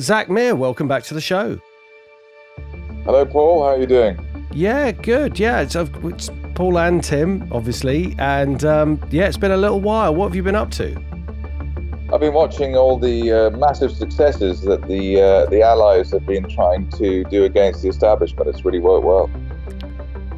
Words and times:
Zak 0.00 0.30
Mir, 0.30 0.54
welcome 0.54 0.86
back 0.86 1.02
to 1.04 1.14
the 1.14 1.20
show. 1.20 1.60
Hello, 3.04 3.26
Paul. 3.26 3.64
How 3.64 3.70
are 3.70 3.80
you 3.80 3.86
doing? 3.86 4.16
Yeah, 4.52 4.92
good. 4.92 5.40
Yeah, 5.40 5.60
it's, 5.60 5.74
it's 5.74 6.30
Paul 6.54 6.78
and 6.78 7.02
Tim, 7.02 7.48
obviously, 7.50 8.14
and 8.20 8.64
um, 8.64 9.02
yeah, 9.10 9.26
it's 9.26 9.36
been 9.36 9.50
a 9.50 9.56
little 9.56 9.80
while. 9.80 10.14
What 10.14 10.28
have 10.28 10.36
you 10.36 10.44
been 10.44 10.54
up 10.54 10.70
to? 10.72 10.96
I've 12.12 12.20
been 12.20 12.32
watching 12.32 12.76
all 12.76 12.96
the 12.96 13.32
uh, 13.32 13.50
massive 13.50 13.90
successes 13.90 14.62
that 14.62 14.86
the 14.86 15.20
uh, 15.20 15.46
the 15.46 15.62
Allies 15.62 16.12
have 16.12 16.24
been 16.24 16.48
trying 16.48 16.88
to 16.90 17.24
do 17.24 17.44
against 17.44 17.82
the 17.82 17.88
establishment. 17.88 18.48
It's 18.48 18.64
really 18.64 18.78
worked 18.78 19.04
well. 19.04 19.28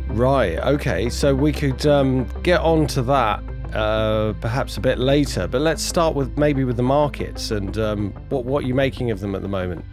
Right. 0.08 0.58
Okay. 0.58 1.10
So 1.10 1.34
we 1.34 1.52
could 1.52 1.86
um, 1.86 2.26
get 2.42 2.60
on 2.60 2.86
to 2.88 3.02
that 3.02 3.42
uh, 3.74 4.32
perhaps 4.40 4.76
a 4.76 4.80
bit 4.80 4.98
later, 4.98 5.46
but 5.46 5.60
let's 5.60 5.82
start 5.82 6.14
with 6.14 6.36
maybe 6.36 6.64
with 6.64 6.76
the 6.76 6.82
markets 6.82 7.50
and 7.50 7.78
um, 7.78 8.10
what 8.28 8.44
what 8.44 8.64
you're 8.66 8.76
making 8.76 9.10
of 9.10 9.20
them 9.20 9.34
at 9.34 9.42
the 9.42 9.48
moment. 9.48 9.84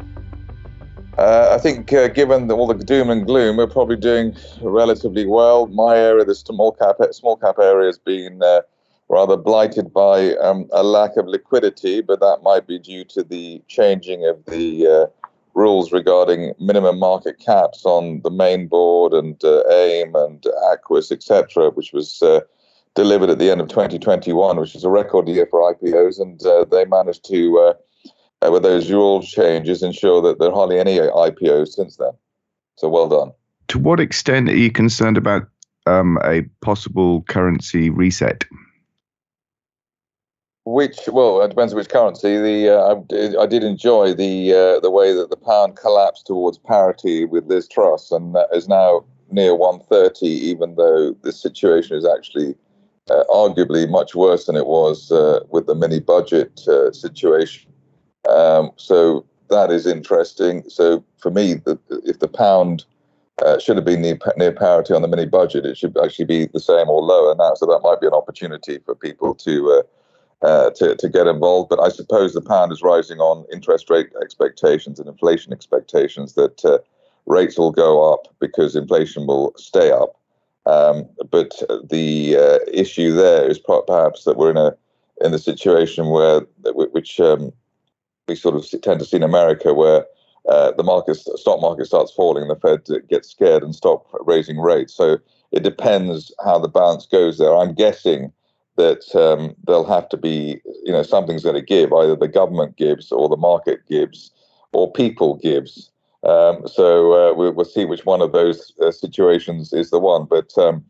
Uh, 1.17 1.49
I 1.51 1.57
think, 1.57 1.91
uh, 1.93 2.09
given 2.09 2.47
the, 2.47 2.55
all 2.55 2.67
the 2.67 2.75
doom 2.75 3.09
and 3.09 3.25
gloom, 3.25 3.57
we're 3.57 3.65
probably 3.65 3.95
doing 3.95 4.35
relatively 4.61 5.25
well. 5.25 5.65
My 5.65 5.97
area, 5.97 6.23
the 6.23 6.35
small 6.35 6.71
cap 6.73 6.97
small 7.11 7.37
cap 7.37 7.55
area, 7.59 7.87
has 7.87 7.97
been 7.97 8.41
uh, 8.43 8.61
rather 9.09 9.35
blighted 9.35 9.91
by 9.91 10.35
um, 10.35 10.69
a 10.71 10.83
lack 10.83 11.17
of 11.17 11.25
liquidity, 11.25 12.01
but 12.01 12.19
that 12.19 12.41
might 12.43 12.67
be 12.67 12.77
due 12.77 13.03
to 13.05 13.23
the 13.23 13.63
changing 13.67 14.27
of 14.27 14.45
the 14.45 14.85
uh, 14.85 15.27
rules 15.55 15.91
regarding 15.91 16.53
minimum 16.59 16.99
market 16.99 17.39
caps 17.39 17.83
on 17.83 18.21
the 18.21 18.29
main 18.29 18.67
board 18.67 19.13
and 19.13 19.43
uh, 19.43 19.63
AIM 19.71 20.13
and 20.13 20.45
Aquis, 20.71 21.11
etc., 21.11 21.71
which 21.71 21.93
was 21.93 22.21
uh, 22.21 22.41
delivered 22.97 23.29
at 23.29 23.37
the 23.37 23.51
end 23.51 23.61
of 23.61 23.69
2021, 23.69 24.59
which 24.59 24.75
is 24.75 24.83
a 24.83 24.89
record 24.89 25.29
year 25.29 25.45
for 25.45 25.73
IPOs, 25.73 26.19
and 26.19 26.41
they 26.71 26.83
managed 26.85 27.23
to 27.25 27.73
uh, 28.41 28.51
with 28.51 28.63
those 28.63 28.91
rule 28.91 29.21
changes 29.21 29.83
ensure 29.83 30.21
that 30.23 30.39
there 30.39 30.49
are 30.49 30.55
hardly 30.55 30.79
any 30.79 30.97
IPOs 30.97 31.69
since 31.69 31.95
then. 31.97 32.11
So 32.75 32.89
well 32.89 33.07
done. 33.07 33.31
To 33.69 33.79
what 33.79 33.99
extent 33.99 34.49
are 34.49 34.55
you 34.55 34.71
concerned 34.71 35.17
about 35.17 35.47
um, 35.85 36.17
a 36.23 36.41
possible 36.61 37.21
currency 37.23 37.89
reset? 37.89 38.45
Which 40.65 41.07
well, 41.07 41.41
it 41.41 41.49
depends 41.49 41.73
on 41.73 41.77
which 41.77 41.89
currency. 41.89 42.37
The 42.37 42.77
uh, 42.77 42.95
I, 43.39 43.43
I, 43.43 43.45
did 43.45 43.63
enjoy 43.63 44.13
the 44.13 44.53
uh, 44.53 44.79
the 44.81 44.91
way 44.91 45.13
that 45.13 45.29
the 45.29 45.37
pound 45.37 45.77
collapsed 45.77 46.25
towards 46.25 46.57
parity 46.57 47.25
with 47.25 47.45
Liz 47.45 47.69
Truss, 47.69 48.11
and 48.11 48.35
is 48.51 48.67
now 48.67 49.05
near 49.31 49.55
130. 49.55 50.25
Even 50.25 50.75
though 50.75 51.13
the 51.21 51.31
situation 51.31 51.95
is 51.95 52.05
actually 52.05 52.55
uh, 53.09 53.23
arguably 53.29 53.89
much 53.89 54.15
worse 54.15 54.45
than 54.45 54.55
it 54.55 54.67
was 54.67 55.11
uh, 55.11 55.41
with 55.49 55.67
the 55.67 55.75
mini 55.75 55.99
budget 55.99 56.61
uh, 56.67 56.91
situation. 56.91 57.71
Um, 58.29 58.71
so 58.75 59.25
that 59.49 59.71
is 59.71 59.85
interesting. 59.85 60.63
So 60.69 61.03
for 61.17 61.31
me, 61.31 61.55
the, 61.55 61.79
if 62.05 62.19
the 62.19 62.27
pound 62.27 62.85
uh, 63.43 63.59
should 63.59 63.77
have 63.77 63.85
been 63.85 64.01
near, 64.01 64.17
near, 64.35 64.51
parity 64.51 64.93
on 64.93 65.01
the 65.01 65.07
mini 65.07 65.25
budget, 65.25 65.65
it 65.65 65.77
should 65.77 65.97
actually 66.03 66.25
be 66.25 66.47
the 66.47 66.59
same 66.59 66.89
or 66.89 67.01
lower 67.01 67.35
now. 67.35 67.53
So 67.53 67.65
that 67.67 67.81
might 67.83 68.01
be 68.01 68.07
an 68.07 68.13
opportunity 68.13 68.79
for 68.79 68.95
people 68.95 69.35
to 69.35 69.83
uh, 70.43 70.45
uh, 70.45 70.69
to, 70.71 70.95
to 70.95 71.09
get 71.09 71.27
involved. 71.27 71.69
But 71.69 71.79
I 71.79 71.89
suppose 71.89 72.33
the 72.33 72.41
pound 72.41 72.71
is 72.71 72.81
rising 72.81 73.19
on 73.19 73.45
interest 73.51 73.89
rate 73.89 74.09
expectations 74.21 74.99
and 74.99 75.07
inflation 75.07 75.51
expectations 75.51 76.33
that 76.33 76.63
uh, 76.63 76.79
rates 77.25 77.57
will 77.57 77.71
go 77.71 78.13
up 78.13 78.27
because 78.39 78.75
inflation 78.75 79.27
will 79.27 79.53
stay 79.57 79.91
up. 79.91 80.16
Um, 80.67 81.07
but 81.31 81.53
the 81.89 82.35
uh, 82.35 82.59
issue 82.71 83.13
there 83.13 83.49
is 83.49 83.57
perhaps 83.57 84.25
that 84.25 84.37
we're 84.37 84.51
in 84.51 84.57
a 84.57 84.75
in 85.21 85.31
the 85.31 85.39
situation 85.39 86.09
where 86.09 86.41
which 86.65 87.19
um, 87.19 87.51
we 88.27 88.35
sort 88.35 88.55
of 88.55 88.81
tend 88.81 88.99
to 88.99 89.05
see 89.05 89.17
in 89.17 89.23
America 89.23 89.73
where 89.73 90.05
uh, 90.47 90.71
the 90.71 90.83
market, 90.83 91.15
stock 91.15 91.59
market 91.61 91.85
starts 91.85 92.11
falling, 92.11 92.43
and 92.43 92.51
the 92.51 92.55
Fed 92.55 93.07
gets 93.09 93.29
scared 93.29 93.63
and 93.63 93.75
stop 93.75 94.07
raising 94.25 94.59
rates. 94.59 94.93
So 94.93 95.17
it 95.51 95.63
depends 95.63 96.33
how 96.43 96.59
the 96.59 96.69
balance 96.69 97.05
goes 97.05 97.37
there. 97.37 97.55
I'm 97.55 97.73
guessing 97.73 98.31
that 98.77 99.13
um, 99.15 99.55
there'll 99.65 99.85
have 99.85 100.07
to 100.09 100.17
be, 100.17 100.61
you 100.83 100.91
know, 100.93 101.03
something's 101.03 101.43
going 101.43 101.55
to 101.55 101.61
give. 101.61 101.91
Either 101.91 102.15
the 102.15 102.27
government 102.27 102.77
gives, 102.77 103.11
or 103.11 103.27
the 103.27 103.37
market 103.37 103.85
gives, 103.87 104.31
or 104.71 104.91
people 104.91 105.35
gives. 105.35 105.91
Um, 106.23 106.67
so 106.67 107.13
uh, 107.13 107.33
we'll, 107.35 107.53
we'll, 107.53 107.65
see 107.65 107.85
which 107.85 108.05
one 108.05 108.21
of 108.21 108.31
those 108.31 108.73
uh, 108.81 108.91
situations 108.91 109.71
is 109.71 109.91
the 109.91 109.99
one. 109.99 110.25
But 110.25 110.57
um, 110.57 110.83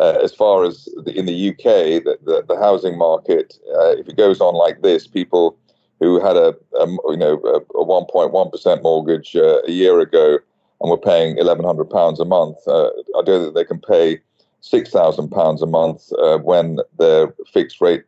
uh, 0.00 0.18
as 0.22 0.34
far 0.34 0.64
as 0.64 0.88
the, 1.04 1.16
in 1.16 1.26
the 1.26 1.50
UK, 1.50 2.02
the, 2.04 2.18
the, 2.24 2.44
the 2.48 2.58
housing 2.58 2.98
market, 2.98 3.54
uh, 3.74 3.92
if 3.92 4.08
it 4.08 4.16
goes 4.16 4.40
on 4.40 4.54
like 4.54 4.82
this, 4.82 5.06
people 5.06 5.56
who 6.00 6.20
had 6.20 6.36
a, 6.36 6.54
a 6.80 6.86
you 7.10 7.16
know 7.16 7.34
a 7.34 7.84
1.1% 7.84 8.82
mortgage 8.82 9.36
uh, 9.36 9.62
a 9.62 9.70
year 9.70 10.00
ago 10.00 10.38
and 10.80 10.90
were 10.90 10.98
paying 10.98 11.36
1,100 11.36 11.88
pounds 11.88 12.18
a 12.18 12.24
month. 12.24 12.56
Uh, 12.66 12.88
I 13.16 13.22
know 13.24 13.44
that 13.44 13.54
they 13.54 13.64
can 13.64 13.78
pay 13.78 14.20
6,000 14.62 15.28
pounds 15.30 15.62
a 15.62 15.66
month 15.66 16.12
when 16.42 16.78
their 16.98 17.32
fixed 17.52 17.80
rate 17.80 18.02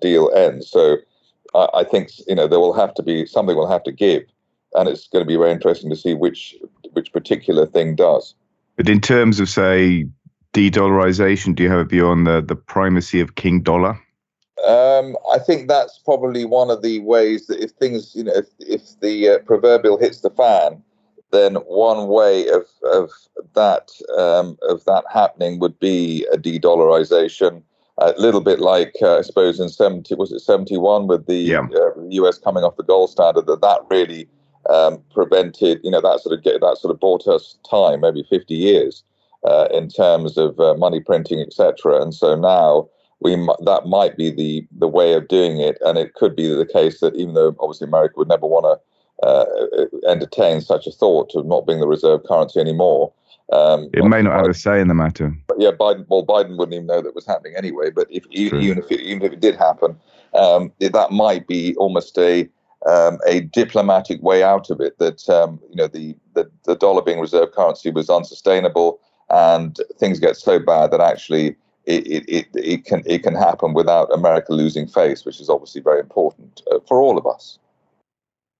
deal 0.00 0.30
ends. 0.34 0.70
So 0.70 0.98
I, 1.54 1.68
I, 1.74 1.84
think 1.84 2.10
you 2.26 2.34
know 2.34 2.46
there 2.46 2.60
will 2.60 2.74
have 2.74 2.94
to 2.94 3.02
be 3.02 3.24
something 3.24 3.56
will 3.56 3.70
have 3.70 3.84
to 3.84 3.92
give, 3.92 4.24
and 4.74 4.88
it's 4.88 5.08
going 5.08 5.24
to 5.24 5.28
be 5.28 5.36
very 5.36 5.50
interesting 5.50 5.90
to 5.90 5.96
see 5.96 6.14
which 6.14 6.56
which 6.92 7.12
particular 7.12 7.66
thing 7.66 7.94
does. 7.94 8.34
But 8.76 8.88
in 8.88 9.00
terms 9.00 9.40
of 9.40 9.48
say 9.48 10.06
de-dollarization, 10.52 11.54
do 11.54 11.62
you 11.62 11.70
have 11.70 11.80
a 11.80 11.84
view 11.84 12.06
on 12.06 12.24
the 12.24 12.40
the 12.40 12.56
primacy 12.56 13.20
of 13.20 13.34
King 13.34 13.62
Dollar? 13.62 13.98
Um, 14.66 15.16
I 15.32 15.38
think 15.38 15.68
that's 15.68 15.98
probably 15.98 16.44
one 16.44 16.70
of 16.70 16.82
the 16.82 16.98
ways 17.00 17.46
that 17.46 17.62
if 17.62 17.70
things, 17.72 18.12
you 18.14 18.24
know, 18.24 18.32
if, 18.34 18.46
if 18.58 18.98
the 19.00 19.28
uh, 19.28 19.38
proverbial 19.40 19.98
hits 19.98 20.20
the 20.20 20.30
fan, 20.30 20.82
then 21.30 21.56
one 21.56 22.08
way 22.08 22.48
of 22.48 22.64
of 22.92 23.10
that 23.54 23.90
um, 24.16 24.58
of 24.62 24.84
that 24.84 25.04
happening 25.12 25.60
would 25.60 25.78
be 25.78 26.26
a 26.32 26.36
de-dollarization. 26.36 27.62
A 28.00 28.14
little 28.16 28.40
bit 28.40 28.60
like 28.60 28.94
uh, 29.02 29.18
I 29.18 29.22
suppose 29.22 29.58
in 29.58 29.68
seventy 29.68 30.14
was 30.14 30.32
it 30.32 30.40
seventy 30.40 30.76
one 30.76 31.06
with 31.06 31.26
the 31.26 31.36
yeah. 31.36 31.66
uh, 31.74 32.00
U.S. 32.10 32.38
coming 32.38 32.64
off 32.64 32.76
the 32.76 32.84
gold 32.84 33.10
standard 33.10 33.46
that 33.46 33.60
that 33.60 33.80
really 33.90 34.28
um, 34.70 35.02
prevented 35.12 35.80
you 35.82 35.90
know 35.90 36.00
that 36.00 36.20
sort 36.20 36.36
of 36.36 36.44
get, 36.44 36.60
that 36.60 36.78
sort 36.78 36.92
of 36.92 37.00
bought 37.00 37.26
us 37.26 37.56
time 37.68 38.00
maybe 38.00 38.24
fifty 38.28 38.54
years 38.54 39.02
uh, 39.44 39.68
in 39.72 39.88
terms 39.88 40.36
of 40.36 40.58
uh, 40.60 40.74
money 40.74 41.00
printing 41.00 41.40
etc. 41.40 42.00
And 42.02 42.14
so 42.14 42.34
now 42.34 42.88
we 43.20 43.34
that 43.64 43.82
might 43.86 44.16
be 44.16 44.30
the 44.30 44.66
the 44.78 44.88
way 44.88 45.14
of 45.14 45.28
doing 45.28 45.60
it, 45.60 45.78
and 45.84 45.98
it 45.98 46.14
could 46.14 46.36
be 46.36 46.48
the 46.48 46.66
case 46.66 47.00
that 47.00 47.14
even 47.16 47.34
though 47.34 47.56
obviously 47.60 47.86
America 47.86 48.14
would 48.18 48.28
never 48.28 48.46
want 48.46 48.64
to 48.64 49.26
uh, 49.26 49.44
entertain 50.08 50.60
such 50.60 50.86
a 50.86 50.92
thought 50.92 51.34
of 51.34 51.46
not 51.46 51.66
being 51.66 51.80
the 51.80 51.88
reserve 51.88 52.22
currency 52.24 52.60
anymore. 52.60 53.12
Um, 53.52 53.88
it 53.94 54.04
may 54.04 54.22
not 54.22 54.34
have 54.34 54.48
a 54.48 54.54
say 54.54 54.80
in 54.80 54.88
the 54.88 54.94
matter. 54.94 55.34
yeah, 55.58 55.70
Biden. 55.70 56.06
Well, 56.08 56.24
Biden 56.24 56.58
wouldn't 56.58 56.74
even 56.74 56.86
know 56.86 57.00
that 57.00 57.14
was 57.14 57.26
happening 57.26 57.54
anyway. 57.56 57.90
But 57.90 58.06
if 58.10 58.24
even 58.30 58.78
if 58.78 58.90
it, 58.90 59.00
even 59.00 59.22
if 59.22 59.32
it 59.32 59.40
did 59.40 59.56
happen, 59.56 59.96
um, 60.34 60.70
that 60.80 61.10
might 61.10 61.46
be 61.46 61.74
almost 61.76 62.18
a 62.18 62.48
um, 62.86 63.18
a 63.26 63.40
diplomatic 63.40 64.22
way 64.22 64.42
out 64.42 64.70
of 64.70 64.80
it. 64.80 64.98
That 64.98 65.28
um, 65.28 65.60
you 65.68 65.76
know 65.76 65.88
the, 65.88 66.16
the 66.34 66.50
the 66.64 66.76
dollar 66.76 67.02
being 67.02 67.20
reserve 67.20 67.52
currency 67.52 67.90
was 67.90 68.10
unsustainable, 68.10 69.00
and 69.30 69.76
things 69.98 70.20
get 70.20 70.36
so 70.36 70.58
bad 70.58 70.90
that 70.92 71.00
actually 71.00 71.56
it, 71.84 72.28
it, 72.28 72.46
it, 72.54 72.84
can 72.84 73.02
it 73.06 73.22
can 73.22 73.34
happen 73.34 73.72
without 73.72 74.12
America 74.12 74.52
losing 74.52 74.86
face, 74.86 75.24
which 75.24 75.40
is 75.40 75.48
obviously 75.48 75.80
very 75.80 76.00
important 76.00 76.62
uh, 76.70 76.78
for 76.86 77.00
all 77.00 77.16
of 77.16 77.26
us. 77.26 77.58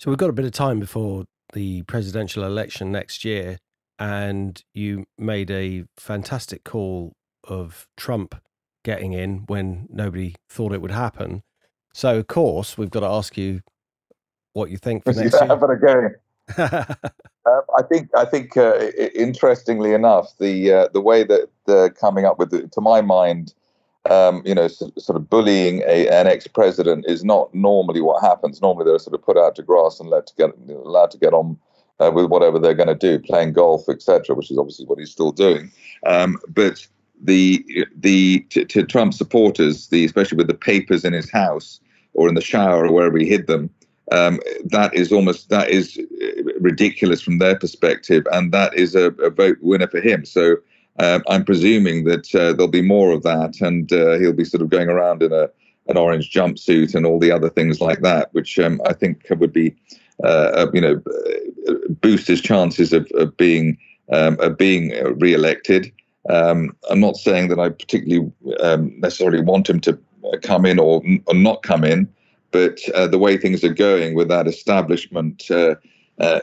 So 0.00 0.10
we've 0.10 0.18
got 0.18 0.30
a 0.30 0.34
bit 0.34 0.44
of 0.44 0.52
time 0.52 0.80
before 0.80 1.24
the 1.52 1.82
presidential 1.82 2.44
election 2.44 2.90
next 2.90 3.24
year, 3.24 3.58
and 3.98 4.62
you 4.74 5.04
made 5.18 5.50
a 5.50 5.84
fantastic 5.96 6.64
call 6.64 7.12
of 7.44 7.86
Trump 7.96 8.34
getting 8.84 9.12
in 9.12 9.44
when 9.46 9.86
nobody 9.90 10.34
thought 10.48 10.72
it 10.72 10.80
would 10.80 10.90
happen. 10.90 11.42
So 11.92 12.18
of 12.18 12.28
course 12.28 12.78
we've 12.78 12.90
got 12.90 13.00
to 13.00 13.06
ask 13.06 13.36
you 13.36 13.60
what 14.58 14.70
you 14.70 14.76
think 14.76 15.04
for 15.04 15.12
next 15.12 15.32
year. 15.32 15.46
Happen 15.46 15.70
again. 15.70 16.14
Uh, 17.46 17.60
I 17.78 17.82
think 17.82 18.10
I 18.14 18.26
think 18.26 18.58
uh, 18.58 18.78
interestingly 19.14 19.94
enough, 19.94 20.36
the 20.38 20.70
uh, 20.70 20.88
the 20.92 21.00
way 21.00 21.24
that 21.24 21.48
they're 21.66 21.88
coming 21.88 22.26
up 22.26 22.38
with, 22.38 22.52
it, 22.52 22.72
to 22.72 22.82
my 22.82 23.00
mind, 23.00 23.54
um, 24.10 24.42
you 24.44 24.54
know, 24.54 24.68
so, 24.68 24.90
sort 24.98 25.16
of 25.16 25.30
bullying 25.30 25.80
a, 25.86 26.08
an 26.08 26.26
ex-president 26.26 27.06
is 27.08 27.24
not 27.24 27.54
normally 27.54 28.02
what 28.02 28.22
happens. 28.22 28.60
Normally, 28.60 28.84
they're 28.84 28.98
sort 28.98 29.14
of 29.14 29.22
put 29.22 29.38
out 29.38 29.54
to 29.56 29.62
grass 29.62 29.98
and 29.98 30.10
let 30.10 30.26
to 30.26 30.34
get 30.36 30.50
allowed 30.68 31.10
to 31.12 31.18
get 31.18 31.32
on 31.32 31.56
uh, 32.00 32.10
with 32.14 32.26
whatever 32.26 32.58
they're 32.58 32.74
going 32.74 32.88
to 32.88 32.94
do, 32.94 33.18
playing 33.18 33.54
golf, 33.54 33.88
etc., 33.88 34.36
which 34.36 34.50
is 34.50 34.58
obviously 34.58 34.84
what 34.84 34.98
he's 34.98 35.10
still 35.10 35.32
doing. 35.32 35.72
Um, 36.04 36.38
but 36.48 36.86
the 37.18 37.64
the 37.96 38.40
to, 38.50 38.66
to 38.66 38.84
Trump 38.84 39.14
supporters, 39.14 39.88
the 39.88 40.04
especially 40.04 40.36
with 40.36 40.48
the 40.48 40.54
papers 40.54 41.02
in 41.02 41.14
his 41.14 41.30
house 41.30 41.80
or 42.12 42.28
in 42.28 42.34
the 42.34 42.42
shower 42.42 42.86
or 42.86 42.92
wherever 42.92 43.16
he 43.16 43.26
hid 43.26 43.46
them 43.46 43.70
um, 44.12 44.40
that 44.64 44.94
is 44.94 45.12
almost 45.12 45.48
that 45.50 45.70
is 45.70 45.98
ridiculous 46.60 47.20
from 47.20 47.38
their 47.38 47.56
perspective, 47.56 48.26
and 48.32 48.52
that 48.52 48.74
is 48.74 48.94
a, 48.94 49.06
a 49.22 49.30
vote 49.30 49.58
winner 49.60 49.88
for 49.88 50.00
him. 50.00 50.24
So 50.24 50.56
um, 50.98 51.22
I'm 51.28 51.44
presuming 51.44 52.04
that 52.04 52.34
uh, 52.34 52.52
there'll 52.52 52.68
be 52.68 52.82
more 52.82 53.12
of 53.12 53.22
that, 53.22 53.60
and 53.60 53.92
uh, 53.92 54.18
he'll 54.18 54.32
be 54.32 54.44
sort 54.44 54.62
of 54.62 54.70
going 54.70 54.88
around 54.88 55.22
in 55.22 55.32
a 55.32 55.48
an 55.88 55.96
orange 55.96 56.30
jumpsuit 56.30 56.94
and 56.94 57.06
all 57.06 57.18
the 57.18 57.32
other 57.32 57.48
things 57.48 57.80
like 57.80 58.02
that, 58.02 58.28
which 58.34 58.58
um, 58.58 58.78
I 58.84 58.92
think 58.92 59.26
would 59.30 59.54
be 59.54 59.74
uh, 60.22 60.66
you 60.74 60.80
know, 60.80 61.02
boost 62.00 62.28
his 62.28 62.40
chances 62.40 62.92
of, 62.92 63.10
of 63.14 63.36
being 63.36 63.78
um, 64.12 64.38
of 64.40 64.56
being 64.56 64.90
re-elected. 65.18 65.92
Um, 66.30 66.76
I'm 66.90 67.00
not 67.00 67.16
saying 67.16 67.48
that 67.48 67.58
I 67.58 67.68
particularly 67.68 68.30
um, 68.60 68.98
necessarily 69.00 69.42
want 69.42 69.68
him 69.68 69.80
to 69.80 69.98
come 70.42 70.66
in 70.66 70.78
or, 70.78 71.02
or 71.26 71.34
not 71.34 71.62
come 71.62 71.84
in, 71.84 72.08
but 72.50 72.80
uh, 72.94 73.06
the 73.06 73.18
way 73.18 73.36
things 73.36 73.62
are 73.64 73.72
going 73.72 74.14
with 74.14 74.28
that 74.28 74.46
establishment 74.46 75.50
uh, 75.50 75.74
uh, 76.20 76.40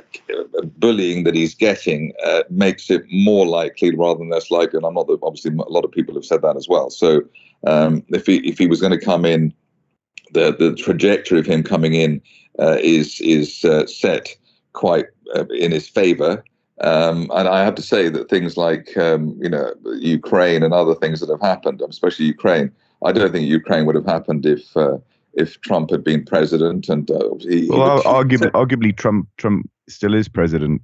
bullying 0.77 1.23
that 1.23 1.35
he's 1.35 1.53
getting 1.55 2.13
uh, 2.23 2.43
makes 2.49 2.89
it 2.89 3.03
more 3.11 3.45
likely 3.45 3.93
rather 3.95 4.19
than 4.19 4.29
less 4.29 4.49
likely. 4.49 4.77
And 4.77 4.85
I'm 4.85 4.93
not 4.93 5.09
obviously 5.21 5.51
a 5.51 5.69
lot 5.69 5.83
of 5.83 5.91
people 5.91 6.15
have 6.15 6.25
said 6.25 6.41
that 6.43 6.55
as 6.55 6.69
well. 6.69 6.89
So 6.89 7.21
um, 7.67 8.03
if 8.09 8.25
he 8.25 8.37
if 8.47 8.57
he 8.57 8.67
was 8.67 8.79
going 8.79 8.97
to 8.97 9.05
come 9.05 9.25
in, 9.25 9.53
the 10.31 10.55
the 10.57 10.75
trajectory 10.75 11.39
of 11.39 11.45
him 11.45 11.63
coming 11.63 11.93
in 11.93 12.21
uh, 12.59 12.77
is 12.81 13.19
is 13.21 13.65
uh, 13.65 13.85
set 13.87 14.35
quite 14.73 15.05
in 15.49 15.71
his 15.71 15.89
favour. 15.89 16.43
Um, 16.81 17.31
and 17.33 17.47
I 17.47 17.63
have 17.63 17.75
to 17.75 17.81
say 17.81 18.09
that 18.09 18.29
things 18.29 18.57
like 18.57 18.95
um, 18.97 19.37
you 19.41 19.49
know 19.49 19.73
Ukraine 19.97 20.63
and 20.63 20.73
other 20.73 20.95
things 20.95 21.19
that 21.19 21.29
have 21.29 21.41
happened, 21.41 21.81
especially 21.81 22.25
Ukraine, 22.25 22.71
I 23.03 23.11
don't 23.11 23.31
think 23.31 23.47
Ukraine 23.47 23.85
would 23.85 23.95
have 23.95 24.05
happened 24.05 24.45
if 24.45 24.75
uh, 24.77 24.97
if 25.35 25.59
Trump 25.61 25.89
had 25.91 26.03
been 26.03 26.23
president. 26.25 26.89
And 26.89 27.09
uh, 27.11 27.35
he, 27.39 27.67
well, 27.69 28.01
he 28.01 28.07
arguably, 28.07 28.51
arguably, 28.51 28.95
Trump 28.95 29.27
Trump 29.37 29.69
still 29.87 30.13
is 30.13 30.27
president. 30.27 30.81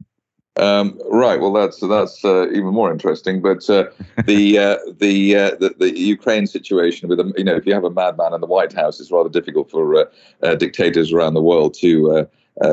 Um, 0.58 1.00
right. 1.10 1.40
Well, 1.40 1.54
that's 1.54 1.80
that's 1.80 2.26
uh, 2.26 2.50
even 2.50 2.74
more 2.74 2.92
interesting. 2.92 3.42
But 3.42 3.70
uh, 3.70 3.86
the, 4.26 4.58
uh, 4.58 4.78
the, 5.00 5.36
uh, 5.36 5.56
the 5.60 5.74
the 5.80 5.98
Ukraine 5.98 6.46
situation 6.46 7.08
with 7.08 7.20
you 7.38 7.44
know, 7.44 7.56
if 7.56 7.66
you 7.66 7.74
have 7.74 7.86
a 7.86 7.90
madman 7.90 8.34
in 8.34 8.42
the 8.42 8.48
White 8.48 8.74
House, 8.74 9.00
it's 9.00 9.12
rather 9.12 9.30
difficult 9.30 9.72
for 9.72 9.96
uh, 9.96 10.06
uh, 10.44 10.56
dictators 10.56 11.14
around 11.14 11.36
the 11.36 11.42
world 11.42 11.74
to 11.76 12.28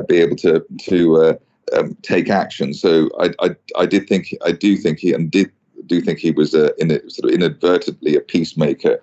be 0.09 0.17
able 0.17 0.37
to 0.37 0.65
to 0.81 1.39
um, 1.77 1.97
take 2.03 2.29
action. 2.29 2.75
So 2.75 3.11
I, 3.21 3.31
I, 3.41 3.57
I 3.77 3.87
did 3.87 4.09
think 4.09 4.35
I 4.45 4.53
do 4.53 4.77
think 4.77 4.99
he 4.99 5.13
and 5.13 5.31
did 5.31 5.51
do 5.87 6.01
think 6.01 6.19
he 6.19 6.33
was 6.33 6.55
in 6.55 6.91
a, 6.91 7.09
sort 7.09 7.31
of 7.31 7.31
inadvertently 7.31 8.17
a 8.17 8.21
peacemaker, 8.21 9.01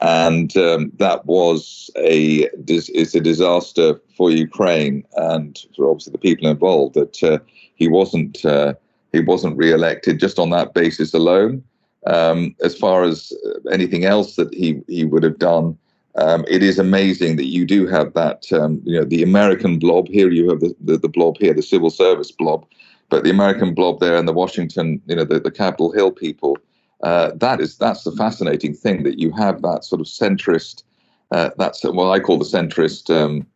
and 0.00 0.56
um, 0.56 0.92
that 0.98 1.24
was 1.24 1.90
a 1.96 2.48
is 2.68 3.14
a 3.14 3.20
disaster 3.20 4.00
for 4.16 4.30
Ukraine 4.30 5.04
and 5.16 5.58
for 5.74 5.88
obviously 5.90 6.12
the 6.12 6.18
people 6.18 6.48
involved 6.48 6.94
that 6.94 7.22
uh, 7.22 7.38
he 7.74 7.88
wasn't 7.88 8.44
uh, 8.44 8.74
he 9.12 9.20
wasn't 9.20 9.56
re-elected 9.56 10.20
just 10.20 10.38
on 10.38 10.50
that 10.50 10.74
basis 10.74 11.14
alone. 11.14 11.62
Um, 12.06 12.54
as 12.62 12.76
far 12.76 13.02
as 13.02 13.32
anything 13.72 14.04
else 14.04 14.36
that 14.36 14.52
he 14.54 14.82
he 14.86 15.04
would 15.04 15.22
have 15.22 15.38
done, 15.38 15.78
um, 16.16 16.44
it 16.48 16.62
is 16.62 16.78
amazing 16.78 17.36
that 17.36 17.46
you 17.46 17.66
do 17.66 17.86
have 17.86 18.14
that, 18.14 18.50
um, 18.52 18.80
you 18.84 18.98
know, 18.98 19.04
the 19.04 19.22
American 19.22 19.78
blob 19.78 20.08
here. 20.08 20.30
You 20.30 20.48
have 20.50 20.60
the, 20.60 20.74
the, 20.80 20.96
the, 20.96 21.08
blob 21.08 21.36
here, 21.38 21.52
the 21.52 21.62
civil 21.62 21.90
service 21.90 22.30
blob, 22.30 22.64
but 23.10 23.22
the 23.22 23.30
American 23.30 23.74
blob 23.74 24.00
there 24.00 24.16
and 24.16 24.26
the 24.26 24.32
Washington, 24.32 25.02
you 25.06 25.16
know, 25.16 25.24
the, 25.24 25.40
the 25.40 25.50
Capitol 25.50 25.92
Hill 25.92 26.10
people. 26.10 26.56
Uh, 27.06 27.30
that 27.36 27.60
is 27.60 27.78
that's 27.78 28.02
the 28.02 28.10
fascinating 28.10 28.74
thing 28.74 29.04
that 29.04 29.16
you 29.16 29.30
have 29.30 29.62
that 29.62 29.84
sort 29.84 30.00
of 30.00 30.08
centrist. 30.08 30.82
Uh, 31.30 31.50
that's 31.56 31.84
what 31.84 32.10
I 32.10 32.18
call 32.18 32.36
the 32.36 32.44
centrist 32.44 33.14
um, 33.14 33.46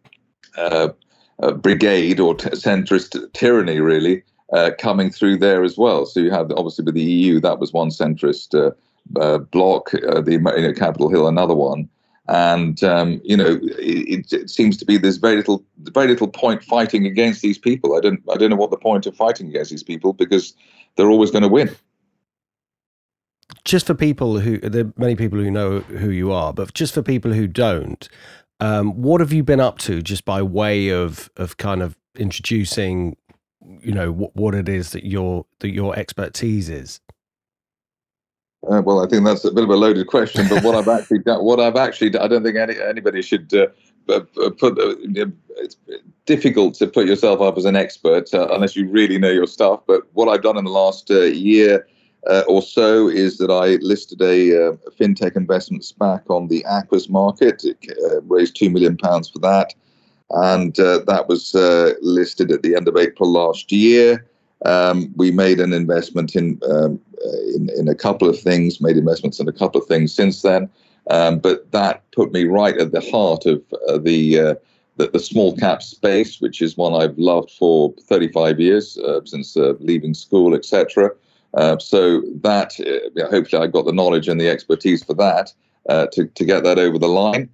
uh, 0.56 0.90
brigade 1.54 2.20
or 2.20 2.36
t- 2.36 2.50
centrist 2.50 3.16
tyranny, 3.32 3.80
really, 3.80 4.22
uh, 4.52 4.70
coming 4.78 5.10
through 5.10 5.38
there 5.38 5.64
as 5.64 5.76
well. 5.76 6.06
So 6.06 6.20
you 6.20 6.30
have 6.30 6.52
obviously 6.52 6.84
with 6.84 6.94
the 6.94 7.02
EU, 7.02 7.40
that 7.40 7.58
was 7.58 7.72
one 7.72 7.88
centrist 7.88 8.54
uh, 8.54 9.38
bloc, 9.38 9.90
the 9.90 10.32
you 10.56 10.62
know, 10.62 10.72
Capitol 10.72 11.10
Hill, 11.10 11.26
another 11.26 11.54
one 11.54 11.88
and 12.28 12.84
um, 12.84 13.20
you 13.24 13.36
know 13.36 13.58
it, 13.62 14.32
it, 14.32 14.48
seems 14.48 14.76
to 14.76 14.84
be 14.84 14.96
there's 14.96 15.16
very 15.16 15.34
little 15.34 15.64
very 15.78 16.06
little 16.06 16.28
point 16.28 16.62
fighting 16.62 17.04
against 17.04 17.42
these 17.42 17.58
people. 17.58 17.96
I 17.96 18.00
don't 18.00 18.22
I 18.32 18.36
don't 18.36 18.50
know 18.50 18.56
what 18.56 18.70
the 18.70 18.76
point 18.76 19.06
of 19.06 19.16
fighting 19.16 19.48
against 19.48 19.72
these 19.72 19.82
people 19.82 20.12
because 20.12 20.54
they're 20.94 21.10
always 21.10 21.32
going 21.32 21.42
to 21.42 21.48
win. 21.48 21.74
Just 23.64 23.86
for 23.86 23.94
people 23.94 24.40
who 24.40 24.58
there 24.58 24.86
are 24.86 24.92
many 24.96 25.16
people 25.16 25.38
who 25.38 25.50
know 25.50 25.80
who 25.80 26.10
you 26.10 26.32
are, 26.32 26.52
but 26.52 26.72
just 26.74 26.94
for 26.94 27.02
people 27.02 27.32
who 27.32 27.46
don't, 27.46 28.08
um, 28.60 29.00
what 29.00 29.20
have 29.20 29.32
you 29.32 29.42
been 29.42 29.60
up 29.60 29.78
to 29.78 30.02
just 30.02 30.24
by 30.24 30.42
way 30.42 30.88
of 30.88 31.30
of 31.36 31.56
kind 31.56 31.82
of 31.82 31.96
introducing, 32.16 33.16
you 33.82 33.92
know, 33.92 34.12
what, 34.12 34.34
what 34.34 34.54
it 34.54 34.68
is 34.68 34.90
that 34.90 35.04
your 35.04 35.46
that 35.60 35.70
your 35.70 35.96
expertise 35.96 36.68
is? 36.68 37.00
Uh, 38.68 38.82
well, 38.84 39.02
I 39.02 39.08
think 39.08 39.24
that's 39.24 39.44
a 39.44 39.50
bit 39.50 39.64
of 39.64 39.70
a 39.70 39.76
loaded 39.76 40.06
question, 40.06 40.46
but 40.48 40.62
what 40.62 40.74
I've 40.74 40.88
actually 41.00 41.20
done, 41.20 41.42
what 41.42 41.60
I've 41.60 41.76
actually 41.76 42.10
done, 42.10 42.22
I 42.22 42.28
don't 42.28 42.42
think 42.42 42.56
any, 42.56 42.78
anybody 42.80 43.22
should 43.22 43.52
uh, 43.54 43.66
uh 44.08 44.20
put. 44.58 44.78
Uh, 44.78 44.94
it's 45.56 45.76
difficult 46.26 46.74
to 46.74 46.86
put 46.86 47.06
yourself 47.06 47.40
up 47.40 47.58
as 47.58 47.64
an 47.64 47.76
expert 47.76 48.32
uh, 48.32 48.48
unless 48.52 48.76
you 48.76 48.88
really 48.88 49.18
know 49.18 49.30
your 49.30 49.46
stuff. 49.46 49.80
But 49.86 50.02
what 50.12 50.28
I've 50.28 50.42
done 50.42 50.56
in 50.56 50.64
the 50.64 50.70
last 50.70 51.10
uh, 52.28 52.42
or 52.48 52.62
so 52.62 53.08
is 53.08 53.38
that 53.38 53.50
I 53.50 53.76
listed 53.76 54.20
a, 54.20 54.50
a 54.50 54.72
fintech 54.98 55.36
investment 55.36 55.82
SPAC 55.82 56.22
on 56.28 56.48
the 56.48 56.64
Aquis 56.64 57.08
market. 57.08 57.64
It 57.64 57.78
raised 58.26 58.56
two 58.56 58.70
million 58.70 58.96
pounds 58.96 59.30
for 59.30 59.38
that, 59.40 59.74
and 60.30 60.74
that 60.74 61.26
was 61.28 61.54
listed 62.02 62.50
at 62.50 62.62
the 62.62 62.76
end 62.76 62.88
of 62.88 62.96
April 62.96 63.30
last 63.30 63.72
year. 63.72 64.26
Um, 64.66 65.12
we 65.16 65.30
made 65.30 65.60
an 65.60 65.72
investment 65.72 66.36
in, 66.36 66.60
um, 66.70 67.00
uh, 67.24 67.38
in, 67.54 67.70
in 67.76 67.88
a 67.88 67.94
couple 67.94 68.28
of 68.28 68.38
things, 68.38 68.80
made 68.80 68.96
investments 68.96 69.40
in 69.40 69.48
a 69.48 69.52
couple 69.52 69.80
of 69.80 69.88
things 69.88 70.12
since 70.12 70.42
then. 70.42 70.68
Um, 71.08 71.38
but 71.38 71.70
that 71.72 72.02
put 72.12 72.32
me 72.32 72.44
right 72.44 72.76
at 72.76 72.92
the 72.92 73.00
heart 73.00 73.46
of 73.46 73.62
uh, 73.88 73.98
the, 73.98 74.38
uh, 74.38 74.54
the, 74.96 75.08
the 75.08 75.18
small 75.18 75.56
cap 75.56 75.82
space, 75.82 76.40
which 76.40 76.60
is 76.60 76.76
one 76.76 76.94
I've 76.94 77.18
loved 77.18 77.50
for 77.52 77.94
35 78.02 78.60
years 78.60 78.98
uh, 78.98 79.20
since 79.24 79.56
uh, 79.56 79.74
leaving 79.80 80.12
school, 80.12 80.54
etc. 80.54 81.10
Uh, 81.54 81.78
so 81.78 82.22
that 82.42 82.74
hopefully 83.30 83.62
I 83.62 83.66
got 83.66 83.84
the 83.84 83.92
knowledge 83.92 84.28
and 84.28 84.40
the 84.40 84.48
expertise 84.48 85.02
for 85.02 85.14
that 85.14 85.52
to 86.12 86.26
to 86.26 86.44
get 86.44 86.62
that 86.64 86.78
over 86.78 86.98
the 86.98 87.08
line. 87.08 87.48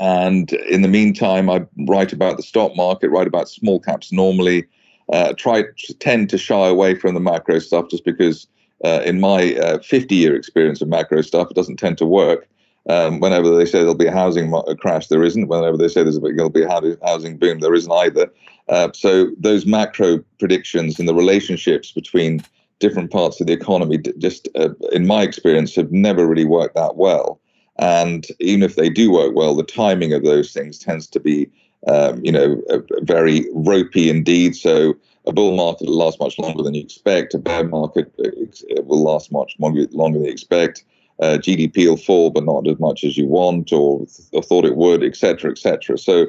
And 0.00 0.52
in 0.52 0.82
the 0.82 0.88
meantime, 0.88 1.50
I 1.50 1.66
write 1.88 2.12
about 2.12 2.36
the 2.36 2.42
stock 2.42 2.76
market, 2.76 3.10
write 3.10 3.26
about 3.26 3.48
small 3.48 3.80
caps 3.80 4.12
normally 4.12 4.64
uh, 5.12 5.32
try 5.34 5.62
to 5.62 5.94
tend 5.94 6.30
to 6.30 6.38
shy 6.38 6.68
away 6.68 6.94
from 6.94 7.14
the 7.14 7.20
macro 7.20 7.58
stuff 7.58 7.88
just 7.90 8.04
because 8.04 8.46
uh, 8.84 9.00
in 9.04 9.20
my 9.20 9.54
uh, 9.54 9.78
50 9.78 10.14
year 10.14 10.36
experience 10.36 10.80
of 10.80 10.88
macro 10.88 11.22
stuff, 11.22 11.50
it 11.50 11.54
doesn't 11.54 11.78
tend 11.78 11.98
to 11.98 12.06
work. 12.06 12.46
Um, 12.88 13.20
whenever 13.20 13.54
they 13.54 13.66
say 13.66 13.80
there'll 13.80 13.94
be 13.94 14.06
a 14.06 14.12
housing 14.12 14.50
crash, 14.78 15.08
there 15.08 15.22
isn't. 15.22 15.48
Whenever 15.48 15.76
they 15.76 15.88
say 15.88 16.02
there's 16.02 16.18
there'll 16.18 16.48
be 16.48 16.62
a 16.62 16.96
housing 17.02 17.36
boom, 17.36 17.60
there 17.60 17.74
isn't 17.74 17.92
either. 17.92 18.32
Uh, 18.68 18.88
so 18.94 19.30
those 19.36 19.66
macro 19.66 20.18
predictions 20.38 20.98
and 20.98 21.08
the 21.08 21.14
relationships 21.14 21.92
between 21.92 22.42
different 22.78 23.10
parts 23.10 23.40
of 23.40 23.46
the 23.46 23.52
economy, 23.52 23.98
just 24.18 24.48
uh, 24.54 24.70
in 24.92 25.06
my 25.06 25.22
experience, 25.22 25.74
have 25.74 25.92
never 25.92 26.26
really 26.26 26.44
worked 26.44 26.76
that 26.76 26.96
well. 26.96 27.40
And 27.78 28.26
even 28.40 28.62
if 28.62 28.76
they 28.76 28.90
do 28.90 29.12
work 29.12 29.34
well, 29.34 29.54
the 29.54 29.62
timing 29.62 30.12
of 30.12 30.24
those 30.24 30.52
things 30.52 30.78
tends 30.78 31.06
to 31.08 31.20
be 31.20 31.50
um, 31.86 32.24
you 32.24 32.32
know, 32.32 32.60
very 33.02 33.46
ropey 33.52 34.10
indeed. 34.10 34.56
So 34.56 34.94
a 35.26 35.32
bull 35.32 35.54
market 35.56 35.86
will 35.86 35.96
last 35.96 36.18
much 36.18 36.38
longer 36.38 36.62
than 36.62 36.74
you 36.74 36.82
expect. 36.82 37.34
A 37.34 37.38
bear 37.38 37.64
market 37.64 38.12
uh, 38.18 38.82
will 38.82 39.02
last 39.02 39.30
much 39.30 39.54
longer, 39.58 39.86
longer 39.92 40.18
than 40.18 40.26
you 40.26 40.32
expect. 40.32 40.84
Uh, 41.20 41.36
GDP 41.38 41.88
will 41.88 41.96
fall, 41.96 42.30
but 42.30 42.44
not 42.44 42.68
as 42.68 42.78
much 42.78 43.04
as 43.04 43.16
you 43.16 43.26
want 43.26 43.72
or, 43.72 44.06
or 44.32 44.42
thought 44.42 44.64
it 44.64 44.76
would, 44.76 45.02
etc., 45.02 45.50
etc. 45.50 45.98
So 45.98 46.26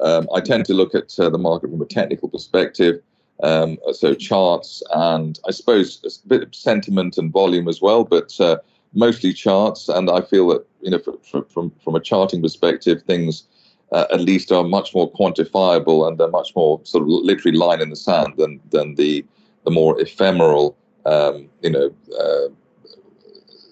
um, 0.00 0.28
I 0.34 0.40
tend 0.40 0.64
to 0.66 0.74
look 0.74 0.94
at 0.94 1.18
uh, 1.18 1.28
the 1.28 1.38
market 1.38 1.70
from 1.70 1.82
a 1.82 1.86
technical 1.86 2.28
perspective. 2.28 3.02
Um, 3.42 3.78
so 3.92 4.14
charts 4.14 4.82
and 4.94 5.38
I 5.48 5.50
suppose 5.50 6.00
a 6.04 6.28
bit 6.28 6.42
of 6.42 6.54
sentiment 6.54 7.16
and 7.16 7.32
volume 7.32 7.68
as 7.68 7.80
well, 7.80 8.04
but 8.04 8.38
uh, 8.38 8.58
mostly 8.92 9.32
charts. 9.32 9.88
And 9.88 10.10
I 10.10 10.20
feel 10.20 10.48
that 10.48 10.66
you 10.82 10.90
know, 10.90 10.98
from 10.98 11.44
from 11.46 11.72
from 11.82 11.94
a 11.94 12.00
charting 12.00 12.42
perspective, 12.42 13.02
things 13.02 13.44
uh, 13.92 14.06
at 14.12 14.20
least 14.20 14.52
are 14.52 14.64
much 14.64 14.94
more 14.94 15.10
quantifiable 15.12 16.06
and 16.06 16.18
they're 16.18 16.28
much 16.28 16.54
more 16.54 16.80
sort 16.84 17.02
of 17.02 17.08
literally 17.08 17.56
line 17.56 17.80
in 17.80 17.90
the 17.90 17.96
sand 17.96 18.34
than 18.36 18.60
than 18.70 18.94
the 18.96 19.24
the 19.64 19.70
more 19.70 20.00
ephemeral, 20.00 20.76
um, 21.04 21.48
you 21.62 21.70
know, 21.70 21.94
uh, 22.18 22.48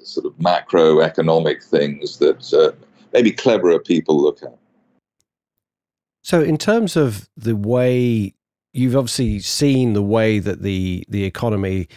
sort 0.04 0.26
of 0.26 0.32
macroeconomic 0.34 1.62
things 1.62 2.18
that 2.18 2.52
uh, 2.52 2.72
maybe 3.12 3.30
cleverer 3.30 3.78
people 3.78 4.20
look 4.20 4.42
at. 4.42 4.56
So, 6.22 6.42
in 6.42 6.58
terms 6.58 6.96
of 6.96 7.28
the 7.36 7.56
way 7.56 8.34
you've 8.72 8.96
obviously 8.96 9.40
seen 9.40 9.92
the 9.92 10.02
way 10.02 10.38
that 10.38 10.62
the 10.62 11.04
the 11.08 11.24
economy 11.24 11.88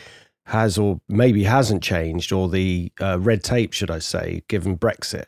has 0.46 0.78
or 0.78 1.00
maybe 1.08 1.44
hasn't 1.44 1.84
changed, 1.84 2.32
or 2.32 2.50
the 2.50 2.92
uh, 3.00 3.20
red 3.20 3.44
tape, 3.44 3.74
should 3.74 3.92
I 3.92 4.00
say, 4.00 4.44
given 4.48 4.78
Brexit. 4.78 5.26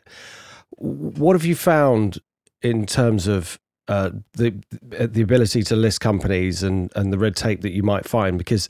What 0.76 1.34
have 1.34 1.44
you 1.44 1.54
found 1.54 2.18
in 2.62 2.86
terms 2.86 3.26
of 3.26 3.58
uh, 3.88 4.10
the 4.32 4.54
the 4.80 5.22
ability 5.22 5.62
to 5.64 5.76
list 5.76 6.00
companies 6.00 6.62
and 6.62 6.90
and 6.96 7.12
the 7.12 7.18
red 7.18 7.36
tape 7.36 7.60
that 7.62 7.72
you 7.72 7.82
might 7.82 8.06
find 8.06 8.38
because 8.38 8.68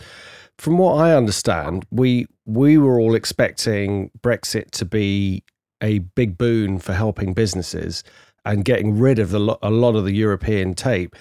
from 0.58 0.76
what 0.78 0.94
I 0.94 1.14
understand 1.14 1.86
we 1.90 2.26
we 2.46 2.78
were 2.78 2.98
all 2.98 3.14
expecting 3.14 4.10
Brexit 4.20 4.70
to 4.72 4.84
be 4.84 5.44
a 5.80 6.00
big 6.00 6.36
boon 6.36 6.78
for 6.78 6.94
helping 6.94 7.32
businesses 7.32 8.02
and 8.44 8.64
getting 8.64 8.98
rid 8.98 9.18
of 9.18 9.30
the, 9.30 9.58
a 9.62 9.70
lot 9.70 9.96
of 9.96 10.04
the 10.04 10.12
European 10.12 10.74
tape 10.74 11.16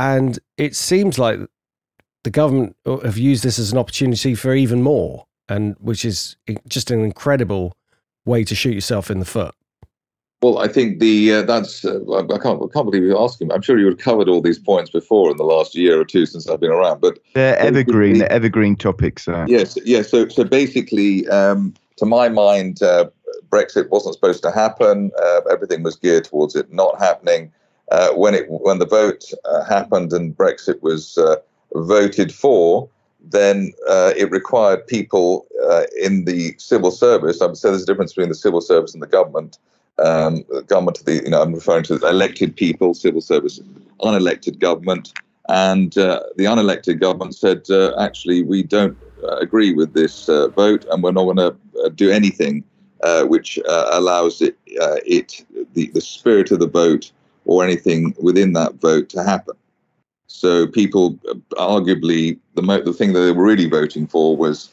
and 0.00 0.38
it 0.56 0.74
seems 0.74 1.18
like 1.18 1.38
the 2.24 2.30
government 2.30 2.74
have 2.86 3.18
used 3.18 3.44
this 3.44 3.58
as 3.58 3.70
an 3.70 3.78
opportunity 3.78 4.34
for 4.34 4.54
even 4.54 4.82
more, 4.82 5.26
and 5.48 5.76
which 5.78 6.06
is 6.06 6.36
just 6.66 6.90
an 6.90 7.00
incredible 7.00 7.76
way 8.24 8.42
to 8.44 8.54
shoot 8.54 8.74
yourself 8.74 9.10
in 9.10 9.18
the 9.18 9.26
foot. 9.26 9.54
Well, 10.40 10.56
I 10.56 10.68
think 10.68 11.00
the 11.00 11.34
uh, 11.34 11.42
that's 11.42 11.84
uh, 11.84 12.00
I 12.14 12.38
can't 12.38 12.62
I 12.62 12.66
can't 12.72 12.86
believe 12.86 13.02
you're 13.02 13.22
asking. 13.22 13.52
I'm 13.52 13.60
sure 13.60 13.78
you 13.78 13.86
have 13.86 13.98
covered 13.98 14.26
all 14.26 14.40
these 14.40 14.58
points 14.58 14.90
before 14.90 15.30
in 15.30 15.36
the 15.36 15.44
last 15.44 15.74
year 15.74 16.00
or 16.00 16.04
two 16.04 16.24
since 16.24 16.48
I've 16.48 16.60
been 16.60 16.70
around. 16.70 17.02
But 17.02 17.18
they're 17.34 17.58
evergreen, 17.58 18.18
they're 18.18 18.32
evergreen 18.32 18.76
topics. 18.76 19.28
Uh. 19.28 19.44
Yes, 19.46 19.76
yes. 19.84 20.10
So 20.10 20.28
so 20.28 20.44
basically, 20.44 21.28
um, 21.28 21.74
to 21.98 22.06
my 22.06 22.30
mind, 22.30 22.82
uh, 22.82 23.10
Brexit 23.50 23.90
wasn't 23.90 24.14
supposed 24.14 24.42
to 24.44 24.50
happen. 24.50 25.10
Uh, 25.22 25.42
everything 25.50 25.82
was 25.82 25.96
geared 25.96 26.24
towards 26.24 26.56
it 26.56 26.72
not 26.72 26.98
happening. 26.98 27.52
Uh, 27.90 28.10
when 28.12 28.34
it 28.34 28.46
when 28.48 28.78
the 28.78 28.86
vote 28.86 29.24
happened 29.68 30.12
and 30.12 30.36
Brexit 30.36 30.80
was 30.82 31.18
voted 31.74 32.32
for, 32.32 32.88
then 33.20 33.72
it 33.88 34.30
required 34.30 34.86
people 34.86 35.46
in 36.00 36.24
the 36.24 36.54
civil 36.58 36.90
service. 36.90 37.42
I 37.42 37.46
would 37.46 37.56
say 37.56 37.70
there's 37.70 37.82
a 37.82 37.86
difference 37.86 38.12
between 38.12 38.28
the 38.28 38.34
civil 38.34 38.60
service 38.60 38.94
and 38.94 39.02
the 39.02 39.08
government 39.08 39.58
um, 40.00 40.44
government 40.66 41.04
the, 41.04 41.22
you 41.24 41.30
know, 41.30 41.42
I'm 41.42 41.54
referring 41.54 41.84
to 41.84 41.96
elected 42.06 42.56
people, 42.56 42.94
civil 42.94 43.20
service, 43.20 43.60
unelected 44.00 44.58
government. 44.58 45.12
And 45.48 45.96
uh, 45.98 46.22
the 46.36 46.44
unelected 46.44 47.00
government 47.00 47.34
said, 47.34 47.68
uh, 47.70 47.98
actually, 47.98 48.42
we 48.42 48.62
don't 48.62 48.96
uh, 49.22 49.36
agree 49.36 49.74
with 49.74 49.92
this 49.92 50.28
uh, 50.28 50.48
vote 50.48 50.86
and 50.90 51.02
we're 51.02 51.12
not 51.12 51.24
going 51.24 51.36
to 51.36 51.56
uh, 51.84 51.88
do 51.90 52.10
anything 52.10 52.64
uh, 53.02 53.24
which 53.24 53.58
allows 53.66 54.42
it, 54.42 54.56
it 54.66 55.44
the, 55.74 55.90
the 55.94 56.00
spirit 56.00 56.50
of 56.50 56.58
the 56.58 56.66
vote 56.66 57.12
or 57.44 57.64
anything 57.64 58.14
within 58.20 58.52
that 58.52 58.74
vote 58.74 59.08
to 59.10 59.22
happen. 59.22 59.54
So 60.26 60.66
people, 60.66 61.14
arguably, 61.52 62.38
the, 62.54 62.62
mo- 62.62 62.82
the 62.82 62.92
thing 62.92 63.12
that 63.12 63.20
they 63.20 63.32
were 63.32 63.44
really 63.44 63.68
voting 63.68 64.06
for 64.06 64.36
was 64.36 64.70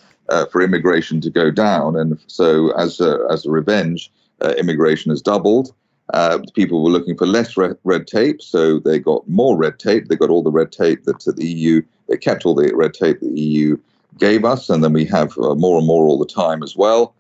for 0.52 0.62
immigration 0.62 1.22
to 1.22 1.30
go 1.30 1.50
down. 1.50 1.96
And 1.96 2.20
so 2.28 2.72
as 2.78 3.00
a, 3.00 3.20
as 3.32 3.46
a 3.46 3.50
revenge, 3.50 4.12
uh, 4.42 4.54
immigration 4.58 5.10
has 5.12 5.22
doubled. 5.22 5.74
Uh, 6.14 6.40
people 6.54 6.84
were 6.84 6.90
looking 6.90 7.18
for 7.18 7.26
less 7.26 7.58
red, 7.58 7.78
red, 7.84 8.08
tape, 8.08 8.42
so 8.42 8.80
they 8.80 8.98
got 9.00 9.28
more 9.28 9.58
red 9.58 9.78
tape. 9.78 10.08
They 10.08 10.16
got 10.16 10.30
all 10.30 10.44
the 10.44 10.52
red 10.52 10.72
tape 10.72 11.04
that 11.04 11.20
the 11.20 11.46
EU, 11.46 11.82
they 12.08 12.18
kept 12.18 12.46
all 12.46 12.56
the 12.56 12.74
red 12.74 12.94
tape 12.94 13.20
the 13.20 13.28
EU 13.28 13.78
gave 14.18 14.46
us, 14.46 14.70
and 14.70 14.84
then 14.84 14.94
we 14.94 15.06
have 15.06 15.38
uh, 15.38 15.56
more 15.56 15.78
and 15.78 15.88
more 15.88 16.08
all 16.08 16.18
the 16.18 16.26
time 16.26 16.64
as 16.64 16.76
well. 16.76 17.14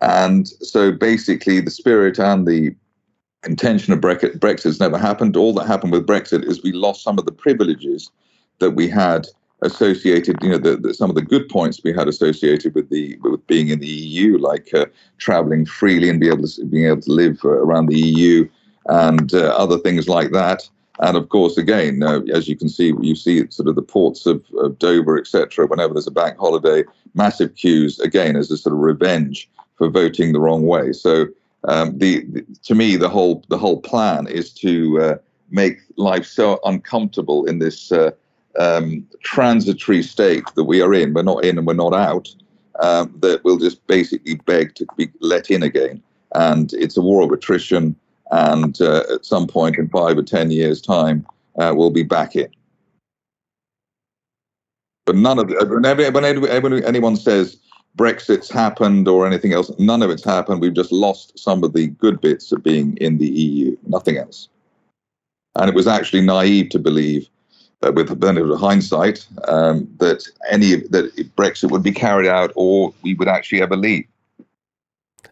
And 0.00 0.48
so 0.48 0.90
basically, 0.90 1.60
the 1.60 1.70
spirit 1.70 2.18
and 2.18 2.46
the 2.46 2.74
intention 3.44 3.92
of 3.92 4.00
Brexit, 4.00 4.38
Brexit 4.38 4.64
has 4.64 4.80
never 4.80 4.98
happened. 4.98 5.36
All 5.36 5.52
that 5.54 5.66
happened 5.66 5.92
with 5.92 6.06
Brexit 6.06 6.44
is 6.44 6.62
we 6.62 6.72
lost 6.72 7.02
some 7.02 7.18
of 7.18 7.24
the 7.24 7.32
privileges 7.32 8.10
that 8.58 8.72
we 8.72 8.88
had 8.88 9.26
associated, 9.62 10.36
you 10.42 10.50
know, 10.50 10.58
the, 10.58 10.76
the, 10.76 10.94
some 10.94 11.10
of 11.10 11.16
the 11.16 11.22
good 11.22 11.48
points 11.48 11.80
we 11.84 11.92
had 11.92 12.08
associated 12.08 12.74
with 12.74 12.88
the 12.90 13.16
with 13.22 13.46
being 13.46 13.68
in 13.68 13.80
the 13.80 13.86
EU, 13.86 14.38
like 14.38 14.72
uh, 14.74 14.86
traveling 15.18 15.66
freely 15.66 16.08
and 16.08 16.20
be 16.20 16.28
able 16.28 16.46
to 16.46 16.64
being 16.66 16.86
able 16.86 17.00
to 17.00 17.12
live 17.12 17.38
uh, 17.44 17.48
around 17.48 17.86
the 17.86 17.98
EU 17.98 18.48
and 18.86 19.34
uh, 19.34 19.54
other 19.56 19.78
things 19.78 20.08
like 20.08 20.32
that. 20.32 20.68
And 21.00 21.16
of 21.16 21.30
course, 21.30 21.56
again, 21.56 22.02
uh, 22.02 22.20
as 22.34 22.46
you 22.48 22.56
can 22.56 22.68
see, 22.68 22.92
you 23.00 23.14
see 23.14 23.50
sort 23.50 23.68
of 23.68 23.74
the 23.74 23.82
ports 23.82 24.26
of, 24.26 24.44
of 24.58 24.78
Dover, 24.78 25.18
etc. 25.18 25.66
Whenever 25.66 25.94
there's 25.94 26.06
a 26.06 26.10
bank 26.10 26.38
holiday, 26.38 26.84
massive 27.14 27.54
queues. 27.54 27.98
Again, 28.00 28.36
as 28.36 28.50
a 28.50 28.56
sort 28.56 28.74
of 28.74 28.80
revenge 28.80 29.48
for 29.76 29.88
voting 29.88 30.32
the 30.32 30.40
wrong 30.40 30.66
way. 30.66 30.92
So, 30.92 31.26
um, 31.64 31.98
the, 31.98 32.24
the, 32.24 32.44
to 32.64 32.74
me, 32.74 32.96
the 32.96 33.08
whole 33.08 33.44
the 33.48 33.58
whole 33.58 33.80
plan 33.80 34.26
is 34.26 34.52
to 34.54 35.00
uh, 35.00 35.18
make 35.50 35.80
life 35.96 36.26
so 36.26 36.58
uncomfortable 36.64 37.44
in 37.46 37.58
this 37.58 37.92
uh, 37.92 38.10
um, 38.58 39.06
transitory 39.22 40.02
state 40.02 40.44
that 40.54 40.64
we 40.64 40.82
are 40.82 40.94
in, 40.94 41.14
we're 41.14 41.22
not 41.22 41.44
in 41.44 41.58
and 41.58 41.66
we're 41.66 41.74
not 41.74 41.94
out, 41.94 42.34
um, 42.80 43.14
that 43.20 43.44
we'll 43.44 43.58
just 43.58 43.86
basically 43.86 44.36
beg 44.46 44.74
to 44.76 44.86
be 44.96 45.10
let 45.20 45.50
in 45.50 45.62
again. 45.62 46.02
And 46.34 46.72
it's 46.74 46.96
a 46.96 47.02
war 47.02 47.22
of 47.22 47.30
attrition. 47.30 47.96
And 48.30 48.80
uh, 48.80 49.02
at 49.12 49.24
some 49.24 49.46
point 49.46 49.76
in 49.76 49.88
five 49.88 50.16
or 50.16 50.22
10 50.22 50.52
years' 50.52 50.80
time, 50.80 51.26
uh, 51.58 51.72
we'll 51.76 51.90
be 51.90 52.04
back 52.04 52.36
in. 52.36 52.48
But 55.04 55.16
none 55.16 55.38
of 55.40 55.48
whenever, 55.48 56.08
whenever 56.12 56.84
anyone 56.84 57.16
says 57.16 57.56
Brexit's 57.96 58.50
happened 58.50 59.08
or 59.08 59.26
anything 59.26 59.52
else, 59.52 59.70
none 59.78 60.02
of 60.02 60.10
it's 60.10 60.24
happened. 60.24 60.60
We've 60.60 60.74
just 60.74 60.92
lost 60.92 61.38
some 61.38 61.64
of 61.64 61.72
the 61.72 61.88
good 61.88 62.20
bits 62.20 62.52
of 62.52 62.62
being 62.62 62.96
in 62.98 63.18
the 63.18 63.28
EU, 63.28 63.76
nothing 63.86 64.16
else. 64.16 64.48
And 65.56 65.68
it 65.68 65.74
was 65.74 65.86
actually 65.86 66.22
naive 66.22 66.70
to 66.70 66.78
believe 66.78 67.28
uh, 67.82 67.92
with 67.92 68.08
the 68.08 68.16
benefit 68.16 68.50
of 68.50 68.60
hindsight, 68.60 69.26
um, 69.48 69.88
that 69.98 70.28
any 70.50 70.76
that 70.76 71.14
Brexit 71.36 71.70
would 71.70 71.82
be 71.82 71.92
carried 71.92 72.28
out 72.28 72.52
or 72.54 72.92
we 73.02 73.14
would 73.14 73.28
actually 73.28 73.62
ever 73.62 73.76
leave. 73.76 74.04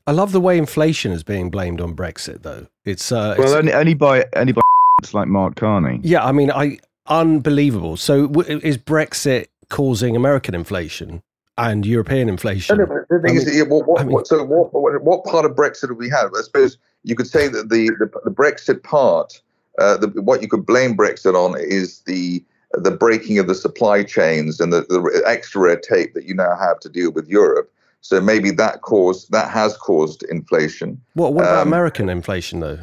I 0.07 0.13
love 0.13 0.33
the 0.33 0.41
way 0.41 0.57
inflation 0.57 1.13
is 1.13 1.23
being 1.23 1.51
blamed 1.51 1.81
on 1.81 1.95
Brexit, 1.95 2.43
though. 2.43 2.67
It's 2.85 3.13
uh, 3.13 3.35
well, 3.39 3.49
it's, 3.49 3.55
only, 3.55 3.73
only 3.73 3.95
by 3.95 4.25
only 4.35 4.53
by 4.53 4.63
like 5.13 5.29
Mark 5.29 5.57
Carney. 5.57 6.01
Yeah, 6.03 6.25
I 6.25 6.33
mean, 6.33 6.51
I 6.51 6.79
unbelievable. 7.07 7.97
So, 7.97 8.27
w- 8.27 8.61
is 8.63 8.79
Brexit 8.79 9.47
causing 9.69 10.17
American 10.17 10.55
inflation 10.55 11.23
and 11.59 11.85
European 11.85 12.29
inflation? 12.29 12.79
No, 12.79 12.85
no, 12.85 13.05
the 13.11 13.21
thing 13.21 13.37
I 13.37 13.41
is, 13.41 13.47
mean, 13.47 13.69
what, 13.69 13.87
what, 13.87 14.01
I 14.01 14.05
mean, 14.05 14.25
so 14.25 14.45
what, 14.45 14.73
what, 15.03 15.25
part 15.25 15.45
of 15.45 15.53
Brexit 15.53 15.89
do 15.89 15.95
we 15.95 16.09
have? 16.09 16.31
I 16.35 16.43
suppose 16.43 16.79
you 17.03 17.15
could 17.15 17.27
say 17.27 17.49
that 17.49 17.69
the 17.69 17.91
the, 17.99 18.11
the 18.25 18.31
Brexit 18.31 18.83
part 18.83 19.41
uh, 19.79 19.97
the, 19.97 20.09
what 20.23 20.43
you 20.43 20.49
could 20.49 20.67
blame 20.67 20.97
Brexit 20.97 21.35
on 21.35 21.59
is 21.59 22.01
the 22.01 22.45
the 22.73 22.91
breaking 22.91 23.39
of 23.39 23.47
the 23.47 23.55
supply 23.55 24.03
chains 24.03 24.61
and 24.61 24.73
the, 24.73 24.83
the 24.83 25.23
extra 25.27 25.61
red 25.61 25.83
tape 25.83 26.13
that 26.15 26.25
you 26.25 26.35
now 26.35 26.55
have 26.57 26.79
to 26.81 26.89
deal 26.89 27.11
with 27.11 27.27
Europe. 27.29 27.73
So 28.03 28.21
maybe 28.21 28.51
that 28.53 28.83
caused 28.83 29.31
that 29.33 29.51
has 29.51 29.77
caused 29.77 30.23
inflation. 30.25 31.01
What 31.15 31.35
what 31.35 31.45
about 31.45 31.63
um, 31.63 31.69
American 31.69 32.09
inflation 32.09 32.61
though? 32.61 32.81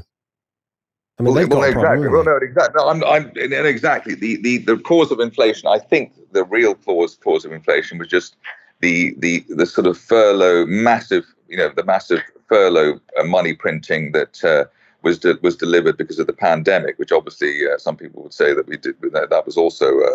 I 1.17 1.23
mean, 1.23 1.33
well, 1.33 1.33
they've 1.35 1.49
got 1.49 1.59
well, 1.59 1.69
exactly. 1.69 2.09
Problem, 2.09 2.11
well, 2.11 2.23
no, 2.25 2.45
exactly. 2.45 2.83
No, 2.83 2.89
I'm, 2.89 3.03
I'm, 3.05 3.31
exactly 3.65 4.15
the, 4.15 4.41
the 4.41 4.57
the 4.59 4.77
cause 4.77 5.11
of 5.11 5.19
inflation. 5.19 5.69
I 5.69 5.79
think 5.79 6.13
the 6.33 6.43
real 6.43 6.75
cause 6.75 7.15
cause 7.15 7.45
of 7.45 7.53
inflation 7.53 7.97
was 7.97 8.09
just 8.09 8.35
the 8.81 9.15
the 9.19 9.43
the 9.49 9.65
sort 9.65 9.87
of 9.87 9.97
furlough, 9.97 10.65
massive, 10.65 11.25
you 11.47 11.57
know, 11.57 11.69
the 11.75 11.83
massive 11.83 12.21
furlough 12.47 12.99
uh, 13.19 13.23
money 13.23 13.53
printing 13.53 14.11
that 14.11 14.43
uh, 14.43 14.65
was 15.01 15.19
de- 15.19 15.39
was 15.41 15.55
delivered 15.55 15.97
because 15.97 16.19
of 16.19 16.27
the 16.27 16.33
pandemic, 16.33 16.97
which 16.99 17.11
obviously 17.11 17.61
uh, 17.67 17.77
some 17.77 17.95
people 17.95 18.23
would 18.23 18.33
say 18.33 18.53
that 18.53 18.67
we 18.67 18.77
did 18.77 18.95
that 19.01 19.45
was 19.45 19.57
also 19.57 19.85
a, 19.85 20.13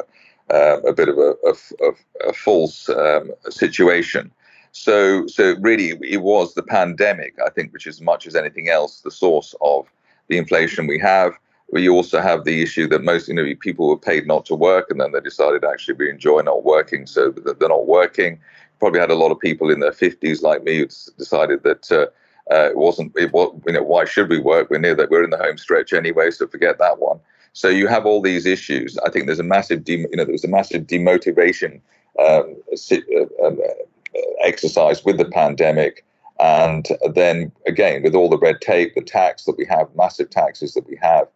um, 0.54 0.84
a 0.84 0.92
bit 0.92 1.08
of 1.08 1.18
a, 1.18 1.34
a, 1.46 2.28
a 2.28 2.32
false 2.32 2.88
um, 2.88 3.30
situation. 3.48 4.30
So 4.72 5.26
so 5.26 5.56
really 5.60 5.98
it 6.02 6.22
was 6.22 6.54
the 6.54 6.62
pandemic, 6.62 7.34
I 7.44 7.50
think, 7.50 7.72
which 7.72 7.86
as 7.86 8.00
much 8.00 8.26
as 8.26 8.36
anything 8.36 8.68
else, 8.68 9.00
the 9.00 9.10
source 9.10 9.54
of 9.60 9.86
the 10.28 10.38
inflation 10.38 10.86
we 10.86 10.98
have. 10.98 11.32
We 11.72 11.88
also 11.88 12.20
have 12.20 12.44
the 12.44 12.62
issue 12.62 12.88
that 12.88 13.04
most 13.04 13.28
you 13.28 13.34
know 13.34 13.46
people 13.60 13.88
were 13.88 13.98
paid 13.98 14.26
not 14.26 14.44
to 14.46 14.54
work, 14.54 14.90
and 14.90 15.00
then 15.00 15.12
they 15.12 15.20
decided 15.20 15.64
actually 15.64 15.94
we 15.94 16.10
enjoy 16.10 16.40
not 16.40 16.64
working, 16.64 17.06
so 17.06 17.30
they're 17.30 17.68
not 17.68 17.86
working. 17.86 18.40
Probably 18.78 19.00
had 19.00 19.10
a 19.10 19.14
lot 19.14 19.30
of 19.30 19.38
people 19.38 19.70
in 19.70 19.80
their 19.80 19.92
50s 19.92 20.42
like 20.42 20.64
me 20.64 20.78
who 20.78 20.86
decided 21.18 21.62
that 21.64 21.92
uh, 21.92 22.06
uh, 22.50 22.70
it 22.70 22.76
wasn't. 22.76 23.12
It 23.16 23.32
was. 23.32 23.54
You 23.66 23.74
know, 23.74 23.82
why 23.82 24.04
should 24.04 24.28
we 24.28 24.40
work? 24.40 24.70
We're 24.70 24.78
near 24.78 24.94
that. 24.96 25.10
We're 25.10 25.24
in 25.24 25.30
the 25.30 25.38
home 25.38 25.58
stretch 25.58 25.92
anyway, 25.92 26.30
so 26.30 26.46
forget 26.46 26.78
that 26.78 26.98
one. 26.98 27.20
So 27.52 27.68
you 27.68 27.86
have 27.86 28.06
all 28.06 28.20
these 28.20 28.46
issues. 28.46 28.98
I 28.98 29.10
think 29.10 29.26
there's 29.26 29.38
a 29.38 29.44
massive. 29.44 29.84
De- 29.84 29.98
you 29.98 30.16
know, 30.16 30.24
there 30.24 30.32
was 30.32 30.44
a 30.44 30.48
massive 30.48 30.86
demotivation 30.86 31.80
um, 32.18 32.56
uh, 32.72 33.46
um, 33.46 33.58
uh, 33.60 34.20
exercise 34.42 35.04
with 35.04 35.18
the 35.18 35.26
pandemic, 35.26 36.04
and 36.40 36.88
then 37.14 37.52
again 37.66 38.02
with 38.02 38.14
all 38.14 38.28
the 38.28 38.38
red 38.38 38.60
tape, 38.60 38.94
the 38.94 39.02
tax 39.02 39.44
that 39.44 39.56
we 39.56 39.64
have, 39.66 39.88
massive 39.94 40.30
taxes 40.30 40.74
that 40.74 40.88
we 40.88 40.96
have. 41.00 41.28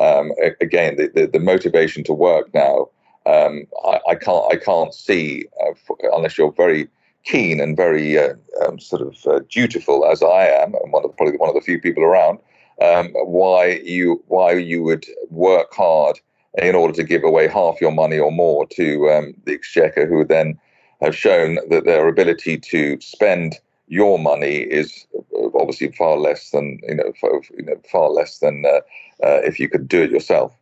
Um, 0.00 0.32
again, 0.60 0.96
the, 0.96 1.10
the, 1.14 1.26
the 1.26 1.40
motivation 1.40 2.02
to 2.04 2.12
work 2.12 2.52
now. 2.54 2.88
Um, 3.24 3.66
I, 3.84 4.00
I, 4.10 4.14
can't. 4.16 4.52
I 4.52 4.56
can't 4.56 4.92
see 4.92 5.46
uh, 5.64 5.94
unless 6.12 6.36
you're 6.36 6.52
very 6.52 6.88
keen 7.24 7.60
and 7.60 7.76
very 7.76 8.18
uh, 8.18 8.34
um, 8.66 8.80
sort 8.80 9.02
of 9.02 9.16
uh, 9.26 9.40
dutiful 9.48 10.04
as 10.10 10.22
I 10.22 10.46
am, 10.46 10.74
and 10.74 10.92
one 10.92 11.04
of 11.04 11.10
the, 11.10 11.16
probably 11.16 11.36
one 11.36 11.48
of 11.48 11.54
the 11.54 11.60
few 11.60 11.80
people 11.80 12.02
around, 12.02 12.38
um, 12.80 13.12
why 13.12 13.80
you 13.84 14.22
why 14.26 14.52
you 14.52 14.82
would 14.82 15.06
work 15.30 15.72
hard 15.72 16.18
in 16.58 16.74
order 16.74 16.92
to 16.94 17.04
give 17.04 17.24
away 17.24 17.48
half 17.48 17.80
your 17.80 17.92
money 17.92 18.18
or 18.18 18.32
more 18.32 18.66
to 18.66 19.10
um, 19.10 19.34
the 19.44 19.54
exchequer, 19.54 20.06
who 20.06 20.24
then 20.24 20.58
have 21.00 21.16
shown 21.16 21.58
that 21.70 21.84
their 21.84 22.08
ability 22.08 22.58
to 22.58 23.00
spend 23.00 23.58
your 23.88 24.18
money 24.18 24.56
is 24.56 25.06
uh, 25.16 25.48
obviously 25.54 25.92
far 25.92 26.16
less 26.16 26.50
than 26.50 26.78
you 26.88 26.94
know, 26.94 27.12
far, 27.20 27.40
you 27.56 27.64
know, 27.64 27.80
far 27.90 28.10
less 28.10 28.38
than 28.38 28.64
uh, 28.66 28.80
uh, 29.26 29.40
if 29.42 29.58
you 29.58 29.68
could 29.68 29.88
do 29.88 30.02
it 30.02 30.10
yourself. 30.10 30.56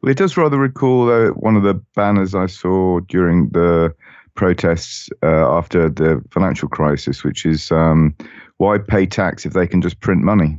Well, 0.00 0.12
it 0.12 0.18
does 0.18 0.36
rather 0.36 0.58
recall 0.58 1.30
one 1.30 1.56
of 1.56 1.64
the 1.64 1.74
banners 1.96 2.34
I 2.34 2.46
saw 2.46 3.00
during 3.00 3.48
the 3.48 3.92
protests 4.38 5.10
uh, 5.24 5.58
after 5.58 5.88
the 5.88 6.22
financial 6.30 6.68
crisis, 6.68 7.24
which 7.24 7.44
is 7.44 7.72
um, 7.72 8.14
why 8.58 8.78
pay 8.78 9.04
tax 9.04 9.44
if 9.44 9.52
they 9.52 9.66
can 9.66 9.82
just 9.82 9.98
print 9.98 10.22
money? 10.22 10.56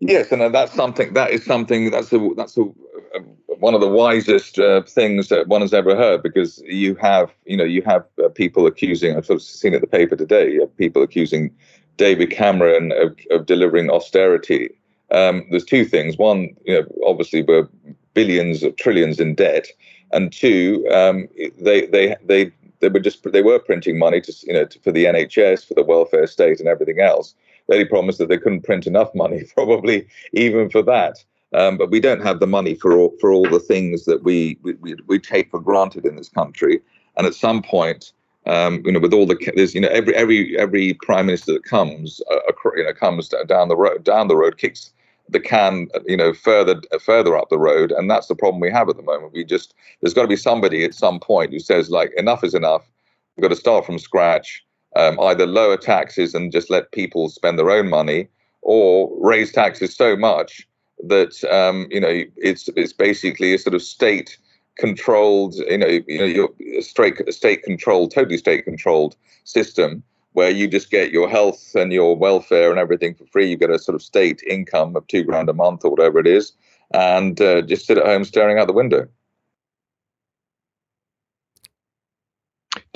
Yes, 0.00 0.30
and 0.30 0.54
that's 0.54 0.74
something 0.74 1.14
that 1.14 1.30
is 1.30 1.44
something 1.44 1.90
that's 1.90 2.12
a 2.12 2.30
that's 2.36 2.56
a, 2.58 2.62
a 2.62 3.20
one 3.58 3.74
of 3.74 3.80
the 3.80 3.88
wisest 3.88 4.58
uh, 4.58 4.82
things 4.82 5.28
that 5.28 5.48
one 5.48 5.62
has 5.62 5.72
ever 5.72 5.96
heard 5.96 6.22
because 6.22 6.62
you 6.66 6.94
have 6.96 7.32
you 7.46 7.56
know 7.56 7.64
you 7.64 7.82
have 7.82 8.04
uh, 8.22 8.28
people 8.28 8.66
accusing 8.66 9.16
I've 9.16 9.26
sort 9.26 9.38
of 9.38 9.42
seen 9.42 9.72
it 9.72 9.76
in 9.76 9.80
the 9.80 9.86
paper 9.86 10.14
today 10.14 10.58
have 10.60 10.76
people 10.76 11.02
accusing 11.02 11.50
David 11.96 12.30
Cameron 12.30 12.92
of, 12.92 13.16
of 13.30 13.46
delivering 13.46 13.90
austerity. 13.90 14.70
Um, 15.10 15.46
there's 15.50 15.64
two 15.64 15.84
things. 15.84 16.18
One, 16.18 16.54
you 16.64 16.74
know, 16.74 16.86
obviously 17.06 17.42
we're 17.42 17.68
billions 18.14 18.62
or 18.64 18.72
trillions 18.72 19.20
in 19.20 19.34
debt, 19.34 19.68
and 20.12 20.32
two, 20.32 20.86
um, 20.92 21.28
they 21.58 21.86
they 21.86 22.16
they 22.24 22.52
they 22.80 22.88
were 22.88 23.00
just 23.00 23.30
they 23.32 23.42
were 23.42 23.58
printing 23.58 23.98
money 23.98 24.20
to 24.20 24.32
you 24.42 24.52
know 24.52 24.64
to, 24.66 24.78
for 24.80 24.92
the 24.92 25.04
NHS, 25.04 25.66
for 25.66 25.74
the 25.74 25.84
welfare 25.84 26.26
state, 26.26 26.60
and 26.60 26.68
everything 26.68 27.00
else. 27.00 27.34
They 27.68 27.84
promised 27.84 28.18
that 28.18 28.28
they 28.28 28.38
couldn't 28.38 28.62
print 28.64 28.86
enough 28.86 29.14
money, 29.14 29.44
probably 29.54 30.06
even 30.32 30.70
for 30.70 30.82
that. 30.82 31.24
Um, 31.54 31.78
but 31.78 31.90
we 31.90 32.00
don't 32.00 32.22
have 32.22 32.40
the 32.40 32.46
money 32.46 32.74
for 32.74 32.96
all, 32.96 33.14
for 33.20 33.32
all 33.32 33.48
the 33.48 33.60
things 33.60 34.04
that 34.04 34.24
we, 34.24 34.58
we 34.62 34.96
we 35.06 35.18
take 35.18 35.50
for 35.50 35.60
granted 35.60 36.04
in 36.04 36.16
this 36.16 36.28
country. 36.28 36.80
And 37.16 37.26
at 37.26 37.34
some 37.34 37.62
point, 37.62 38.12
um, 38.46 38.82
you 38.84 38.92
know, 38.92 39.00
with 39.00 39.14
all 39.14 39.26
the 39.26 39.52
there's 39.54 39.74
you 39.74 39.80
know 39.80 39.88
every 39.88 40.14
every 40.14 40.58
every 40.58 40.94
prime 40.94 41.26
minister 41.26 41.52
that 41.54 41.64
comes, 41.64 42.20
uh, 42.30 42.52
you 42.76 42.84
know, 42.84 42.92
comes 42.92 43.32
down 43.46 43.68
the 43.68 43.76
road 43.76 44.04
down 44.04 44.28
the 44.28 44.36
road 44.36 44.58
kicks 44.58 44.92
the 45.28 45.40
can 45.40 45.88
you 46.06 46.16
know 46.16 46.32
further 46.32 46.80
further 47.00 47.36
up 47.36 47.48
the 47.48 47.58
road, 47.58 47.92
and 47.92 48.10
that's 48.10 48.28
the 48.28 48.34
problem 48.34 48.60
we 48.60 48.70
have 48.70 48.88
at 48.88 48.96
the 48.96 49.02
moment. 49.02 49.32
We 49.32 49.44
just 49.44 49.74
there's 50.00 50.14
got 50.14 50.22
to 50.22 50.28
be 50.28 50.36
somebody 50.36 50.84
at 50.84 50.94
some 50.94 51.18
point 51.20 51.52
who 51.52 51.58
says 51.58 51.90
like 51.90 52.12
enough 52.16 52.44
is 52.44 52.54
enough. 52.54 52.88
We've 53.36 53.42
got 53.42 53.48
to 53.48 53.56
start 53.56 53.84
from 53.84 53.98
scratch 53.98 54.64
um, 54.96 55.18
either 55.20 55.46
lower 55.46 55.76
taxes 55.76 56.34
and 56.34 56.52
just 56.52 56.70
let 56.70 56.92
people 56.92 57.28
spend 57.28 57.58
their 57.58 57.70
own 57.70 57.88
money, 57.88 58.28
or 58.62 59.10
raise 59.20 59.52
taxes 59.52 59.94
so 59.94 60.16
much 60.16 60.66
that 61.04 61.44
um, 61.52 61.86
you 61.90 62.00
know 62.00 62.22
it's 62.36 62.68
it's 62.76 62.92
basically 62.92 63.54
a 63.54 63.58
sort 63.58 63.74
of 63.74 63.82
state 63.82 64.38
controlled, 64.78 65.54
you 65.54 65.78
know, 65.78 66.00
you 66.06 66.36
know, 66.36 66.80
straight 66.80 67.20
state 67.32 67.62
controlled, 67.62 68.12
totally 68.12 68.38
state 68.38 68.64
controlled 68.64 69.16
system 69.44 70.02
where 70.32 70.50
you 70.50 70.68
just 70.68 70.90
get 70.90 71.12
your 71.12 71.30
health 71.30 71.74
and 71.74 71.92
your 71.92 72.14
welfare 72.14 72.70
and 72.70 72.78
everything 72.78 73.14
for 73.14 73.24
free. 73.26 73.48
You 73.48 73.56
get 73.56 73.70
a 73.70 73.78
sort 73.78 73.94
of 73.94 74.02
state 74.02 74.42
income 74.42 74.94
of 74.94 75.06
two 75.06 75.24
grand 75.24 75.48
a 75.48 75.54
month 75.54 75.82
or 75.82 75.90
whatever 75.90 76.18
it 76.18 76.26
is, 76.26 76.52
and 76.92 77.40
uh, 77.40 77.62
just 77.62 77.86
sit 77.86 77.98
at 77.98 78.04
home 78.04 78.24
staring 78.24 78.58
out 78.58 78.66
the 78.66 78.72
window. 78.74 79.08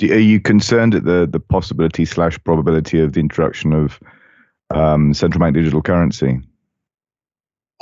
Are 0.03 0.19
you 0.19 0.39
concerned 0.39 0.95
at 0.95 1.05
the 1.05 1.27
the 1.29 1.39
possibility 1.39 2.05
slash 2.05 2.41
probability 2.43 2.99
of 2.99 3.13
the 3.13 3.19
introduction 3.19 3.73
of 3.73 3.99
um, 4.73 5.13
central 5.13 5.39
bank 5.39 5.55
digital 5.55 5.81
currency? 5.81 6.39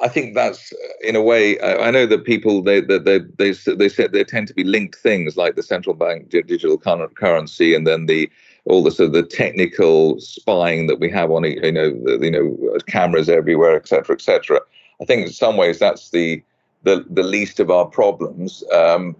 I 0.01 0.07
think 0.07 0.33
that's 0.33 0.71
in 1.01 1.15
a 1.15 1.21
way. 1.21 1.59
I 1.61 1.91
know 1.91 2.05
that 2.05 2.23
people 2.23 2.61
they 2.61 2.81
they 2.81 2.99
they 2.99 3.19
they, 3.37 3.51
they 3.51 3.89
said 3.89 4.11
they 4.11 4.23
tend 4.23 4.47
to 4.47 4.53
be 4.53 4.63
linked 4.63 4.95
things 4.95 5.35
like 5.35 5.55
the 5.55 5.63
central 5.63 5.95
bank 5.95 6.29
digital 6.29 6.77
currency 6.77 7.75
and 7.75 7.85
then 7.85 8.05
the 8.05 8.29
all 8.65 8.83
the 8.83 8.91
sort 8.91 9.07
of 9.07 9.13
the 9.13 9.23
technical 9.23 10.19
spying 10.19 10.87
that 10.87 10.99
we 10.99 11.09
have 11.09 11.31
on 11.31 11.43
you 11.43 11.71
know 11.71 11.89
the, 11.89 12.19
you 12.21 12.31
know 12.31 12.77
cameras 12.87 13.27
everywhere, 13.29 13.75
etc. 13.75 14.15
etc. 14.15 14.61
I 15.01 15.05
think 15.05 15.27
in 15.27 15.33
some 15.33 15.57
ways 15.57 15.79
that's 15.79 16.11
the 16.11 16.41
the 16.83 17.05
the 17.09 17.23
least 17.23 17.59
of 17.59 17.69
our 17.69 17.85
problems. 17.85 18.63
Um, 18.73 19.15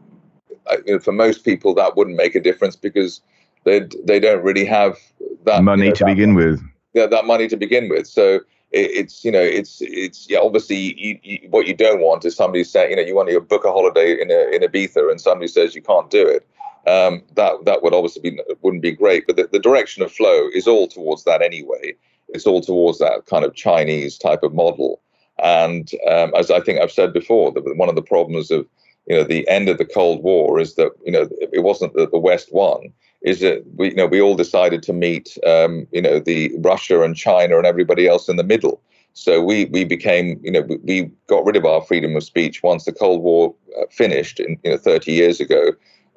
for 1.02 1.12
most 1.12 1.44
people, 1.44 1.74
that 1.76 1.96
wouldn't 1.96 2.18
make 2.18 2.36
a 2.36 2.40
difference 2.40 2.76
because 2.76 3.22
they 3.64 3.88
they 4.04 4.20
don't 4.20 4.44
really 4.44 4.66
have 4.66 4.98
that 5.46 5.64
money 5.64 5.86
you 5.86 5.90
know, 5.90 5.96
to 5.96 6.04
that, 6.06 6.16
begin 6.16 6.36
with. 6.36 6.62
Yeah, 6.94 7.08
that 7.08 7.26
money 7.26 7.48
to 7.48 7.58
begin 7.58 7.90
with. 7.90 8.08
So 8.08 8.36
it, 8.72 8.92
it's 8.92 9.24
you 9.24 9.32
know 9.32 9.42
it's 9.42 9.80
it's 9.82 10.30
yeah 10.30 10.40
obviously 10.40 10.94
you, 10.98 11.20
you, 11.24 11.48
what 11.50 11.68
you 11.68 11.76
don't 11.76 12.02
want 12.02 12.26
is 12.26 12.36
somebody 12.36 12.64
saying 12.64 12.92
you 12.92 12.96
know 12.96 13.02
you 13.02 13.16
want 13.16 13.30
to 13.30 13.40
book 13.42 13.66
a 13.66 13.72
holiday 13.72 14.20
in 14.20 14.32
a 14.32 14.56
in 14.56 14.62
Ibiza 14.62 15.10
and 15.10 15.20
somebody 15.20 15.48
says 15.48 15.76
you 15.76 15.82
can't 15.82 16.10
do 16.10 16.28
it. 16.28 16.48
Um, 16.88 17.24
that 17.36 17.66
that 17.66 17.84
would 17.84 17.94
obviously 17.94 18.32
be 18.32 18.40
wouldn't 18.62 18.84
be 18.84 18.92
great, 18.92 19.28
but 19.28 19.36
the, 19.36 19.50
the 19.52 19.60
direction 19.60 20.04
of 20.04 20.12
flow 20.12 20.50
is 20.54 20.68
all 20.68 20.88
towards 20.88 21.24
that 21.26 21.42
anyway. 21.42 21.96
It's 22.30 22.46
all 22.46 22.62
towards 22.62 23.00
that 23.00 23.26
kind 23.26 23.44
of 23.44 23.56
Chinese 23.56 24.18
type 24.18 24.44
of 24.44 24.54
model. 24.54 25.02
And 25.42 25.90
um, 26.10 26.34
as 26.36 26.52
I 26.52 26.60
think 26.60 26.80
I've 26.80 26.92
said 26.92 27.14
before, 27.14 27.52
that 27.54 27.78
one 27.78 27.90
of 27.90 27.96
the 27.96 28.02
problems 28.02 28.52
of 28.52 28.68
you 29.10 29.16
know 29.16 29.24
the 29.24 29.48
end 29.50 29.68
of 29.68 29.80
the 29.80 29.86
Cold 29.86 30.24
War 30.24 30.60
is 30.60 30.76
that 30.76 30.92
you 31.04 31.12
know 31.12 31.28
it 31.52 31.64
wasn't 31.64 31.94
that 31.96 32.12
the 32.12 32.20
West 32.20 32.54
won, 32.54 32.94
is 33.22 33.40
that 33.40 33.64
we 33.76 33.90
you 33.90 33.96
know 33.96 34.06
we 34.06 34.22
all 34.22 34.36
decided 34.36 34.84
to 34.84 34.94
meet 34.94 35.38
um, 35.46 35.88
you 35.92 36.02
know 36.02 36.20
the 36.20 36.54
Russia 36.60 37.02
and 37.02 37.16
China 37.16 37.58
and 37.58 37.66
everybody 37.66 38.08
else 38.08 38.30
in 38.30 38.38
the 38.38 38.44
middle. 38.44 38.82
So 39.14 39.42
we 39.44 39.66
we 39.66 39.84
became 39.84 40.40
you 40.44 40.52
know 40.52 40.62
we, 40.62 40.78
we 40.78 41.12
got 41.28 41.44
rid 41.44 41.56
of 41.56 41.66
our 41.66 41.82
freedom 41.82 42.16
of 42.16 42.24
speech 42.24 42.62
once 42.62 42.86
the 42.86 42.94
Cold 42.94 43.24
War 43.24 43.56
uh, 43.78 43.86
finished 43.90 44.40
in 44.40 44.60
you 44.64 44.72
know 44.72 44.78
30 44.78 45.12
years 45.12 45.42
ago. 45.42 45.72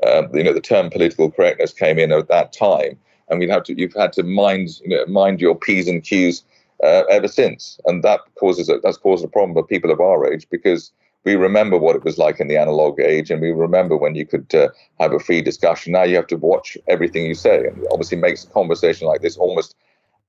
Um, 0.06 0.28
you 0.34 0.44
know 0.44 0.52
the 0.52 0.60
term 0.60 0.90
political 0.90 1.30
correctness 1.30 1.72
came 1.72 1.98
in 1.98 2.12
at 2.12 2.28
that 2.28 2.52
time, 2.52 2.98
and 3.28 3.40
we've 3.40 3.48
had 3.48 3.64
to 3.66 3.80
you've 3.80 3.94
had 3.94 4.12
to 4.14 4.22
mind 4.22 4.80
you 4.84 4.90
know 4.90 5.06
mind 5.06 5.40
your 5.40 5.56
p's 5.56 5.88
and 5.88 6.04
q's 6.04 6.44
uh, 6.84 7.04
ever 7.08 7.28
since, 7.28 7.80
and 7.86 8.02
that 8.02 8.20
causes 8.34 8.68
a, 8.68 8.78
that's 8.82 8.98
caused 8.98 9.24
a 9.24 9.28
problem 9.28 9.54
for 9.54 9.64
people 9.64 9.90
of 9.90 10.00
our 10.00 10.30
age 10.30 10.46
because 10.50 10.92
we 11.24 11.36
remember 11.36 11.78
what 11.78 11.96
it 11.96 12.04
was 12.04 12.18
like 12.18 12.40
in 12.40 12.48
the 12.48 12.56
analog 12.56 13.00
age, 13.00 13.30
and 13.30 13.40
we 13.40 13.50
remember 13.50 13.96
when 13.96 14.14
you 14.14 14.26
could 14.26 14.52
uh, 14.54 14.68
have 14.98 15.12
a 15.12 15.20
free 15.20 15.40
discussion. 15.40 15.92
Now 15.92 16.02
you 16.02 16.16
have 16.16 16.26
to 16.28 16.36
watch 16.36 16.76
everything 16.88 17.26
you 17.26 17.34
say, 17.34 17.66
and 17.66 17.86
obviously 17.90 18.18
makes 18.18 18.44
a 18.44 18.48
conversation 18.48 19.06
like 19.06 19.22
this 19.22 19.36
almost 19.36 19.76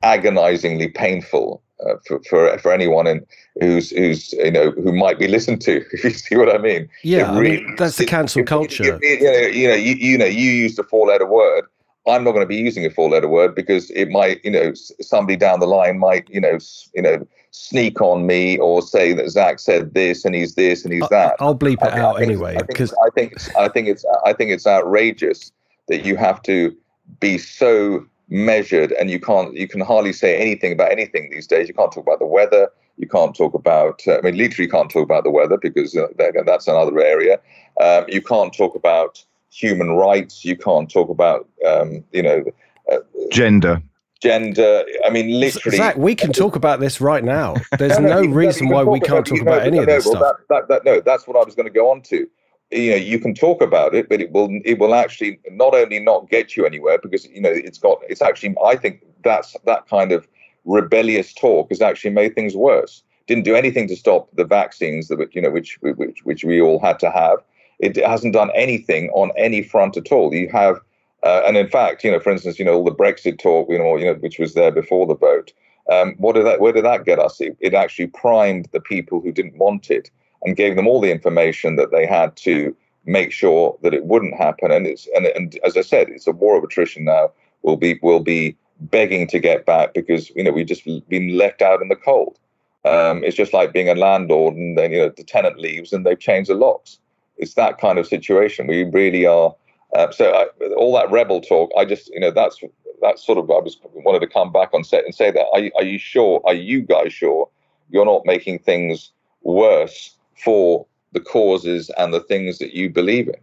agonizingly 0.04 0.90
painful 0.90 1.64
uh, 1.86 1.96
for, 2.06 2.22
for 2.30 2.58
for 2.60 2.72
anyone 2.72 3.08
in, 3.08 3.26
who's 3.60 3.90
who's 3.90 4.34
you 4.34 4.52
know 4.52 4.72
who 4.72 4.94
might 4.94 5.18
be 5.18 5.28
listened 5.28 5.62
to. 5.62 5.84
If 5.94 6.04
you 6.04 6.10
see 6.12 6.36
what 6.36 6.54
I 6.54 6.60
mean? 6.60 6.90
Yeah, 7.04 7.38
really, 7.38 7.64
I 7.64 7.66
mean, 7.66 7.76
that's 7.76 7.98
the 7.98 8.06
cancel 8.06 8.44
culture. 8.44 9.00
you 9.02 9.22
know, 9.22 9.48
you 9.48 9.68
know, 9.70 9.76
you, 9.76 9.96
you 9.96 10.18
know, 10.18 10.26
you 10.26 10.52
used 10.52 10.78
a 10.78 10.84
four-letter 10.84 11.26
word. 11.26 11.66
I'm 12.06 12.26
not 12.26 12.32
going 12.32 12.44
to 12.44 12.48
be 12.48 12.58
using 12.58 12.86
a 12.86 12.90
four-letter 12.90 13.30
word 13.30 13.56
because 13.56 13.90
it 13.92 14.10
might, 14.10 14.44
you 14.44 14.52
know, 14.52 14.74
somebody 15.00 15.38
down 15.38 15.62
the 15.62 15.68
line 15.68 16.00
might, 16.00 16.30
you 16.30 16.42
know, 16.42 16.58
you 16.94 17.02
know 17.02 17.26
sneak 17.54 18.02
on 18.02 18.26
me 18.26 18.58
or 18.58 18.82
say 18.82 19.14
that 19.14 19.30
Zak 19.30 19.60
said 19.60 19.94
this 19.94 20.26
and 20.26 20.34
he's 20.34 20.56
this 20.56 20.84
and 20.84 20.92
he's 20.94 21.08
that. 21.10 21.36
I'll 21.40 21.56
bleep 21.56 21.84
it 21.86 21.94
I, 21.94 22.00
out 22.00 22.20
I 22.20 22.24
anyway 22.24 22.58
because 22.68 22.94
I 23.06 23.10
think 23.12 23.36
I 23.56 23.70
think 23.70 23.88
it's 23.88 24.04
I 24.26 24.34
think 24.34 24.52
it's 24.52 24.66
outrageous 24.66 25.52
that 25.88 26.04
you 26.04 26.16
have 26.18 26.42
to 26.44 26.76
be 27.20 27.38
so 27.38 28.06
measured 28.28 28.92
and 28.94 29.12
you 29.12 29.20
can't 29.20 29.56
you 29.56 29.68
can 29.68 29.82
hardly 29.82 30.14
say 30.14 30.36
anything 30.38 30.74
about 30.74 30.92
anything 30.92 31.30
these 31.30 31.46
days. 31.46 31.68
You 31.68 31.76
can't 31.76 31.92
talk 31.92 32.04
about 32.04 32.20
the 32.20 32.26
weather. 32.26 32.70
You 32.98 33.08
can't 33.08 33.36
talk 33.36 33.54
about 33.54 34.02
uh, 34.08 34.18
I 34.18 34.22
mean 34.22 34.36
literally 34.36 34.70
can't 34.70 34.90
talk 34.90 35.04
about 35.04 35.24
the 35.24 35.32
weather 35.32 35.58
because 35.58 35.96
uh, 35.96 36.08
that's 36.18 36.68
another 36.68 37.00
area. 37.02 37.40
Um, 37.80 38.06
you 38.08 38.22
can't 38.24 38.52
talk 38.52 38.74
about 38.74 39.24
human 39.52 39.92
rights. 39.92 40.44
You 40.44 40.58
can't 40.58 40.90
talk 40.92 41.10
about 41.10 41.48
um, 41.68 42.04
you 42.12 42.24
know 42.24 42.44
uh, 42.92 42.98
gender 43.30 43.84
gender. 44.24 44.84
I 45.06 45.10
mean, 45.10 45.40
literally. 45.40 45.78
Zak, 45.78 45.98
we 45.98 46.16
can 46.16 46.32
talk 46.32 46.56
about 46.56 46.80
this 46.80 47.02
right 47.02 47.24
now. 47.24 47.56
There's 47.78 48.00
no, 48.00 48.08
no, 48.08 48.22
no 48.22 48.32
reason 48.32 48.70
why 48.70 48.84
we 48.84 49.00
can't 49.02 49.26
talk 49.26 49.42
about 49.42 49.64
any 49.68 49.78
of 49.78 49.86
this 49.86 50.06
well, 50.06 50.16
stuff. 50.16 50.38
That, 50.50 50.68
that, 50.70 50.86
that, 50.86 50.86
no, 50.86 51.02
that's 51.02 51.28
what 51.28 51.36
I 51.36 51.44
was 51.44 51.54
going 51.54 51.68
to 51.68 51.74
go 51.74 51.92
on 51.92 52.02
to. 52.04 52.28
You 52.72 52.92
know, 52.92 52.98
you 52.98 53.20
can 53.20 53.36
talk 53.36 53.62
about 53.62 53.94
it, 53.94 54.10
but 54.10 54.22
it 54.22 54.32
will 54.32 54.50
it 54.66 54.80
will 54.80 54.96
actually 54.96 55.40
not 55.52 55.76
only 55.76 56.00
not 56.00 56.30
get 56.30 56.56
you 56.56 56.66
anywhere 56.66 56.98
because 56.98 57.26
you 57.26 57.42
know 57.42 57.52
it's 57.52 57.78
got 57.78 58.00
it's 58.10 58.22
actually 58.22 58.56
I 58.66 58.76
think 58.78 59.04
that's 59.24 59.56
that 59.66 59.88
kind 59.88 60.12
of 60.12 60.28
rebellious 60.66 61.34
talk 61.34 61.70
has 61.70 61.82
actually 61.82 62.12
made 62.12 62.34
things 62.34 62.56
worse. 62.56 63.04
Didn't 63.28 63.44
do 63.44 63.56
anything 63.56 63.88
to 63.90 63.96
stop 63.96 64.30
the 64.34 64.46
vaccines 64.46 65.08
that 65.10 65.36
you 65.36 65.42
know 65.42 65.52
which 65.52 65.78
which 65.82 66.22
which 66.24 66.44
we 66.44 66.62
all 66.62 66.80
had 66.80 66.98
to 67.00 67.12
have. 67.12 67.40
It 67.80 67.98
hasn't 67.98 68.34
done 68.34 68.50
anything 68.56 69.10
on 69.10 69.32
any 69.38 69.62
front 69.62 69.96
at 69.98 70.12
all. 70.12 70.34
You 70.34 70.50
have 70.50 70.80
uh, 71.24 71.42
and 71.46 71.56
in 71.56 71.68
fact, 71.68 72.04
you 72.04 72.12
know, 72.12 72.20
for 72.20 72.32
instance, 72.32 72.60
you 72.60 72.66
know, 72.66 72.74
all 72.74 72.84
the 72.84 72.92
Brexit 72.92 73.40
talk, 73.40 73.70
you 73.70 73.78
know, 73.78 73.96
you 73.96 74.06
know, 74.06 74.16
which 74.16 74.40
was 74.40 74.54
there 74.54 74.72
before 74.72 75.08
the 75.08 75.16
vote. 75.16 75.54
Um, 75.92 76.16
what 76.18 76.36
did 76.36 76.46
that? 76.46 76.60
Where 76.60 76.74
did 76.74 76.86
that 76.86 77.06
get 77.06 77.20
us? 77.20 77.42
It, 77.42 77.58
it, 77.60 77.74
actually 77.74 78.08
primed 78.08 78.70
the 78.72 78.80
people 78.80 79.20
who 79.20 79.32
didn't 79.32 79.58
want 79.58 79.92
it 79.92 80.10
and 80.44 80.56
gave 80.56 80.76
them 80.76 80.88
all 80.88 81.02
the 81.02 81.12
information 81.12 81.76
that 81.76 81.92
they 81.92 82.06
had 82.06 82.36
to 82.38 82.76
make 83.06 83.32
sure 83.32 83.78
that 83.84 83.94
it 83.94 84.06
wouldn't 84.06 84.38
happen. 84.38 84.72
And 84.72 84.88
it's 84.88 85.08
and, 85.16 85.26
and 85.26 85.60
as 85.66 85.76
I 85.76 85.82
said, 85.82 86.10
it's 86.10 86.28
a 86.28 86.32
war 86.32 86.58
of 86.58 86.64
attrition 86.64 87.04
now. 87.04 87.32
We'll 87.64 87.78
be 87.78 88.00
we'll 88.02 88.22
be 88.22 88.56
begging 88.80 89.28
to 89.28 89.40
get 89.40 89.66
back 89.66 89.94
because 89.94 90.30
you 90.32 90.44
know 90.44 90.52
we've 90.52 90.68
just 90.68 90.86
been 91.10 91.38
left 91.38 91.62
out 91.62 91.82
in 91.82 91.90
the 91.90 91.96
cold. 91.96 92.40
Um, 92.86 93.24
it's 93.24 93.38
just 93.38 93.54
like 93.54 93.72
being 93.72 93.90
a 93.90 93.96
landlord 93.96 94.56
and 94.56 94.78
then 94.78 94.92
you 94.92 95.00
know 95.00 95.10
the 95.16 95.24
tenant 95.24 95.58
leaves 95.60 95.94
and 95.94 96.06
they've 96.06 96.20
changed 96.20 96.50
the 96.50 96.56
locks. 96.56 97.00
It's 97.38 97.56
that 97.56 97.78
kind 97.78 97.98
of 97.98 98.08
situation. 98.08 98.68
We 98.68 98.84
really 98.84 99.26
are 99.26 99.56
uh, 99.96 100.12
so 100.12 100.32
I, 100.32 100.66
all 100.76 100.94
that 100.96 101.12
rebel 101.12 101.42
talk, 101.42 101.72
I 101.78 101.86
just, 101.86 102.10
you 102.10 102.20
know, 102.20 102.32
that's 102.32 102.60
that's 103.02 103.26
sort 103.26 103.38
of 103.38 103.50
I 103.52 103.60
was 103.60 103.78
wanted 103.94 104.20
to 104.20 104.28
come 104.28 104.52
back 104.52 104.70
on 104.74 104.84
set 104.84 105.06
and 105.06 105.14
say 105.14 105.30
that. 105.32 105.46
Are, 105.54 105.62
are 105.76 105.86
you 105.86 106.00
sure? 106.00 106.42
Are 106.46 106.54
you 106.54 106.82
guys 106.82 107.14
sure 107.14 107.50
you're 107.90 108.06
not 108.06 108.26
making 108.26 108.60
things 108.60 109.12
worse 109.42 110.16
for 110.44 110.86
the 111.12 111.20
causes 111.20 111.92
and 111.98 112.14
the 112.14 112.22
things 112.22 112.58
that 112.60 112.74
you 112.74 112.90
believe 112.90 113.28
in? 113.28 113.36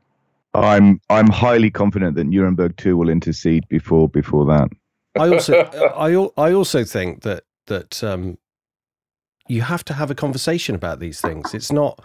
I'm 0.55 1.01
I'm 1.11 1.29
highly 1.29 1.71
confident 1.71 2.17
that 2.17 2.25
Nuremberg 2.25 2.77
two 2.77 2.97
will 2.97 3.09
intercede 3.09 3.69
before 3.69 4.09
before 4.09 4.45
that. 4.47 4.71
I 5.17 5.29
also 5.29 5.55
I 6.37 6.49
I 6.49 6.53
also 6.53 6.85
think 6.85 7.23
that 7.23 7.45
that 7.67 8.03
um, 8.03 8.39
you 9.47 9.63
have 9.63 9.85
to 9.85 9.95
have 9.95 10.11
a 10.11 10.15
conversation 10.17 10.75
about 10.75 10.99
these 10.99 11.21
things. 11.21 11.55
It's 11.55 11.71
not 11.71 12.03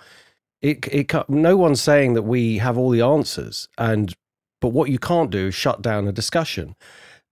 it 0.61 0.87
it 0.91 1.11
no 1.29 1.57
one's 1.57 1.81
saying 1.81 2.13
that 2.13 2.23
we 2.23 2.59
have 2.59 2.77
all 2.77 2.91
the 2.91 3.01
answers 3.01 3.67
and 3.77 4.13
but 4.65 4.73
what 4.73 4.89
you 4.89 4.97
can't 4.97 5.29
do 5.29 5.49
is 5.49 5.53
shut 5.53 5.83
down 5.83 6.07
a 6.07 6.11
discussion. 6.11 6.75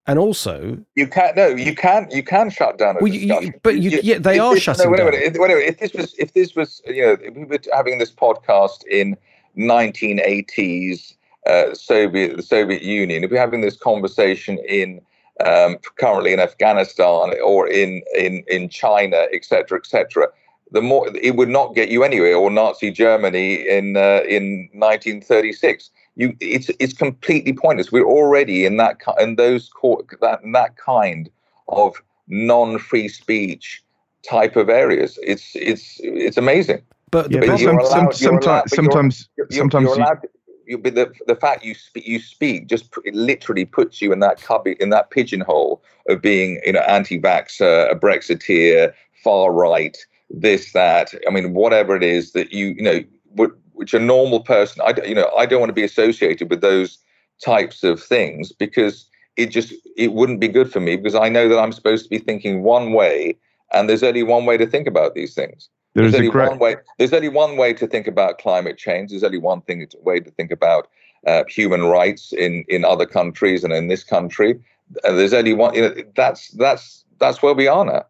And 0.06 0.20
also, 0.20 0.78
you 0.94 1.08
can't. 1.08 1.36
No, 1.36 1.48
you 1.48 1.74
can't. 1.74 2.12
You 2.12 2.22
can 2.22 2.52
shut 2.52 2.78
down 2.78 2.98
a 2.98 3.00
well, 3.02 3.12
discussion. 3.12 3.44
You, 3.54 3.60
but 3.64 3.80
you, 3.80 3.90
you, 3.90 4.00
yeah, 4.04 4.20
they 4.20 4.38
are 4.38 4.56
shutting 4.56 4.86
no, 4.86 4.92
wait, 4.92 4.98
down. 4.98 5.12
Wait, 5.14 5.40
wait, 5.40 5.56
wait, 5.56 5.68
if 5.68 5.80
this 5.80 5.94
was, 5.94 6.14
if 6.20 6.34
this 6.34 6.56
was, 6.56 6.80
you 6.86 7.02
know, 7.02 7.18
if 7.20 7.34
we 7.34 7.46
were 7.46 7.58
having 7.74 7.98
this 7.98 8.12
podcast 8.12 8.86
in 8.86 9.18
1980s 9.58 11.16
uh, 11.48 11.74
Soviet, 11.74 12.38
the 12.38 12.44
Soviet 12.44 12.84
Union, 12.84 13.24
if 13.24 13.32
we're 13.32 13.40
having 13.40 13.62
this 13.62 13.78
conversation 13.78 14.60
in 14.70 15.02
um, 15.44 15.80
currently 15.98 16.34
in 16.34 16.40
Afghanistan 16.40 17.34
or 17.44 17.68
in 17.68 18.04
in 18.16 18.44
in 18.48 18.70
China, 18.70 19.26
etc., 19.34 19.80
etc., 19.80 20.28
the 20.72 20.84
more 20.84 21.10
it 21.20 21.36
would 21.36 21.50
not 21.50 21.74
get 21.74 21.90
you 21.90 22.04
anywhere, 22.04 22.36
or 22.36 22.52
Nazi 22.52 22.92
Germany 22.92 23.68
in 23.68 23.98
uh, 23.98 24.22
in 24.30 24.70
1936. 24.74 25.90
You, 26.16 26.36
it's 26.40 26.70
it's 26.80 26.94
completely 26.94 27.54
pointless. 27.54 27.92
We're 27.92 28.06
already 28.06 28.66
in 28.66 28.78
that 28.78 28.98
in 29.20 29.36
those 29.36 29.70
that 30.22 30.40
that 30.54 30.78
kind 30.78 31.30
of 31.68 31.96
non-free 32.28 33.08
speech 33.08 33.84
type 34.28 34.56
of 34.56 34.70
areas. 34.70 35.18
It's 35.24 35.56
it's 35.56 36.00
it's 36.04 36.38
amazing. 36.38 36.82
But, 37.10 37.32
yeah, 37.32 37.42
but 37.42 37.60
some, 37.60 37.78
allowed, 37.78 37.90
some, 37.90 38.12
sometimes 38.12 38.46
allowed, 38.46 38.70
sometimes 38.70 39.30
you're, 39.38 39.48
you're, 39.50 39.60
sometimes 39.60 39.86
you're 39.86 39.96
allowed, 39.96 40.28
you, 40.66 40.78
the 40.78 41.12
the 41.28 41.36
fact 41.36 41.64
you 41.64 41.76
speak 41.76 42.08
you 42.08 42.20
speak 42.20 42.68
just 42.68 42.86
it 43.06 43.14
literally 43.14 43.66
puts 43.66 44.02
you 44.02 44.12
in 44.12 44.20
that 44.20 44.42
cubby 44.42 44.76
in 44.80 44.90
that 44.90 45.10
pigeonhole 45.10 45.84
of 46.10 46.22
being 46.22 46.62
you 46.66 46.74
know 46.74 46.80
anti-vaxxer, 46.82 47.92
a 47.92 47.96
Brexiteer, 47.96 48.94
far 49.24 49.52
right, 49.52 49.98
this 50.30 50.74
that. 50.74 51.14
I 51.28 51.32
mean, 51.32 51.54
whatever 51.54 51.96
it 51.96 52.04
is 52.04 52.32
that 52.34 52.52
you 52.52 52.68
you 52.78 52.82
know 52.84 53.50
which 53.74 53.94
a 53.94 54.00
normal 54.00 54.40
person 54.42 54.82
I 54.86 54.94
you 55.06 55.16
know 55.16 55.32
I 55.38 55.46
don't 55.46 55.60
want 55.60 55.70
to 55.70 55.74
be 55.74 55.84
associated 55.84 56.50
with 56.50 56.62
those 56.62 56.98
types 57.44 57.84
of 57.84 58.02
things 58.02 58.52
because 58.52 59.06
it 59.38 59.48
just 59.48 59.74
it 59.98 60.14
wouldn't 60.14 60.40
be 60.40 60.48
good 60.48 60.72
for 60.72 60.80
me 60.80 60.96
because 60.96 61.16
I 61.16 61.30
know 61.30 61.50
that 61.50 61.60
I'm 61.60 61.72
supposed 61.72 62.04
to 62.06 62.10
be 62.10 62.20
thinking 62.20 62.64
one 62.64 62.94
way 62.94 63.36
and 63.74 63.90
there's 63.90 64.04
only 64.04 64.24
one 64.24 64.46
way 64.46 64.58
to 64.58 64.68
think 64.68 64.88
about 64.88 65.16
these 65.16 65.34
things. 65.34 65.70
There's 65.96 66.16
only 66.16 66.30
great... 66.30 66.50
one 66.50 66.60
way. 66.60 66.76
There's 66.98 67.14
only 67.14 67.30
one 67.30 67.58
way 67.58 67.74
to 67.74 67.86
think 67.86 68.08
about 68.08 68.40
climate 68.40 68.78
change. 68.78 69.12
There's 69.12 69.24
only 69.24 69.38
one 69.38 69.62
thing 69.62 69.88
way 70.02 70.20
to 70.20 70.32
think 70.32 70.52
about 70.52 70.90
uh, 71.28 71.44
human 71.48 71.84
rights 71.84 72.34
in 72.34 72.66
in 72.68 72.84
other 72.84 73.06
countries 73.06 73.64
and 73.64 73.74
in 73.74 73.88
this 73.88 74.04
country. 74.04 74.60
Uh, 75.04 75.12
there's 75.12 75.34
only 75.34 75.54
one. 75.54 75.74
You 75.76 75.82
know, 75.82 75.96
that's 76.16 76.50
that's 76.52 77.06
that's 77.20 77.42
where 77.44 77.54
we 77.54 77.68
are 77.68 77.86
now. 77.86 78.06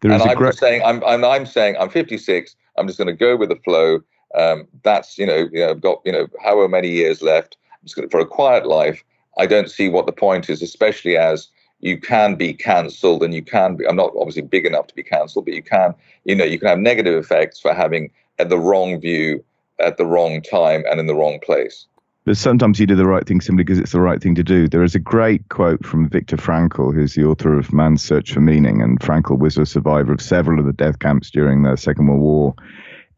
There 0.00 0.12
and 0.12 0.22
I'm 0.22 0.36
great... 0.36 0.54
saying 0.54 0.82
I'm, 0.84 1.02
I'm 1.04 1.24
I'm 1.24 1.46
saying 1.46 1.76
I'm 1.78 1.90
56. 1.90 2.54
I'm 2.78 2.86
just 2.86 2.98
going 2.98 3.08
to 3.08 3.14
go 3.14 3.36
with 3.36 3.48
the 3.48 3.56
flow. 3.56 4.00
Um, 4.34 4.66
that's 4.82 5.18
you 5.18 5.26
know, 5.26 5.48
you 5.52 5.60
know 5.60 5.70
I've 5.70 5.80
got 5.80 6.00
you 6.04 6.12
know 6.12 6.26
however 6.42 6.68
many 6.68 6.88
years 6.88 7.22
left. 7.22 7.56
I'm 7.72 7.78
just 7.84 7.96
going 7.96 8.08
for 8.08 8.20
a 8.20 8.26
quiet 8.26 8.66
life. 8.66 9.02
I 9.36 9.46
don't 9.46 9.70
see 9.70 9.88
what 9.88 10.06
the 10.06 10.12
point 10.12 10.48
is, 10.48 10.62
especially 10.62 11.16
as 11.16 11.48
you 11.84 12.00
can 12.00 12.34
be 12.34 12.54
cancelled 12.54 13.22
and 13.22 13.34
you 13.34 13.42
can 13.42 13.76
be 13.76 13.86
i'm 13.86 13.96
not 13.96 14.12
obviously 14.18 14.42
big 14.42 14.66
enough 14.66 14.86
to 14.86 14.94
be 14.94 15.02
cancelled 15.02 15.44
but 15.44 15.54
you 15.54 15.62
can 15.62 15.94
you 16.24 16.34
know 16.34 16.44
you 16.44 16.58
can 16.58 16.68
have 16.68 16.78
negative 16.78 17.14
effects 17.22 17.60
for 17.60 17.72
having 17.72 18.10
at 18.38 18.48
the 18.48 18.58
wrong 18.58 19.00
view 19.00 19.44
at 19.78 19.96
the 19.96 20.06
wrong 20.06 20.40
time 20.40 20.82
and 20.90 20.98
in 20.98 21.06
the 21.06 21.14
wrong 21.14 21.38
place 21.40 21.86
but 22.24 22.38
sometimes 22.38 22.80
you 22.80 22.86
do 22.86 22.96
the 22.96 23.06
right 23.06 23.26
thing 23.26 23.42
simply 23.42 23.64
because 23.64 23.78
it's 23.78 23.92
the 23.92 24.00
right 24.00 24.18
thing 24.18 24.34
to 24.36 24.42
do. 24.42 24.66
There 24.66 24.82
is 24.82 24.94
a 24.94 24.98
great 24.98 25.46
quote 25.50 25.84
from 25.84 26.08
Viktor 26.08 26.38
Frankl, 26.38 26.94
who's 26.94 27.12
the 27.12 27.24
author 27.24 27.58
of 27.58 27.70
Man's 27.70 28.02
Search 28.02 28.32
for 28.32 28.40
Meaning, 28.40 28.80
and 28.80 28.98
Frankl 28.98 29.38
was 29.38 29.58
a 29.58 29.66
survivor 29.66 30.14
of 30.14 30.22
several 30.22 30.58
of 30.58 30.64
the 30.64 30.72
death 30.72 31.00
camps 31.00 31.30
during 31.30 31.64
the 31.64 31.76
Second 31.76 32.06
World 32.06 32.22
War. 32.22 32.54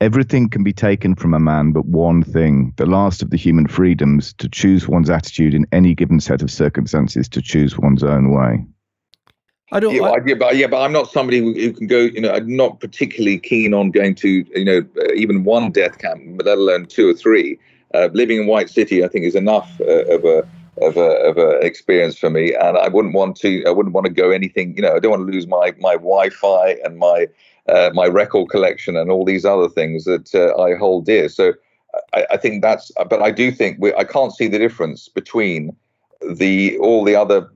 Everything 0.00 0.50
can 0.50 0.62
be 0.62 0.72
taken 0.72 1.14
from 1.14 1.32
a 1.32 1.38
man 1.38 1.72
but 1.72 1.86
one 1.86 2.22
thing, 2.22 2.72
the 2.76 2.86
last 2.86 3.22
of 3.22 3.30
the 3.30 3.36
human 3.36 3.66
freedoms, 3.66 4.34
to 4.34 4.48
choose 4.48 4.86
one's 4.86 5.08
attitude 5.08 5.54
in 5.54 5.66
any 5.72 5.94
given 5.94 6.20
set 6.20 6.42
of 6.42 6.50
circumstances, 6.50 7.28
to 7.30 7.40
choose 7.40 7.78
one's 7.78 8.02
own 8.02 8.30
way. 8.30 8.64
I 9.72 9.80
don't. 9.80 9.94
Yeah, 9.94 10.02
I, 10.02 10.18
yeah, 10.24 10.34
but 10.34 10.56
yeah, 10.56 10.66
but 10.68 10.80
I'm 10.82 10.92
not 10.92 11.10
somebody 11.10 11.40
who, 11.40 11.52
who, 11.52 11.72
can 11.72 11.86
go. 11.86 11.98
You 11.98 12.20
know, 12.20 12.30
I'm 12.30 12.54
not 12.54 12.78
particularly 12.78 13.38
keen 13.38 13.74
on 13.74 13.90
going 13.90 14.14
to 14.16 14.28
you 14.54 14.64
know 14.64 14.86
uh, 14.98 15.12
even 15.14 15.42
one 15.42 15.72
death 15.72 15.98
camp, 15.98 16.40
let 16.44 16.58
alone 16.58 16.86
two 16.86 17.08
or 17.08 17.14
three. 17.14 17.58
Uh, 17.94 18.08
living 18.12 18.40
in 18.40 18.46
White 18.46 18.70
City, 18.70 19.04
I 19.04 19.08
think, 19.08 19.24
is 19.24 19.34
enough 19.34 19.80
uh, 19.80 20.04
of 20.04 20.24
a 20.24 20.48
of 20.82 20.96
a 20.96 21.10
of 21.24 21.38
a 21.38 21.58
experience 21.60 22.16
for 22.16 22.30
me, 22.30 22.54
and 22.54 22.78
I 22.78 22.88
wouldn't 22.88 23.14
want 23.14 23.36
to. 23.38 23.64
I 23.66 23.70
wouldn't 23.70 23.94
want 23.94 24.06
to 24.06 24.12
go 24.12 24.30
anything. 24.30 24.76
You 24.76 24.82
know, 24.82 24.94
I 24.94 24.98
don't 25.00 25.10
want 25.10 25.26
to 25.26 25.32
lose 25.32 25.48
my 25.48 25.72
my 25.78 25.94
Wi-Fi 25.94 26.76
and 26.84 26.98
my 26.98 27.26
uh, 27.68 27.90
my 27.94 28.06
record 28.06 28.48
collection 28.48 28.96
and 28.96 29.10
all 29.10 29.24
these 29.24 29.44
other 29.44 29.68
things 29.68 30.04
that 30.04 30.34
uh, 30.34 30.60
I 30.60 30.74
hold 30.74 31.06
dear. 31.06 31.28
So 31.28 31.52
I, 32.14 32.26
I, 32.32 32.36
think 32.36 32.62
that's, 32.62 32.90
but 33.08 33.22
I 33.22 33.30
do 33.30 33.50
think 33.50 33.78
we, 33.80 33.94
I 33.94 34.04
can't 34.04 34.34
see 34.34 34.48
the 34.48 34.58
difference 34.58 35.08
between 35.08 35.74
the 36.34 36.78
all 36.78 37.04
the 37.04 37.14
other 37.14 37.50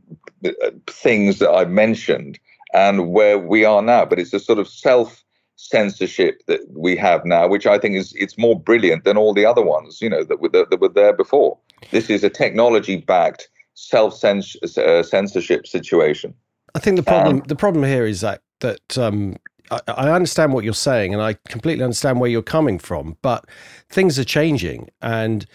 uh, 0.44 0.50
things 0.86 1.38
that 1.38 1.50
I've 1.50 1.70
mentioned 1.70 2.38
and 2.74 3.10
where 3.10 3.38
we 3.38 3.64
are 3.64 3.82
now. 3.82 4.04
But 4.04 4.18
it's 4.18 4.32
a 4.32 4.40
sort 4.40 4.58
of 4.58 4.68
self 4.68 5.24
censorship 5.56 6.42
that 6.46 6.60
we 6.70 6.96
have 6.96 7.24
now, 7.24 7.46
which 7.46 7.66
I 7.66 7.78
think 7.78 7.96
is 7.96 8.12
it's 8.16 8.38
more 8.38 8.58
brilliant 8.58 9.04
than 9.04 9.16
all 9.16 9.34
the 9.34 9.46
other 9.46 9.62
ones, 9.62 10.00
you 10.00 10.08
know, 10.08 10.24
that 10.24 10.40
were 10.40 10.48
that, 10.50 10.70
that 10.70 10.80
were 10.80 10.88
there 10.88 11.12
before. 11.12 11.58
This 11.90 12.10
is 12.10 12.24
a 12.24 12.30
technology 12.30 12.96
backed 12.96 13.48
self 13.74 14.24
uh, 14.24 15.02
censorship 15.02 15.66
situation. 15.66 16.34
I 16.74 16.78
think 16.78 16.96
the 16.96 17.02
problem 17.02 17.36
um, 17.36 17.42
the 17.46 17.56
problem 17.56 17.84
here 17.84 18.06
is 18.06 18.20
that 18.20 18.42
that 18.60 18.98
um, 18.98 19.36
I, 19.70 20.10
understand 20.10 20.52
what 20.52 20.64
you're 20.64 20.74
saying 20.74 21.14
and 21.14 21.22
I 21.22 21.34
completely 21.48 21.84
understand 21.84 22.20
where 22.20 22.30
you're 22.30 22.42
coming 22.42 22.78
from, 22.78 23.16
but 23.22 23.46
things 23.88 24.18
are 24.18 24.24
changing 24.24 24.90
and 25.00 25.46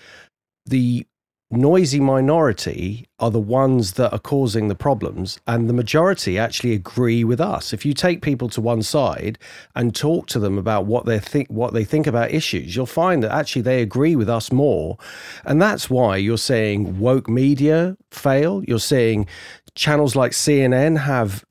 the 0.65 1.05
noisy 1.51 1.99
minority 1.99 3.07
are 3.19 3.29
the 3.29 3.39
ones 3.39 3.93
that 3.93 4.11
are 4.11 4.19
causing 4.19 4.67
the 4.67 4.75
problems 4.75 5.39
and 5.45 5.69
the 5.69 5.73
majority 5.73 6.39
actually 6.39 6.73
agree 6.73 7.23
with 7.23 7.39
us. 7.39 7.71
If 7.71 7.85
you 7.85 7.93
take 7.93 8.21
people 8.21 8.49
to 8.49 8.61
one 8.61 8.81
side 8.81 9.37
and 9.75 9.95
talk 9.95 10.27
to 10.27 10.39
them 10.39 10.57
about 10.57 10.85
what 10.85 11.05
they 11.05 11.19
think 11.19 11.47
what 11.49 11.73
they 11.73 11.83
think 11.83 12.07
about 12.07 12.31
issues 12.31 12.75
you'll 12.75 12.87
find 12.87 13.21
that 13.23 13.31
actually 13.31 13.61
they 13.61 13.81
agree 13.81 14.15
with 14.15 14.29
us 14.29 14.51
more 14.51 14.97
and 15.45 15.61
that's 15.61 15.89
why 15.89 16.17
you're 16.17 16.37
seeing 16.37 16.99
woke 16.99 17.29
media 17.29 17.95
fail. 18.11 18.63
You're 18.63 18.79
seeing 18.79 19.27
channels 19.75 20.15
like 20.15 20.31
CNN 20.31 20.97
have 20.97 21.45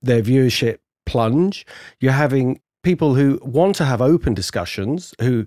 their 0.00 0.22
viewership 0.22 0.78
plunge. 1.10 1.66
You're 2.00 2.12
having 2.12 2.60
people 2.82 3.14
who 3.14 3.38
want 3.42 3.76
to 3.76 3.84
have 3.84 4.00
open 4.00 4.34
discussions, 4.34 5.14
who 5.20 5.44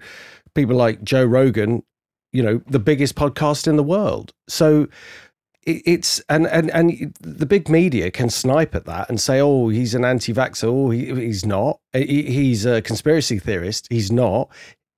people 0.56 0.76
like 0.76 1.04
Joe 1.04 1.26
Rogan, 1.26 1.84
you 2.32 2.44
know, 2.44 2.62
the 2.68 2.80
biggest 2.80 3.16
podcast 3.16 3.68
in 3.68 3.76
the 3.78 3.84
world. 3.84 4.34
So 4.48 4.88
it's 5.66 6.22
and 6.28 6.46
and 6.48 6.70
and 6.72 7.16
the 7.22 7.46
big 7.46 7.70
media 7.70 8.12
can 8.12 8.30
snipe 8.30 8.76
at 8.76 8.86
that 8.86 9.10
and 9.10 9.22
say, 9.22 9.40
"Oh, 9.40 9.70
he's 9.70 9.96
an 9.96 10.04
anti-vaxxer. 10.04 10.66
Oh, 10.66 10.90
he, 10.90 11.06
he's 11.06 11.46
not. 11.46 11.80
He, 11.94 12.24
he's 12.24 12.66
a 12.66 12.82
conspiracy 12.82 13.40
theorist. 13.40 13.88
He's 13.90 14.12
not. 14.12 14.50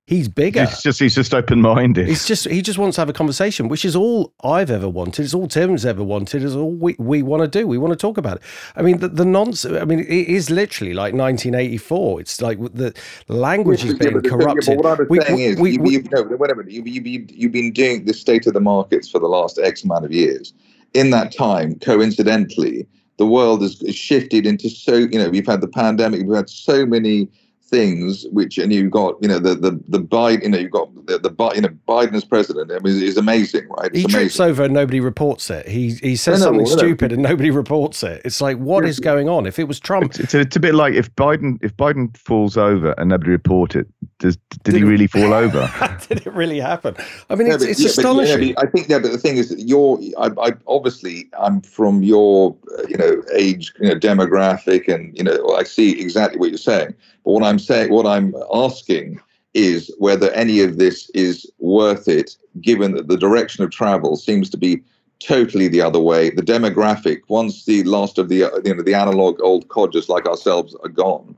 He's 0.06 0.28
bigger. 0.28 0.64
He's 0.64 0.82
just 0.82 1.00
he's 1.00 1.16
just 1.16 1.34
open 1.34 1.60
minded. 1.60 2.06
He's 2.06 2.24
just 2.26 2.48
he 2.48 2.62
just 2.62 2.78
wants 2.78 2.94
to 2.94 3.00
have 3.00 3.08
a 3.08 3.12
conversation, 3.12 3.66
which 3.66 3.84
is 3.84 3.96
all 3.96 4.32
I've 4.44 4.70
ever 4.70 4.88
wanted. 4.88 5.24
It's 5.24 5.34
all 5.34 5.48
Tim's 5.48 5.84
ever 5.84 6.04
wanted. 6.04 6.44
It's 6.44 6.54
all 6.54 6.70
we, 6.70 6.94
we 7.00 7.22
want 7.22 7.42
to 7.42 7.48
do. 7.48 7.66
We 7.66 7.76
want 7.76 7.90
to 7.90 7.96
talk 7.96 8.16
about 8.16 8.36
it. 8.36 8.42
I 8.76 8.82
mean, 8.82 8.98
the, 8.98 9.08
the 9.08 9.24
nonsense. 9.24 9.76
I 9.76 9.84
mean, 9.84 9.98
it 9.98 10.08
is 10.08 10.48
literally 10.48 10.94
like 10.94 11.12
1984. 11.12 12.20
It's 12.20 12.40
like 12.40 12.60
the 12.60 12.94
language 13.26 13.84
is 13.84 13.94
being 13.94 14.14
yeah, 14.14 14.30
corrupted. 14.30 14.68
Yeah, 14.68 14.74
what 14.76 14.86
I 14.86 14.94
was 14.94 15.08
we, 15.08 15.20
saying 15.22 15.40
is, 15.40 15.56
we, 15.56 15.72
you, 15.72 15.84
you, 15.84 16.02
no, 16.12 16.22
whatever. 16.36 16.62
You, 16.62 16.84
you, 16.84 17.02
you, 17.02 17.26
you've 17.28 17.52
been 17.52 17.72
doing 17.72 18.04
the 18.04 18.14
state 18.14 18.46
of 18.46 18.54
the 18.54 18.60
markets 18.60 19.08
for 19.08 19.18
the 19.18 19.26
last 19.26 19.58
X 19.58 19.82
amount 19.82 20.04
of 20.04 20.12
years. 20.12 20.54
In 20.94 21.10
that 21.10 21.32
time, 21.32 21.80
coincidentally, 21.80 22.86
the 23.18 23.26
world 23.26 23.60
has 23.60 23.82
shifted 23.92 24.46
into 24.46 24.70
so 24.70 24.94
you 24.94 25.18
know 25.18 25.30
we've 25.30 25.48
had 25.48 25.62
the 25.62 25.68
pandemic. 25.68 26.22
We've 26.22 26.36
had 26.36 26.48
so 26.48 26.86
many 26.86 27.28
things 27.68 28.26
which 28.30 28.58
and 28.58 28.72
you've 28.72 28.90
got 28.90 29.16
you 29.20 29.28
know 29.28 29.38
the 29.38 29.54
the 29.54 29.80
the 29.88 29.98
Biden 29.98 30.44
you 30.44 30.48
know 30.50 30.58
you've 30.58 30.70
got 30.70 30.88
the, 31.06 31.18
the 31.18 31.30
you 31.54 31.60
know 31.60 31.68
Biden 31.88 32.14
as 32.14 32.24
president 32.24 32.70
I 32.70 32.78
mean 32.78 33.02
is 33.02 33.16
amazing 33.16 33.68
right? 33.68 33.90
It's 33.92 33.98
he 33.98 34.06
trips 34.06 34.38
over 34.38 34.64
and 34.64 34.74
nobody 34.74 35.00
reports 35.00 35.50
it. 35.50 35.66
He 35.66 35.94
he 35.94 36.14
says 36.14 36.40
know, 36.40 36.46
something 36.46 36.66
stupid 36.66 37.12
and 37.12 37.22
nobody 37.22 37.50
reports 37.62 38.02
it. 38.02 38.22
It's 38.24 38.40
like 38.40 38.56
what 38.58 38.84
yeah. 38.84 38.90
is 38.90 39.00
going 39.00 39.28
on? 39.28 39.46
If 39.46 39.58
it 39.58 39.64
was 39.64 39.80
Trump 39.80 40.06
it's, 40.06 40.20
it's, 40.20 40.34
a, 40.34 40.40
it's, 40.40 40.56
a, 40.56 40.60
bit 40.60 40.74
like 40.74 40.94
if 40.94 41.14
Biden 41.16 41.58
if 41.62 41.76
Biden 41.76 42.16
falls 42.16 42.56
over 42.56 42.92
and 42.98 43.10
nobody 43.10 43.30
report 43.30 43.74
it 43.74 43.88
does 44.18 44.36
did, 44.36 44.62
did 44.62 44.74
he 44.76 44.84
really 44.84 45.08
fall 45.08 45.32
over? 45.34 45.70
Did 46.08 46.24
it 46.24 46.32
really 46.32 46.60
happen? 46.60 46.94
I 47.30 47.34
mean 47.34 47.50
it's, 47.50 47.64
it's 47.64 47.80
yeah, 47.80 47.88
astonishing. 47.88 48.54
but, 48.54 48.64
I 48.64 48.70
think 48.70 48.88
yeah 48.88 49.00
but 49.00 49.10
the 49.10 49.18
thing 49.18 49.38
is 49.38 49.48
that 49.48 49.60
you're 49.60 49.98
I, 50.18 50.30
I 50.40 50.52
obviously 50.68 51.28
I'm 51.38 51.60
from 51.62 52.04
your 52.04 52.56
uh, 52.78 52.82
you 52.88 52.96
know 52.96 53.22
age 53.34 53.72
you 53.80 53.88
know 53.88 53.96
demographic 53.98 54.86
and 54.92 55.16
you 55.18 55.24
know 55.24 55.56
I 55.56 55.64
see 55.64 56.00
exactly 56.00 56.38
what 56.38 56.50
you're 56.50 56.58
saying 56.58 56.94
but 57.26 57.32
what 57.32 57.42
I'm 57.42 57.58
saying, 57.58 57.92
what 57.92 58.06
I'm 58.06 58.34
asking 58.54 59.20
is 59.52 59.92
whether 59.98 60.30
any 60.30 60.60
of 60.60 60.78
this 60.78 61.10
is 61.10 61.50
worth 61.58 62.06
it, 62.06 62.36
given 62.60 62.94
that 62.94 63.08
the 63.08 63.16
direction 63.16 63.64
of 63.64 63.70
travel 63.70 64.16
seems 64.16 64.48
to 64.50 64.56
be 64.56 64.80
totally 65.18 65.66
the 65.66 65.80
other 65.82 65.98
way. 65.98 66.30
The 66.30 66.42
demographic, 66.42 67.22
once 67.26 67.64
the 67.64 67.82
last 67.82 68.18
of 68.18 68.28
the 68.28 68.48
you 68.64 68.74
know 68.74 68.82
the 68.82 68.94
analog 68.94 69.40
old 69.42 69.66
codgers 69.68 70.08
like 70.08 70.24
ourselves 70.24 70.76
are 70.84 70.88
gone, 70.88 71.34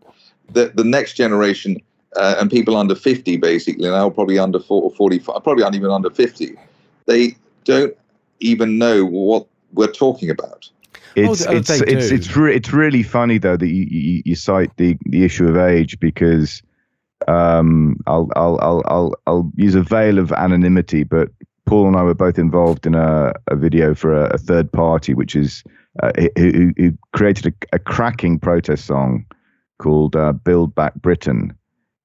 the 0.53 0.73
the 0.75 0.85
next 0.85 1.15
generation 1.15 1.81
uh, 2.17 2.35
and 2.39 2.51
people 2.51 2.77
under 2.77 2.95
50 2.95 3.39
basically 3.39 3.89
now 3.89 4.11
probably 4.11 4.39
under 4.39 4.59
40, 4.59 4.95
45 4.95 5.43
probably 5.43 5.63
aren't 5.63 5.77
even 5.77 5.91
under 5.91 6.09
50 6.09 6.55
they 7.05 7.37
don't 7.65 7.95
even 8.41 8.79
know 8.79 9.05
what 9.05 9.47
we're 9.75 9.93
talking 9.93 10.31
about 10.31 10.71
it's 11.17 11.47
oh, 11.47 11.53
it's 11.53 11.71
it's 11.71 12.11
it's, 12.11 12.37
re- 12.37 12.55
it's 12.55 12.73
really 12.73 13.03
funny 13.03 13.39
though 13.39 13.57
that 13.57 13.69
you, 13.69 13.87
you, 13.91 14.23
you 14.25 14.35
cite 14.35 14.77
the 14.77 14.97
the 15.07 15.25
issue 15.25 15.49
of 15.49 15.57
age 15.57 15.99
because 16.01 16.63
um, 17.27 17.97
I'll 18.07 18.29
I'll 18.37 18.59
I'll 18.61 18.83
I'll 18.87 19.15
I'll 19.27 19.53
use 19.57 19.75
a 19.75 19.83
veil 19.83 20.19
of 20.19 20.33
anonymity, 20.33 21.05
but 21.05 21.29
Paul 21.67 21.89
and 21.89 21.97
I 21.97 22.03
were 22.03 22.15
both 22.15 22.39
involved 22.39 22.87
in 22.87 22.95
a, 22.95 23.33
a 23.49 23.57
video 23.57 23.95
for 23.95 24.15
a, 24.15 24.35
a 24.35 24.39
third 24.39 24.71
party, 24.73 25.15
which 25.15 25.35
is 25.37 25.63
uh, 26.03 26.13
who, 26.37 26.73
who, 26.77 26.93
created 27.13 27.47
a, 27.47 27.77
a, 27.77 27.79
cracking 27.79 28.39
protest 28.39 28.87
song 28.87 29.27
called 29.79 30.15
uh, 30.15 30.33
"Build 30.33 30.75
Back 30.75 30.95
Britain," 30.95 31.53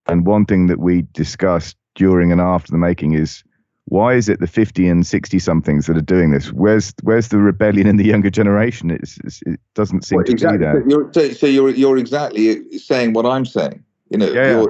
and 0.07 0.25
one 0.25 0.45
thing 0.45 0.67
that 0.67 0.79
we 0.79 1.03
discussed 1.13 1.77
during 1.95 2.31
and 2.31 2.41
after 2.41 2.71
the 2.71 2.77
making 2.77 3.13
is 3.13 3.43
why 3.85 4.13
is 4.13 4.29
it 4.29 4.39
the 4.39 4.47
50 4.47 4.87
and 4.87 5.05
60 5.05 5.39
somethings 5.39 5.87
that 5.87 5.97
are 5.97 6.01
doing 6.01 6.31
this 6.31 6.51
where's 6.51 6.93
where's 7.03 7.27
the 7.29 7.37
rebellion 7.37 7.87
in 7.87 7.97
the 7.97 8.05
younger 8.05 8.29
generation 8.29 8.91
it's, 8.91 9.17
it's, 9.23 9.41
it 9.45 9.59
doesn't 9.73 10.03
seem 10.03 10.17
well, 10.17 10.25
to 10.25 10.31
exactly. 10.31 10.57
be 10.57 10.93
there 10.93 11.13
so, 11.13 11.29
so, 11.31 11.47
you're 11.47 11.69
you're 11.69 11.97
exactly 11.97 12.77
saying 12.77 13.13
what 13.13 13.25
i'm 13.25 13.45
saying 13.45 13.83
you 14.09 14.17
know 14.17 14.31
yeah. 14.31 14.65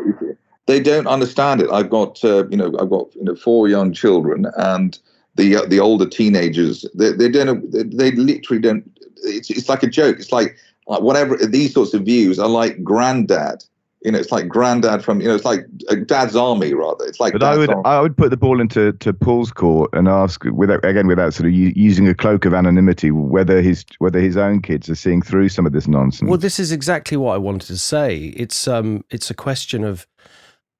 they 0.65 0.79
don't 0.79 1.07
understand 1.07 1.61
it 1.61 1.69
i've 1.71 1.89
got 1.89 2.23
uh, 2.23 2.47
you 2.47 2.57
know 2.57 2.73
i've 2.79 2.89
got 2.89 3.13
you 3.15 3.23
know 3.23 3.35
four 3.35 3.67
young 3.67 3.93
children 3.93 4.47
and 4.57 4.99
the 5.35 5.55
uh, 5.55 5.65
the 5.65 5.79
older 5.79 6.07
teenagers 6.07 6.85
they, 6.95 7.11
they 7.11 7.29
don't 7.29 7.71
they, 7.71 7.83
they 7.83 8.11
literally 8.11 8.61
don't 8.61 8.89
it's, 9.23 9.49
it's 9.49 9.69
like 9.69 9.83
a 9.83 9.87
joke 9.87 10.17
it's 10.19 10.31
like 10.31 10.57
uh, 10.87 10.99
whatever 10.99 11.37
these 11.37 11.73
sorts 11.73 11.93
of 11.93 12.03
views 12.03 12.39
are 12.39 12.49
like 12.49 12.83
granddad 12.83 13.63
you 14.03 14.11
know, 14.11 14.19
it's 14.19 14.31
like 14.31 14.49
granddad 14.49 15.03
from, 15.03 15.21
you 15.21 15.29
know, 15.29 15.35
it's 15.35 15.45
like 15.45 15.65
dad's 16.07 16.35
army 16.35 16.73
rather. 16.73 17.05
It's 17.05 17.21
like. 17.21 17.33
But 17.33 17.43
I 17.43 17.57
would, 17.57 17.69
army. 17.69 17.81
I 17.85 18.01
would 18.01 18.17
put 18.17 18.31
the 18.31 18.37
ball 18.37 18.59
into 18.59 18.91
to 18.91 19.13
Paul's 19.13 19.51
court 19.51 19.89
and 19.93 20.09
ask, 20.09 20.43
without 20.45 20.83
again, 20.83 21.07
without 21.07 21.33
sort 21.33 21.47
of 21.47 21.53
using 21.53 22.07
a 22.09 22.13
cloak 22.13 22.43
of 22.45 22.53
anonymity, 22.53 23.11
whether 23.11 23.61
his 23.61 23.85
whether 23.99 24.19
his 24.19 24.35
own 24.35 24.61
kids 24.61 24.89
are 24.89 24.95
seeing 24.95 25.21
through 25.21 25.49
some 25.49 25.65
of 25.65 25.71
this 25.71 25.87
nonsense. 25.87 26.29
Well, 26.29 26.37
this 26.37 26.59
is 26.59 26.71
exactly 26.71 27.15
what 27.15 27.33
I 27.33 27.37
wanted 27.37 27.67
to 27.67 27.77
say. 27.77 28.33
It's 28.35 28.67
um, 28.67 29.05
it's 29.09 29.29
a 29.29 29.33
question 29.33 29.85
of, 29.85 30.05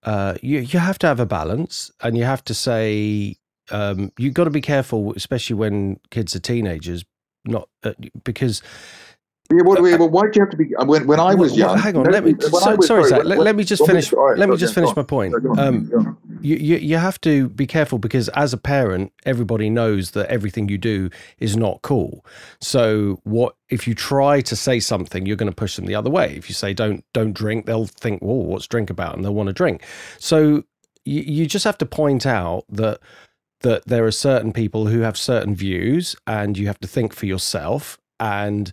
uh, 0.04 0.36
you 0.42 0.60
you 0.60 0.80
have 0.80 1.00
to 1.00 1.08
have 1.08 1.22
a 1.22 1.26
balance, 1.26 1.92
and 2.02 2.18
you 2.18 2.26
have 2.26 2.44
to 2.44 2.54
say, 2.54 3.38
um, 3.72 4.12
you've 4.18 4.34
got 4.34 4.44
to 4.44 4.50
be 4.50 4.62
careful, 4.62 5.14
especially 5.16 5.56
when 5.56 6.00
kids 6.10 6.36
are 6.36 6.42
teenagers, 6.42 7.06
not 7.46 7.70
uh, 7.84 7.94
because 8.26 8.62
yeah, 9.52 9.62
what, 9.62 9.82
well, 9.82 10.10
why 10.10 10.22
do 10.24 10.32
you 10.36 10.42
have 10.42 10.50
to 10.52 10.58
be? 10.58 10.74
Uh, 10.76 10.86
when, 10.86 11.06
when 11.06 11.20
I 11.20 11.36
was 11.36 11.52
well, 11.52 11.60
young, 11.60 11.78
hang 11.78 11.98
on. 11.98 12.06
Let 12.06 12.24
me. 12.24 12.34
So, 12.40 12.50
was, 12.50 12.88
sorry, 12.88 13.10
sorry 13.10 13.24
let, 13.24 13.40
let, 13.40 13.56
me 13.56 13.66
just 13.66 13.86
finish. 13.86 14.12
Right, 14.14 14.38
let 14.38 14.48
me 14.48 14.56
just 14.56 14.74
finish 14.74 14.96
my 14.96 15.04
point. 15.04 15.36
Um, 15.58 16.18
you, 16.42 16.56
you 16.56 16.78
you 16.78 16.98
have 16.98 17.20
to 17.22 17.50
be 17.50 17.68
careful 17.68 18.00
because 18.00 18.30
as 18.30 18.54
a 18.54 18.58
parent, 18.58 19.12
everybody 19.26 19.70
knows 19.70 20.12
that 20.12 20.28
everything 20.30 20.70
you 20.70 20.78
do 20.78 21.10
is 21.40 21.58
not 21.58 21.82
cool. 21.82 22.26
So 22.62 23.20
what 23.24 23.56
if 23.68 23.86
you 23.86 23.94
try 23.94 24.40
to 24.42 24.56
say 24.56 24.80
something, 24.80 25.26
you're 25.26 25.36
going 25.36 25.52
to 25.52 25.56
push 25.56 25.76
them 25.76 25.88
the 25.88 25.96
other 25.96 26.10
way. 26.10 26.36
If 26.38 26.48
you 26.48 26.56
say 26.56 26.74
don't 26.74 27.04
don't 27.14 27.34
drink, 27.34 27.66
they'll 27.66 27.86
think, 27.86 28.22
"Whoa, 28.22 28.36
what's 28.36 28.66
drink 28.66 28.90
about?" 28.90 29.16
and 29.16 29.26
they'll 29.26 29.36
want 29.36 29.48
to 29.48 29.54
drink. 29.54 29.84
So 30.20 30.64
you, 31.04 31.22
you 31.22 31.46
just 31.48 31.66
have 31.66 31.78
to 31.80 31.86
point 31.86 32.26
out 32.26 32.64
that 32.70 33.02
that 33.60 33.86
there 33.88 34.06
are 34.06 34.12
certain 34.12 34.54
people 34.54 34.88
who 34.88 35.02
have 35.02 35.18
certain 35.18 35.54
views, 35.54 36.16
and 36.26 36.58
you 36.58 36.68
have 36.68 36.80
to 36.80 36.88
think 36.88 37.14
for 37.14 37.26
yourself 37.26 37.98
and 38.20 38.72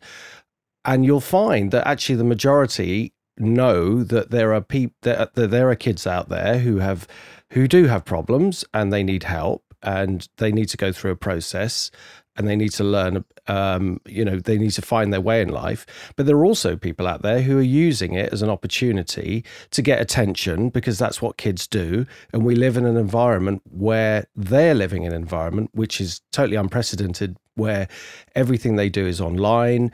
and 0.84 1.04
you'll 1.04 1.20
find 1.20 1.70
that 1.70 1.86
actually 1.86 2.16
the 2.16 2.24
majority 2.24 3.12
know 3.38 4.02
that 4.02 4.30
there 4.30 4.52
are 4.52 4.60
people 4.60 4.96
that, 5.02 5.34
that 5.34 5.50
there 5.50 5.70
are 5.70 5.76
kids 5.76 6.06
out 6.06 6.28
there 6.28 6.58
who 6.58 6.78
have 6.78 7.06
who 7.50 7.66
do 7.66 7.86
have 7.86 8.04
problems 8.04 8.64
and 8.74 8.92
they 8.92 9.02
need 9.02 9.24
help 9.24 9.64
and 9.82 10.28
they 10.36 10.52
need 10.52 10.68
to 10.68 10.76
go 10.76 10.92
through 10.92 11.10
a 11.10 11.16
process 11.16 11.90
and 12.36 12.46
they 12.46 12.54
need 12.54 12.70
to 12.70 12.84
learn 12.84 13.24
um, 13.48 14.00
you 14.06 14.24
know 14.24 14.38
they 14.38 14.56
need 14.56 14.70
to 14.70 14.82
find 14.82 15.12
their 15.12 15.20
way 15.20 15.42
in 15.42 15.48
life. 15.48 15.84
But 16.16 16.26
there 16.26 16.36
are 16.36 16.44
also 16.44 16.76
people 16.76 17.06
out 17.06 17.22
there 17.22 17.42
who 17.42 17.58
are 17.58 17.62
using 17.62 18.14
it 18.14 18.32
as 18.32 18.42
an 18.42 18.50
opportunity 18.50 19.44
to 19.70 19.82
get 19.82 20.00
attention 20.00 20.68
because 20.68 20.98
that's 20.98 21.20
what 21.20 21.36
kids 21.36 21.66
do. 21.66 22.06
And 22.32 22.44
we 22.44 22.54
live 22.54 22.76
in 22.76 22.86
an 22.86 22.96
environment 22.96 23.62
where 23.64 24.26
they're 24.36 24.74
living 24.74 25.02
in 25.02 25.12
an 25.12 25.20
environment 25.20 25.70
which 25.72 26.00
is 26.00 26.20
totally 26.32 26.56
unprecedented 26.56 27.36
where 27.56 27.88
everything 28.34 28.76
they 28.76 28.88
do 28.88 29.06
is 29.06 29.20
online 29.20 29.92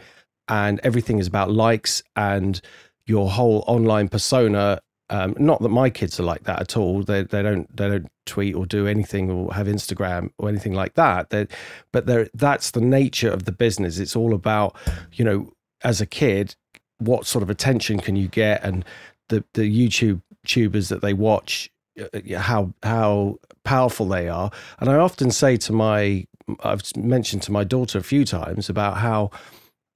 and 0.49 0.81
everything 0.83 1.19
is 1.19 1.27
about 1.27 1.51
likes 1.51 2.03
and 2.15 2.61
your 3.07 3.31
whole 3.31 3.65
online 3.67 4.09
persona. 4.09 4.81
Um, 5.09 5.37
not 5.39 5.63
that 5.63 5.69
my 5.69 5.89
kids 5.89 6.19
are 6.19 6.25
like 6.25 6.45
that 6.45 6.61
at 6.61 6.77
all. 6.77 7.03
They 7.03 7.23
they 7.23 7.43
don't 7.43 7.75
they 7.77 7.89
don't 7.89 8.09
tweet 8.25 8.55
or 8.55 8.67
do 8.67 8.87
anything 8.87 9.31
or 9.31 9.55
have 9.55 9.69
Instagram 9.69 10.31
or 10.39 10.49
anything 10.49 10.73
like 10.73 10.95
that. 10.95 11.31
They, 11.31 11.47
but 11.93 12.07
they 12.07 12.29
that's 12.35 12.73
the 12.73 12.81
nature 12.81 13.31
of 13.31 13.45
the 13.45 13.53
business. 13.53 13.99
It's 13.99 14.17
all 14.17 14.35
about 14.35 14.77
you 15.13 15.25
know 15.25 15.53
as 15.83 16.01
a 16.01 16.07
kid 16.07 16.57
what 16.99 17.27
sort 17.27 17.43
of 17.43 17.51
attention 17.51 18.01
can 18.01 18.17
you 18.17 18.27
get 18.27 18.65
and 18.65 18.85
the 19.29 19.45
the 19.55 19.63
YouTube 19.63 20.23
tubers 20.45 20.89
that 20.89 21.03
they 21.03 21.13
watch 21.13 21.71
uh, 22.01 22.39
how 22.39 22.75
how 22.83 23.39
powerful 23.65 24.09
they 24.09 24.29
are. 24.29 24.51
And 24.81 24.91
I 24.91 24.97
often 24.97 25.31
say 25.31 25.57
to 25.59 25.73
my 25.73 26.27
I've 26.63 26.83
mentioned 26.97 27.43
to 27.43 27.53
my 27.53 27.65
daughter 27.65 27.99
a 27.99 28.03
few 28.03 28.25
times 28.25 28.69
about 28.69 28.99
how 28.99 29.31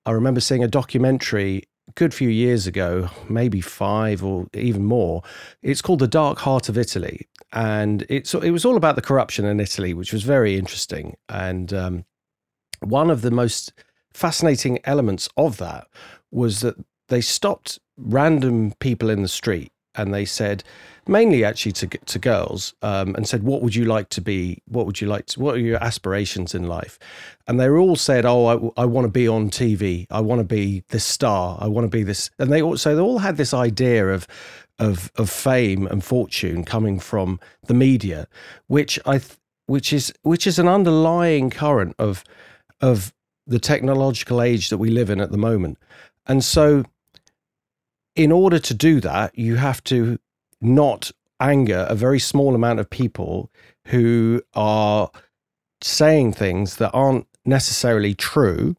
I 0.07 0.13
remember 0.13 0.41
seeing 0.41 0.65
a 0.65 0.69
documentary 0.69 1.65
a 1.89 1.93
good 1.93 2.15
few 2.15 2.29
years 2.29 2.67
ago, 2.67 3.11
maybe 3.29 3.61
five 3.61 4.25
or 4.25 4.47
even 4.55 4.85
more. 4.85 5.23
It's 5.63 5.83
called 5.83 5.99
The 5.99 6.09
Dark 6.09 6.39
Heart 6.39 6.69
of 6.69 6.79
Italy. 6.79 7.29
And 7.53 8.07
it's, 8.09 8.33
it 8.35 8.51
was 8.51 8.65
all 8.65 8.77
about 8.77 8.97
the 8.97 9.03
corruption 9.03 9.45
in 9.45 9.61
Italy, 9.61 9.93
which 9.93 10.13
was 10.13 10.23
very 10.23 10.57
interesting. 10.57 11.17
And 11.29 11.73
um, 11.73 12.05
one 12.81 13.11
of 13.11 13.23
the 13.23 13.31
most 13.31 13.73
fascinating 14.13 14.79
elements 14.85 15.29
of 15.37 15.59
that 15.59 15.87
was 16.31 16.61
that 16.61 16.77
they 17.09 17.21
stopped 17.21 17.79
random 17.97 18.73
people 18.79 19.11
in 19.11 19.23
the 19.23 19.29
street 19.29 19.73
and 19.95 20.15
they 20.15 20.25
said, 20.25 20.63
mainly 21.11 21.45
actually 21.45 21.73
to 21.73 21.87
to 21.87 22.19
girls, 22.19 22.75
um, 22.83 23.15
and 23.17 23.29
said, 23.29 23.43
"What 23.43 23.61
would 23.63 23.75
you 23.75 23.85
like 23.85 24.09
to 24.11 24.21
be? 24.21 24.63
What 24.67 24.87
would 24.87 25.01
you 25.01 25.09
like 25.09 25.27
to? 25.27 25.41
What 25.41 25.57
are 25.57 25.59
your 25.59 25.83
aspirations 25.83 26.55
in 26.55 26.69
life?" 26.69 26.99
And 27.47 27.59
they 27.61 27.69
all 27.69 27.97
said, 27.97 28.25
"Oh, 28.25 28.73
I, 28.77 28.83
I 28.83 28.85
want 28.87 29.05
to 29.05 29.11
be 29.11 29.29
on 29.29 29.51
TV. 29.51 30.07
I 30.11 30.21
want 30.21 30.39
to 30.39 30.45
be 30.45 30.85
this 30.89 31.05
star. 31.05 31.59
I 31.61 31.67
want 31.67 31.85
to 31.85 31.89
be 31.89 32.03
this." 32.03 32.31
And 32.39 32.53
they 32.53 32.63
all 32.63 32.71
also 32.71 32.95
they 32.95 33.03
all 33.03 33.19
had 33.19 33.37
this 33.37 33.53
idea 33.53 34.09
of 34.09 34.27
of 34.79 35.11
of 35.17 35.29
fame 35.29 35.87
and 35.87 36.03
fortune 36.03 36.65
coming 36.65 36.99
from 37.01 37.41
the 37.67 37.75
media, 37.75 38.27
which 38.69 38.99
I 39.05 39.21
which 39.67 39.93
is 39.93 40.13
which 40.23 40.47
is 40.47 40.59
an 40.59 40.69
underlying 40.69 41.51
current 41.51 41.95
of 41.99 42.25
of 42.81 43.13
the 43.47 43.59
technological 43.59 44.41
age 44.41 44.69
that 44.71 44.79
we 44.79 44.91
live 44.91 45.11
in 45.11 45.21
at 45.21 45.33
the 45.33 45.39
moment, 45.39 45.79
and 46.27 46.45
so 46.45 46.85
in 48.17 48.33
order 48.33 48.59
to 48.59 48.75
do 48.75 49.01
that, 49.01 49.37
you 49.39 49.57
have 49.57 49.83
to 49.85 50.19
not 50.61 51.11
anger 51.41 51.87
a 51.89 51.95
very 51.95 52.19
small 52.19 52.55
amount 52.55 52.81
of 52.81 52.91
people 52.91 53.51
who 53.87 54.43
are 54.55 55.11
saying 55.83 56.33
things 56.33 56.77
that 56.77 56.91
aren't 56.91 57.27
necessarily 57.45 58.15
true 58.15 58.77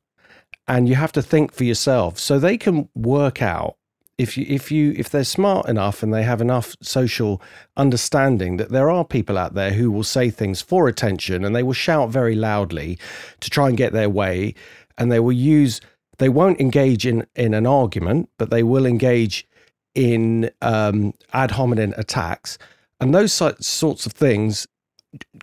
and 0.67 0.87
you 0.87 0.95
have 0.95 1.11
to 1.11 1.21
think 1.21 1.51
for 1.51 1.63
yourself. 1.63 2.19
So 2.19 2.39
they 2.39 2.57
can 2.57 2.87
work 2.95 3.41
out 3.41 3.75
if 4.17 4.37
you 4.37 4.45
if 4.47 4.71
you 4.71 4.93
if 4.97 5.09
they're 5.09 5.23
smart 5.23 5.67
enough 5.67 6.03
and 6.03 6.13
they 6.13 6.23
have 6.23 6.41
enough 6.41 6.75
social 6.81 7.41
understanding 7.75 8.57
that 8.57 8.69
there 8.69 8.89
are 8.89 9.03
people 9.03 9.37
out 9.37 9.55
there 9.55 9.71
who 9.73 9.89
will 9.91 10.03
say 10.03 10.29
things 10.29 10.61
for 10.61 10.87
attention 10.87 11.43
and 11.43 11.55
they 11.55 11.63
will 11.63 11.73
shout 11.73 12.09
very 12.09 12.35
loudly 12.35 12.99
to 13.39 13.49
try 13.49 13.67
and 13.67 13.77
get 13.77 13.93
their 13.93 14.09
way 14.09 14.53
and 14.97 15.11
they 15.11 15.19
will 15.19 15.31
use 15.31 15.81
they 16.19 16.29
won't 16.29 16.59
engage 16.59 17.07
in 17.07 17.25
in 17.35 17.53
an 17.55 17.65
argument 17.65 18.29
but 18.37 18.51
they 18.51 18.61
will 18.61 18.85
engage 18.85 19.47
in 19.95 20.49
um, 20.61 21.13
ad 21.33 21.51
hominem 21.51 21.93
attacks, 21.97 22.57
and 22.99 23.13
those 23.13 23.33
sorts 23.33 24.05
of 24.05 24.11
things 24.11 24.67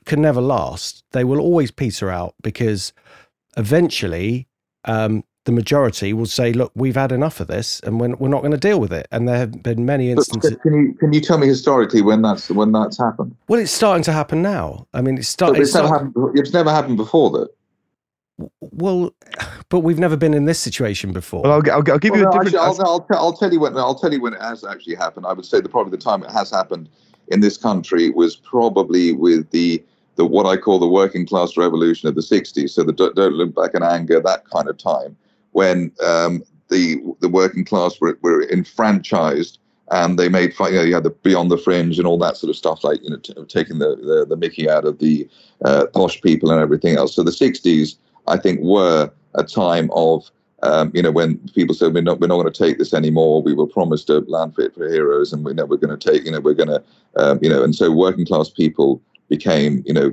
can 0.04 0.22
never 0.22 0.40
last. 0.40 1.04
They 1.12 1.24
will 1.24 1.40
always 1.40 1.70
peter 1.70 2.11
out 2.11 2.34
because 2.42 2.92
eventually 3.56 4.46
um, 4.84 5.24
the 5.44 5.52
majority 5.52 6.12
will 6.12 6.26
say, 6.26 6.52
"Look, 6.52 6.72
we've 6.74 6.94
had 6.94 7.12
enough 7.12 7.40
of 7.40 7.46
this, 7.46 7.80
and 7.80 7.98
we're, 8.00 8.14
we're 8.16 8.28
not 8.28 8.40
going 8.40 8.52
to 8.52 8.58
deal 8.58 8.80
with 8.80 8.92
it." 8.92 9.08
And 9.11 9.26
there 9.26 9.38
have 9.38 9.62
been 9.62 9.84
many 9.87 10.11
instances. 10.11 10.56
Can 10.62 10.74
you 10.74 10.94
can 10.94 11.12
you 11.12 11.20
tell 11.20 11.38
me 11.38 11.46
historically 11.46 12.02
when 12.02 12.22
that's 12.22 12.50
when 12.50 12.72
that's 12.72 12.98
happened? 12.98 13.34
Well, 13.48 13.61
it's 13.61 13.72
starting 13.72 14.04
to 14.04 14.12
happen 14.12 14.42
now. 14.42 14.87
I 14.94 15.00
mean, 15.00 15.18
it's 15.18 15.28
starting. 15.28 15.62
It's, 15.62 15.74
never 15.74 15.88
happened. 15.88 16.14
It's 16.34 16.52
never 16.52 16.70
happened 16.70 16.96
before, 16.98 17.30
though. 17.30 17.48
Well, 18.61 19.14
but 19.68 19.81
we've 19.81 19.98
never 19.98 20.16
been 20.16 20.35
in 20.35 20.44
this 20.44 20.61
situation 20.61 21.12
before. 21.12 21.42
Well, 21.42 21.53
I'll, 21.53 21.70
I'll, 21.72 21.92
I'll 21.92 21.98
give 21.98 22.12
well, 22.12 22.20
you 22.20 22.29
a 22.29 22.33
different. 22.33 22.55
Actually, 22.55 22.59
I'll, 22.61 23.07
I'll, 23.11 23.16
I'll, 23.18 23.33
tell 23.33 23.53
you 23.53 23.61
when. 23.61 23.77
I'll 23.77 23.94
tell 23.94 24.12
you 24.12 24.20
when 24.20 24.35
it 24.35 24.40
has 24.40 24.64
actually 24.64 24.94
happened. 24.94 25.27
I 25.27 25.33
would 25.33 25.44
say 25.44 25.61
that 25.61 25.68
probably 25.68 25.90
the 25.90 26.03
time 26.03 26.22
it 26.22 26.31
has 26.31 26.51
happened 26.51 26.88
in 27.29 27.40
this 27.40 27.57
country 27.57 28.11
was 28.11 28.37
probably 28.37 29.12
with 29.12 29.51
the 29.51 29.83
the 30.16 30.24
what 30.24 30.46
I 30.46 30.57
call 30.57 30.79
the 30.79 30.88
working 30.88 31.27
class 31.27 31.57
revolution 31.57 32.09
of 32.09 32.14
the 32.14 32.20
'60s. 32.20 32.70
So 32.70 32.85
the 32.85 32.92
don't, 32.92 33.16
don't 33.16 33.35
look 33.35 33.55
back 33.55 33.74
in 33.74 33.83
anger, 33.83 34.20
that 34.20 34.48
kind 34.48 34.68
of 34.68 34.79
time 34.79 35.16
when 35.53 35.92
um, 36.05 36.44
the 36.68 37.03
the 37.20 37.29
working 37.29 37.64
class 37.64 38.01
were, 38.01 38.18
were 38.22 38.48
enfranchised 38.51 39.59
and 39.90 40.18
they 40.18 40.29
made 40.29 40.55
you 40.59 40.70
know 40.70 40.83
you 40.83 40.94
had 40.94 41.05
the 41.05 41.11
Beyond 41.11 41.51
the 41.51 41.59
Fringe 41.59 41.98
and 41.98 42.07
all 42.07 42.18
that 42.18 42.37
sort 42.37 42.51
of 42.51 42.57
stuff, 42.57 42.85
like 42.85 43.03
you 43.03 43.11
know 43.11 43.16
t- 43.16 43.35
taking 43.48 43.79
the, 43.79 43.96
the, 43.96 44.27
the 44.29 44.37
Mickey 44.37 44.68
out 44.68 44.85
of 44.85 44.98
the 44.98 45.29
uh, 45.64 45.87
posh 45.92 46.20
people 46.20 46.51
and 46.51 46.61
everything 46.61 46.96
else. 46.96 47.14
So 47.14 47.22
the 47.22 47.31
'60s, 47.31 47.96
I 48.29 48.37
think, 48.37 48.61
were 48.61 49.11
a 49.35 49.45
time 49.45 49.91
of 49.93 50.31
um, 50.62 50.91
you 50.95 51.03
know 51.03 51.12
when 51.12 51.38
people 51.55 51.75
said 51.75 51.95
we're 51.95 52.03
not 52.03 52.21
we're 52.21 52.27
not 52.27 52.41
going 52.41 52.53
to 52.53 52.64
take 52.64 52.79
this 52.79 52.95
anymore. 52.95 53.43
We 53.43 53.55
were 53.55 53.67
promised 53.67 54.11
a 54.11 54.21
land 54.21 54.57
fit 54.57 54.75
for 54.75 54.88
heroes, 54.88 55.33
and 55.33 55.45
we 55.45 55.55
know 55.55 55.67
we're 55.67 55.77
going 55.77 55.97
to 55.97 56.11
take 56.12 56.25
you 56.25 56.33
know 56.33 56.41
we're 56.41 56.55
going 56.55 56.69
to 56.69 56.83
um, 57.17 57.38
you 57.43 57.49
know 57.49 57.62
and 57.62 57.75
so 57.75 57.93
working 57.93 58.27
class 58.27 58.51
people 58.51 59.01
became 59.29 59.83
you 59.87 59.93
know 59.93 60.11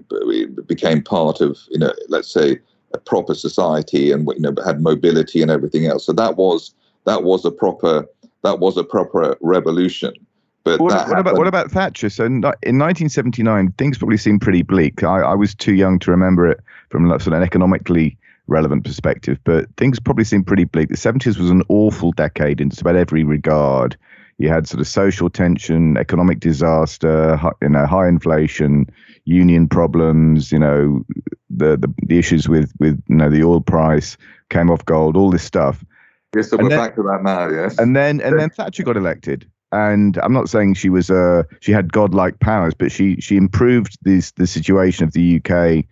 became 0.67 1.01
part 1.01 1.41
of 1.41 1.57
you 1.69 1.79
know 1.79 1.91
let's 2.09 2.31
say 2.31 2.59
a 2.93 2.97
proper 2.97 3.33
society 3.33 4.11
and 4.11 4.27
you 4.35 4.41
know 4.41 4.53
had 4.63 4.81
mobility 4.81 5.41
and 5.41 5.51
everything 5.51 5.85
else. 5.85 6.05
So 6.05 6.13
that 6.13 6.37
was 6.37 6.73
that 7.05 7.23
was 7.23 7.45
a 7.45 7.51
proper 7.51 8.05
that 8.43 8.59
was 8.59 8.77
a 8.77 8.83
proper 8.83 9.37
revolution. 9.41 10.13
But 10.65 10.79
what, 10.81 11.07
what 11.07 11.19
about 11.19 11.37
what 11.37 11.47
about 11.47 11.69
Thatcher? 11.69 12.09
So 12.09 12.25
in 12.25 12.41
1979, 12.41 13.71
things 13.77 13.99
probably 13.99 14.17
seemed 14.17 14.41
pretty 14.41 14.63
bleak. 14.63 15.03
I, 15.03 15.19
I 15.19 15.35
was 15.35 15.53
too 15.53 15.75
young 15.75 15.99
to 15.99 16.11
remember 16.11 16.47
it 16.47 16.59
from 16.89 17.07
sort 17.07 17.27
of 17.27 17.33
an 17.33 17.43
economically 17.43 18.17
relevant 18.47 18.83
perspective, 18.83 19.37
but 19.43 19.67
things 19.77 19.99
probably 19.99 20.23
seemed 20.23 20.47
pretty 20.47 20.63
bleak. 20.63 20.89
The 20.89 20.95
70s 20.95 21.37
was 21.37 21.51
an 21.51 21.61
awful 21.69 22.11
decade 22.13 22.59
in 22.59 22.71
just 22.71 22.81
about 22.81 22.95
every 22.95 23.23
regard. 23.23 23.95
You 24.39 24.49
had 24.49 24.67
sort 24.67 24.81
of 24.81 24.87
social 24.87 25.29
tension, 25.29 25.97
economic 25.97 26.39
disaster, 26.39 27.39
you 27.61 27.69
know, 27.69 27.85
high 27.85 28.07
inflation, 28.07 28.89
union 29.25 29.67
problems, 29.67 30.51
you 30.51 30.59
know, 30.59 31.05
the, 31.49 31.77
the, 31.77 31.93
the 32.07 32.17
issues 32.17 32.49
with, 32.49 32.73
with, 32.79 33.01
you 33.07 33.15
know, 33.15 33.29
the 33.29 33.43
oil 33.43 33.61
price 33.61 34.17
came 34.49 34.71
off 34.71 34.83
gold, 34.83 35.15
all 35.15 35.29
this 35.29 35.43
stuff. 35.43 35.85
Yes, 36.35 36.49
so 36.49 36.57
and 36.57 36.65
we're 36.65 36.69
then, 36.69 36.79
back 36.79 36.95
to 36.95 37.03
that 37.03 37.21
now. 37.23 37.49
Yes. 37.49 37.77
And 37.77 37.95
then 37.95 38.19
and 38.19 38.37
then 38.37 38.49
Thatcher 38.49 38.83
got 38.83 38.97
elected, 38.97 39.49
and 39.75 40.17
I'm 40.19 40.33
not 40.33 40.49
saying 40.49 40.75
she 40.75 40.89
was 40.89 41.09
uh 41.11 41.43
she 41.59 41.71
had 41.71 41.91
godlike 41.91 42.39
powers, 42.39 42.73
but 42.73 42.91
she 42.91 43.19
she 43.19 43.35
improved 43.35 43.97
this 44.03 44.31
the 44.31 44.47
situation 44.47 45.03
of 45.03 45.13
the 45.13 45.41
UK. 45.43 45.85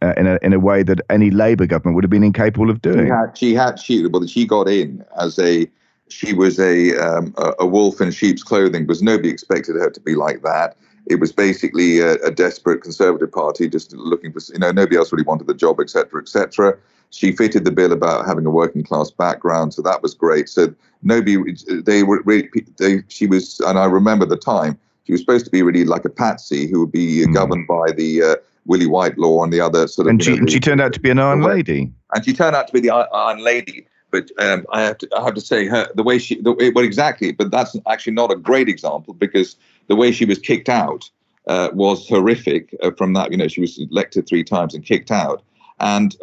Uh, 0.00 0.14
in 0.16 0.28
a 0.28 0.38
in 0.42 0.52
a 0.52 0.60
way 0.60 0.84
that 0.84 1.00
any 1.10 1.28
Labour 1.30 1.66
government 1.66 1.96
would 1.96 2.04
have 2.04 2.10
been 2.10 2.22
incapable 2.22 2.70
of 2.70 2.80
doing. 2.82 3.06
She 3.06 3.10
had 3.10 3.38
she 3.38 3.54
had 3.54 3.78
she 3.80 4.06
well 4.06 4.26
she 4.26 4.46
got 4.46 4.68
in 4.68 5.04
as 5.20 5.38
a 5.40 5.66
she 6.08 6.32
was 6.32 6.58
a 6.58 6.96
um, 6.96 7.34
a 7.58 7.66
wolf 7.66 8.00
in 8.00 8.10
sheep's 8.10 8.42
clothing 8.42 8.86
because 8.86 9.02
nobody 9.02 9.28
expected 9.28 9.74
her 9.76 9.90
to 9.90 10.00
be 10.00 10.14
like 10.14 10.42
that. 10.42 10.76
It 11.06 11.16
was 11.16 11.32
basically 11.32 12.00
a, 12.00 12.14
a 12.16 12.30
desperate 12.30 12.82
Conservative 12.82 13.32
Party 13.32 13.68
just 13.68 13.92
looking 13.92 14.32
for 14.32 14.40
you 14.52 14.58
know 14.58 14.70
nobody 14.70 14.96
else 14.96 15.12
really 15.12 15.24
wanted 15.24 15.46
the 15.48 15.54
job, 15.54 15.80
etc., 15.80 16.20
etc. 16.20 16.76
She 17.10 17.32
fitted 17.32 17.64
the 17.64 17.70
bill 17.70 17.92
about 17.92 18.26
having 18.26 18.44
a 18.44 18.50
working 18.50 18.84
class 18.84 19.10
background, 19.10 19.74
so 19.74 19.82
that 19.82 20.02
was 20.02 20.14
great. 20.14 20.48
So 20.48 20.74
nobody, 21.02 21.36
they 21.68 22.02
were 22.02 22.22
really, 22.24 22.50
they, 22.76 23.02
she 23.08 23.26
was, 23.26 23.60
and 23.60 23.78
I 23.78 23.86
remember 23.86 24.26
the 24.26 24.36
time 24.36 24.78
she 25.04 25.12
was 25.12 25.22
supposed 25.22 25.46
to 25.46 25.50
be 25.50 25.62
really 25.62 25.84
like 25.84 26.04
a 26.04 26.10
patsy 26.10 26.66
who 26.66 26.80
would 26.80 26.92
be 26.92 27.24
mm. 27.24 27.32
governed 27.32 27.66
by 27.66 27.92
the 27.92 28.22
uh, 28.22 28.36
Willie 28.66 28.86
Whitelaw 28.86 29.42
and 29.42 29.50
the 29.50 29.60
other 29.60 29.88
sort 29.88 30.06
of. 30.06 30.10
And 30.10 30.22
she, 30.22 30.32
know, 30.32 30.36
and 30.36 30.50
she 30.50 30.60
turned 30.60 30.82
out 30.82 30.92
to 30.92 31.00
be 31.00 31.08
an 31.08 31.18
iron 31.18 31.40
lady. 31.40 31.90
And 32.14 32.24
she 32.24 32.34
turned 32.34 32.54
out 32.54 32.66
to 32.66 32.72
be 32.72 32.80
the 32.80 32.90
iron 32.90 33.42
lady. 33.42 33.86
But 34.10 34.30
um, 34.38 34.66
I 34.72 34.82
have 34.82 34.98
to, 34.98 35.08
I 35.16 35.24
have 35.24 35.34
to 35.34 35.40
say, 35.40 35.66
her 35.66 35.88
the 35.94 36.02
way 36.02 36.18
she, 36.18 36.40
the 36.40 36.52
way, 36.52 36.70
well, 36.70 36.84
exactly. 36.84 37.32
But 37.32 37.50
that's 37.50 37.74
actually 37.88 38.12
not 38.14 38.30
a 38.30 38.36
great 38.36 38.68
example 38.68 39.14
because 39.14 39.56
the 39.86 39.96
way 39.96 40.12
she 40.12 40.24
was 40.24 40.38
kicked 40.38 40.68
out 40.68 41.10
uh, 41.46 41.70
was 41.72 42.06
horrific. 42.06 42.74
Uh, 42.82 42.90
from 42.92 43.14
that, 43.14 43.30
you 43.30 43.36
know, 43.36 43.48
she 43.48 43.60
was 43.62 43.78
elected 43.78 44.28
three 44.28 44.44
times 44.44 44.74
and 44.74 44.84
kicked 44.84 45.10
out 45.10 45.42
and 45.80 46.16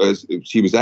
she 0.43 0.61
was 0.61 0.73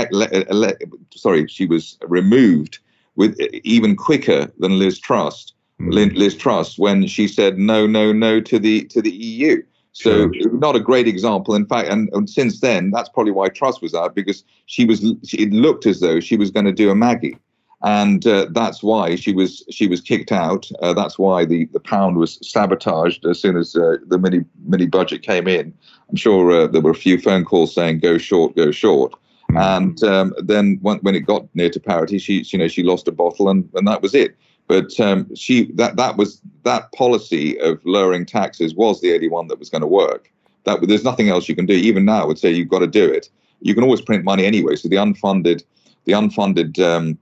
sorry, 1.14 1.46
she 1.48 1.66
was 1.66 1.98
removed 2.02 2.78
with 3.16 3.38
even 3.64 3.96
quicker 3.96 4.52
than 4.58 4.78
Liz 4.78 4.98
Truss. 4.98 5.52
Mm. 5.80 6.16
Liz 6.16 6.34
Truss 6.34 6.78
when 6.78 7.06
she 7.06 7.26
said 7.26 7.58
no, 7.58 7.86
no, 7.86 8.12
no 8.12 8.40
to 8.40 8.58
the 8.58 8.84
to 8.84 9.02
the 9.02 9.10
EU. 9.10 9.62
So 9.92 10.30
sure. 10.32 10.52
not 10.52 10.74
a 10.74 10.80
great 10.80 11.06
example. 11.06 11.54
In 11.54 11.66
fact, 11.66 11.88
and, 11.88 12.08
and, 12.12 12.28
since 12.28 12.58
then, 12.58 12.90
that's 12.90 13.08
probably 13.08 13.30
why 13.30 13.48
Truss 13.48 13.80
was 13.80 13.94
out 13.94 14.14
because 14.14 14.42
she 14.66 14.84
was. 14.84 15.04
It 15.32 15.52
looked 15.52 15.86
as 15.86 16.00
though 16.00 16.18
she 16.18 16.36
was 16.36 16.50
going 16.50 16.66
to 16.66 16.72
do 16.72 16.90
a 16.90 16.96
Maggie, 16.96 17.38
and 17.84 18.26
uh, 18.26 18.46
that's 18.50 18.82
why 18.82 19.14
she 19.14 19.32
was 19.32 19.62
she 19.70 19.86
was 19.86 20.00
kicked 20.00 20.32
out. 20.32 20.70
Uh, 20.80 20.94
that's 20.94 21.18
why 21.18 21.44
the, 21.44 21.66
the 21.66 21.80
pound 21.80 22.16
was 22.16 22.38
sabotaged 22.42 23.26
as 23.26 23.38
soon 23.38 23.58
as 23.58 23.76
uh, 23.76 23.96
the 24.06 24.18
mini 24.18 24.44
mini 24.66 24.86
budget 24.86 25.22
came 25.22 25.46
in. 25.46 25.72
I'm 26.08 26.16
sure 26.16 26.50
uh, 26.50 26.66
there 26.66 26.80
were 26.80 26.92
a 26.92 26.94
few 26.94 27.20
phone 27.20 27.44
calls 27.44 27.74
saying 27.74 27.98
"go 27.98 28.16
short, 28.16 28.56
go 28.56 28.70
short," 28.70 29.12
mm-hmm. 29.12 29.58
and 29.58 30.02
um, 30.02 30.34
then 30.38 30.78
when, 30.80 30.96
when 30.98 31.14
it 31.14 31.20
got 31.20 31.46
near 31.54 31.68
to 31.70 31.78
parity, 31.78 32.18
she 32.18 32.42
you 32.46 32.58
know 32.58 32.68
she 32.68 32.82
lost 32.82 33.06
a 33.06 33.12
bottle 33.12 33.50
and, 33.50 33.68
and 33.74 33.86
that 33.86 34.00
was 34.00 34.14
it. 34.14 34.34
But 34.66 34.98
um, 34.98 35.34
she 35.34 35.70
that 35.72 35.96
that 35.96 36.16
was 36.16 36.40
that 36.62 36.90
policy 36.92 37.60
of 37.60 37.84
lowering 37.84 38.24
taxes 38.24 38.74
was 38.74 39.02
the 39.02 39.12
only 39.14 39.28
one 39.28 39.48
that 39.48 39.58
was 39.58 39.68
going 39.68 39.82
to 39.82 39.86
work. 39.86 40.32
That 40.64 40.80
there's 40.88 41.04
nothing 41.04 41.28
else 41.28 41.50
you 41.50 41.54
can 41.54 41.66
do. 41.66 41.74
Even 41.74 42.06
now, 42.06 42.22
I 42.22 42.24
would 42.24 42.38
say 42.38 42.50
you've 42.50 42.70
got 42.70 42.78
to 42.78 42.86
do 42.86 43.04
it. 43.04 43.28
You 43.60 43.74
can 43.74 43.84
always 43.84 44.00
print 44.00 44.24
money 44.24 44.46
anyway. 44.46 44.76
So 44.76 44.88
the 44.88 44.96
unfunded 44.96 45.64
the 46.04 46.12
unfunded 46.12 46.78
um, 46.80 47.18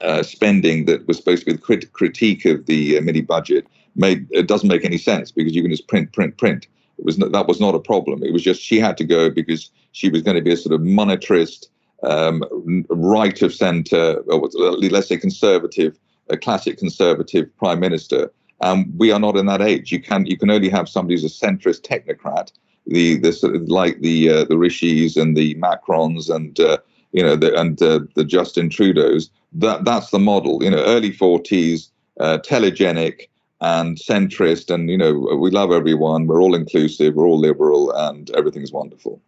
uh, 0.00 0.22
spending 0.22 0.84
that 0.86 1.06
was 1.06 1.16
supposed 1.16 1.40
to 1.40 1.46
be 1.46 1.52
the 1.52 1.58
crit- 1.58 1.92
critique 1.92 2.44
of 2.44 2.66
the 2.66 2.98
uh, 2.98 3.00
mini 3.00 3.20
budget 3.20 3.66
made 3.94 4.26
it 4.30 4.46
doesn't 4.46 4.68
make 4.68 4.84
any 4.84 4.98
sense 4.98 5.30
because 5.30 5.54
you 5.54 5.62
can 5.62 5.70
just 5.70 5.88
print, 5.88 6.12
print, 6.12 6.36
print. 6.36 6.66
It 6.98 7.04
was 7.04 7.18
not, 7.18 7.32
that 7.32 7.46
was 7.46 7.60
not 7.60 7.74
a 7.74 7.80
problem. 7.80 8.22
It 8.22 8.32
was 8.32 8.42
just 8.42 8.62
she 8.62 8.78
had 8.78 8.96
to 8.98 9.04
go 9.04 9.30
because 9.30 9.70
she 9.92 10.08
was 10.08 10.22
going 10.22 10.36
to 10.36 10.42
be 10.42 10.52
a 10.52 10.56
sort 10.56 10.74
of 10.74 10.80
monetarist, 10.80 11.66
um, 12.02 12.44
right 12.90 13.40
of 13.42 13.54
centre, 13.54 14.22
let's 14.26 15.08
say 15.08 15.16
conservative, 15.16 15.98
a 16.28 16.36
classic 16.36 16.78
conservative 16.78 17.54
prime 17.56 17.80
minister. 17.80 18.30
Um, 18.60 18.92
we 18.96 19.12
are 19.12 19.18
not 19.18 19.36
in 19.36 19.46
that 19.46 19.60
age. 19.60 19.92
You 19.92 20.00
can 20.00 20.26
you 20.26 20.38
can 20.38 20.50
only 20.50 20.68
have 20.70 20.88
somebody 20.88 21.14
who's 21.14 21.24
a 21.24 21.46
centrist 21.46 21.82
technocrat, 21.82 22.52
the 22.86 23.16
the 23.18 23.32
sort 23.32 23.56
of 23.56 23.68
like 23.68 24.00
the 24.00 24.30
uh, 24.30 24.44
the 24.44 24.56
Rishis 24.56 25.16
and 25.16 25.36
the 25.36 25.54
Macrons 25.56 26.34
and 26.34 26.58
uh, 26.60 26.78
you 27.16 27.22
know 27.22 27.34
the, 27.34 27.58
and 27.58 27.82
uh, 27.82 28.00
the 28.14 28.24
Justin 28.24 28.70
Trudeau's. 28.70 29.30
That 29.52 29.84
that's 29.84 30.10
the 30.10 30.18
model. 30.18 30.62
You 30.62 30.70
know, 30.70 30.84
early 30.84 31.10
forties, 31.10 31.90
uh, 32.20 32.38
telegenic, 32.44 33.28
and 33.60 33.96
centrist 33.96 34.72
and 34.72 34.90
you 34.90 34.98
know 34.98 35.14
we 35.40 35.50
love 35.50 35.72
everyone 35.72 36.26
we're 36.26 36.42
all 36.42 36.54
inclusive 36.54 37.14
we're 37.14 37.26
all 37.26 37.38
liberal 37.38 37.90
and 37.92 38.30
everything's 38.32 38.72
wonderful 38.72 39.20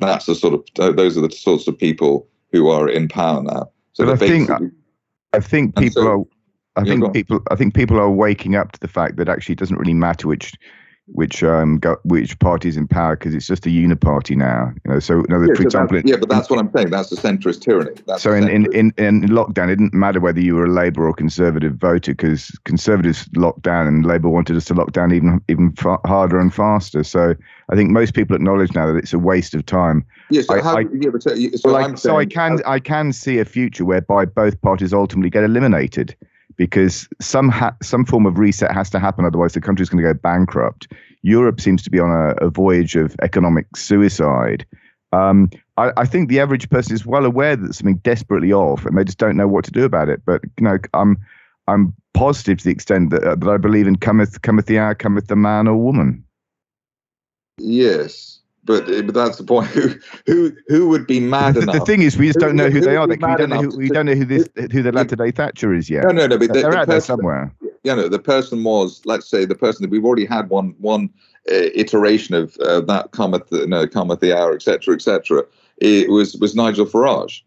that's 0.00 0.26
the 0.26 0.34
sort 0.34 0.54
of 0.54 0.96
those 0.96 1.16
are 1.16 1.20
the 1.20 1.30
sorts 1.30 1.68
of 1.68 1.78
people 1.78 2.26
who 2.50 2.68
are 2.68 2.88
in 2.88 3.06
power 3.06 3.42
now 3.42 3.70
so 3.92 4.04
but 4.04 4.20
i 4.20 4.28
think 4.28 4.50
i 5.32 5.38
think 5.38 5.76
people 5.76 6.02
so, 6.02 6.08
are 6.08 6.82
i 6.82 6.84
think 6.84 7.12
people 7.12 7.40
i 7.52 7.54
think 7.54 7.74
people 7.74 7.98
are 7.98 8.10
waking 8.10 8.56
up 8.56 8.72
to 8.72 8.80
the 8.80 8.88
fact 8.88 9.16
that 9.16 9.28
actually 9.28 9.52
it 9.52 9.58
doesn't 9.58 9.78
really 9.78 9.94
matter 9.94 10.26
which 10.26 10.52
which 11.08 11.44
um 11.44 11.78
go, 11.78 11.96
which 12.04 12.38
party's 12.40 12.76
in 12.76 12.88
power 12.88 13.16
because 13.16 13.34
it's 13.34 13.46
just 13.46 13.64
a 13.66 13.68
uniparty 13.68 14.36
now. 14.36 14.72
You 14.84 14.94
know, 14.94 14.98
so 14.98 15.24
yeah, 15.28 15.46
for 15.46 15.56
so 15.56 15.62
example, 15.62 16.00
yeah, 16.04 16.16
but 16.16 16.28
that's 16.28 16.50
what 16.50 16.58
I'm 16.58 16.70
saying. 16.74 16.90
That's 16.90 17.10
the 17.10 17.16
centrist 17.16 17.60
tyranny. 17.60 17.92
That's 18.06 18.22
so 18.22 18.32
in, 18.32 18.48
in, 18.48 18.66
in 18.72 18.92
in 18.98 19.22
lockdown, 19.28 19.68
it 19.70 19.76
didn't 19.76 19.94
matter 19.94 20.20
whether 20.20 20.40
you 20.40 20.56
were 20.56 20.64
a 20.64 20.72
Labour 20.72 21.08
or 21.08 21.14
Conservative 21.14 21.74
voter 21.74 22.12
because 22.12 22.50
Conservatives 22.64 23.28
locked 23.36 23.62
down 23.62 23.86
and 23.86 24.04
Labour 24.04 24.28
wanted 24.28 24.56
us 24.56 24.64
to 24.66 24.74
lock 24.74 24.92
down 24.92 25.12
even 25.12 25.40
even 25.48 25.72
fa- 25.72 26.00
harder 26.04 26.40
and 26.40 26.52
faster. 26.52 27.04
So 27.04 27.34
I 27.68 27.76
think 27.76 27.90
most 27.90 28.14
people 28.14 28.34
acknowledge 28.34 28.74
now 28.74 28.86
that 28.86 28.96
it's 28.96 29.12
a 29.12 29.18
waste 29.18 29.54
of 29.54 29.64
time. 29.64 30.04
Yes, 30.30 30.46
yeah, 30.50 30.60
so, 30.60 30.68
I, 30.68 30.80
I, 30.80 30.84
yeah, 30.92 31.10
so, 31.20 31.34
so, 31.56 31.94
so 31.94 32.18
I 32.18 32.26
can 32.26 32.60
I 32.66 32.80
can 32.80 33.12
see 33.12 33.38
a 33.38 33.44
future 33.44 33.84
whereby 33.84 34.24
both 34.24 34.60
parties 34.60 34.92
ultimately 34.92 35.30
get 35.30 35.44
eliminated 35.44 36.16
because 36.56 37.08
some 37.20 37.48
ha- 37.48 37.76
some 37.82 38.04
form 38.04 38.26
of 38.26 38.38
reset 38.38 38.72
has 38.72 38.90
to 38.90 38.98
happen. 38.98 39.24
Otherwise, 39.24 39.54
the 39.54 39.60
country's 39.60 39.88
going 39.88 40.02
to 40.02 40.12
go 40.12 40.18
bankrupt. 40.18 40.92
Europe 41.22 41.60
seems 41.60 41.82
to 41.82 41.90
be 41.90 41.98
on 41.98 42.10
a, 42.10 42.34
a 42.44 42.50
voyage 42.50 42.96
of 42.96 43.16
economic 43.22 43.76
suicide. 43.76 44.64
Um, 45.12 45.50
I, 45.76 45.92
I, 45.96 46.04
think 46.04 46.28
the 46.28 46.40
average 46.40 46.68
person 46.68 46.94
is 46.94 47.06
well 47.06 47.24
aware 47.24 47.56
that 47.56 47.74
something 47.74 47.96
desperately 47.98 48.52
off, 48.52 48.84
and 48.84 48.98
they 48.98 49.04
just 49.04 49.18
don't 49.18 49.36
know 49.36 49.48
what 49.48 49.64
to 49.64 49.70
do 49.70 49.84
about 49.84 50.08
it. 50.08 50.22
But 50.24 50.42
you 50.58 50.64
know, 50.64 50.78
I'm 50.94 51.16
I'm 51.68 51.94
positive 52.14 52.58
to 52.58 52.64
the 52.64 52.70
extent 52.70 53.10
that, 53.10 53.22
uh, 53.22 53.34
that 53.36 53.48
I 53.48 53.56
believe 53.56 53.86
in 53.86 53.96
cometh 53.96 54.42
cometh 54.42 54.66
the 54.66 54.78
hour, 54.78 54.94
cometh 54.94 55.28
the 55.28 55.36
man 55.36 55.68
or 55.68 55.76
woman. 55.76 56.24
Yes, 57.58 58.40
but 58.66 58.86
but 58.86 59.14
that's 59.14 59.38
the 59.38 59.44
point. 59.44 59.66
Who 59.76 59.94
who 60.26 60.52
who 60.68 60.88
would 60.88 61.06
be 61.06 61.20
mad 61.20 61.54
the, 61.54 61.62
enough? 61.62 61.76
The 61.76 61.84
thing 61.84 62.02
is, 62.02 62.16
we 62.18 62.26
just 62.26 62.38
don't 62.38 62.56
know 62.56 62.68
who, 62.68 62.80
who 62.80 62.80
they 62.80 62.96
are. 62.96 63.06
we 63.06 63.16
don't 63.16 63.48
know 63.48 63.62
who, 63.62 63.76
we 63.76 63.88
don't 63.88 64.06
know 64.06 64.14
who 64.14 64.24
this 64.24 64.48
who 64.72 64.82
the 64.82 64.92
latter 64.92 65.16
day 65.16 65.30
Thatcher 65.30 65.72
is 65.72 65.88
yet. 65.88 66.04
No, 66.04 66.10
no, 66.10 66.26
no. 66.26 66.38
But 66.38 66.52
they're 66.52 66.62
the 66.62 66.68
out 66.68 66.72
person, 66.72 66.88
there 66.90 67.00
somewhere. 67.00 67.54
You 67.84 67.94
know, 67.94 68.08
the 68.08 68.18
person 68.18 68.64
was, 68.64 69.00
let's 69.04 69.28
say, 69.28 69.44
the 69.44 69.54
person 69.54 69.82
that 69.82 69.90
we've 69.90 70.04
already 70.04 70.26
had 70.26 70.50
one 70.50 70.74
one 70.78 71.08
uh, 71.50 71.70
iteration 71.74 72.34
of 72.34 72.56
uh, 72.58 72.80
that 72.82 73.12
cometh 73.12 73.48
the, 73.48 73.66
no, 73.66 73.86
cometh 73.86 74.20
the 74.20 74.36
hour, 74.36 74.54
etc., 74.54 74.94
etc. 74.94 75.44
It 75.78 76.10
was 76.10 76.36
was 76.36 76.54
Nigel 76.54 76.86
Farage. 76.86 77.42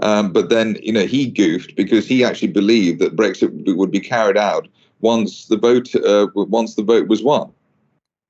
Um, 0.00 0.32
but 0.32 0.48
then, 0.48 0.78
you 0.82 0.92
know, 0.92 1.06
he 1.06 1.26
goofed 1.26 1.74
because 1.74 2.06
he 2.06 2.22
actually 2.22 2.48
believed 2.52 3.00
that 3.00 3.16
Brexit 3.16 3.76
would 3.76 3.90
be 3.90 4.00
carried 4.00 4.36
out 4.36 4.68
once 5.00 5.46
the 5.46 5.56
vote 5.56 5.94
uh, 5.96 6.28
once 6.34 6.74
the 6.74 6.82
vote 6.82 7.08
was 7.08 7.22
won. 7.22 7.52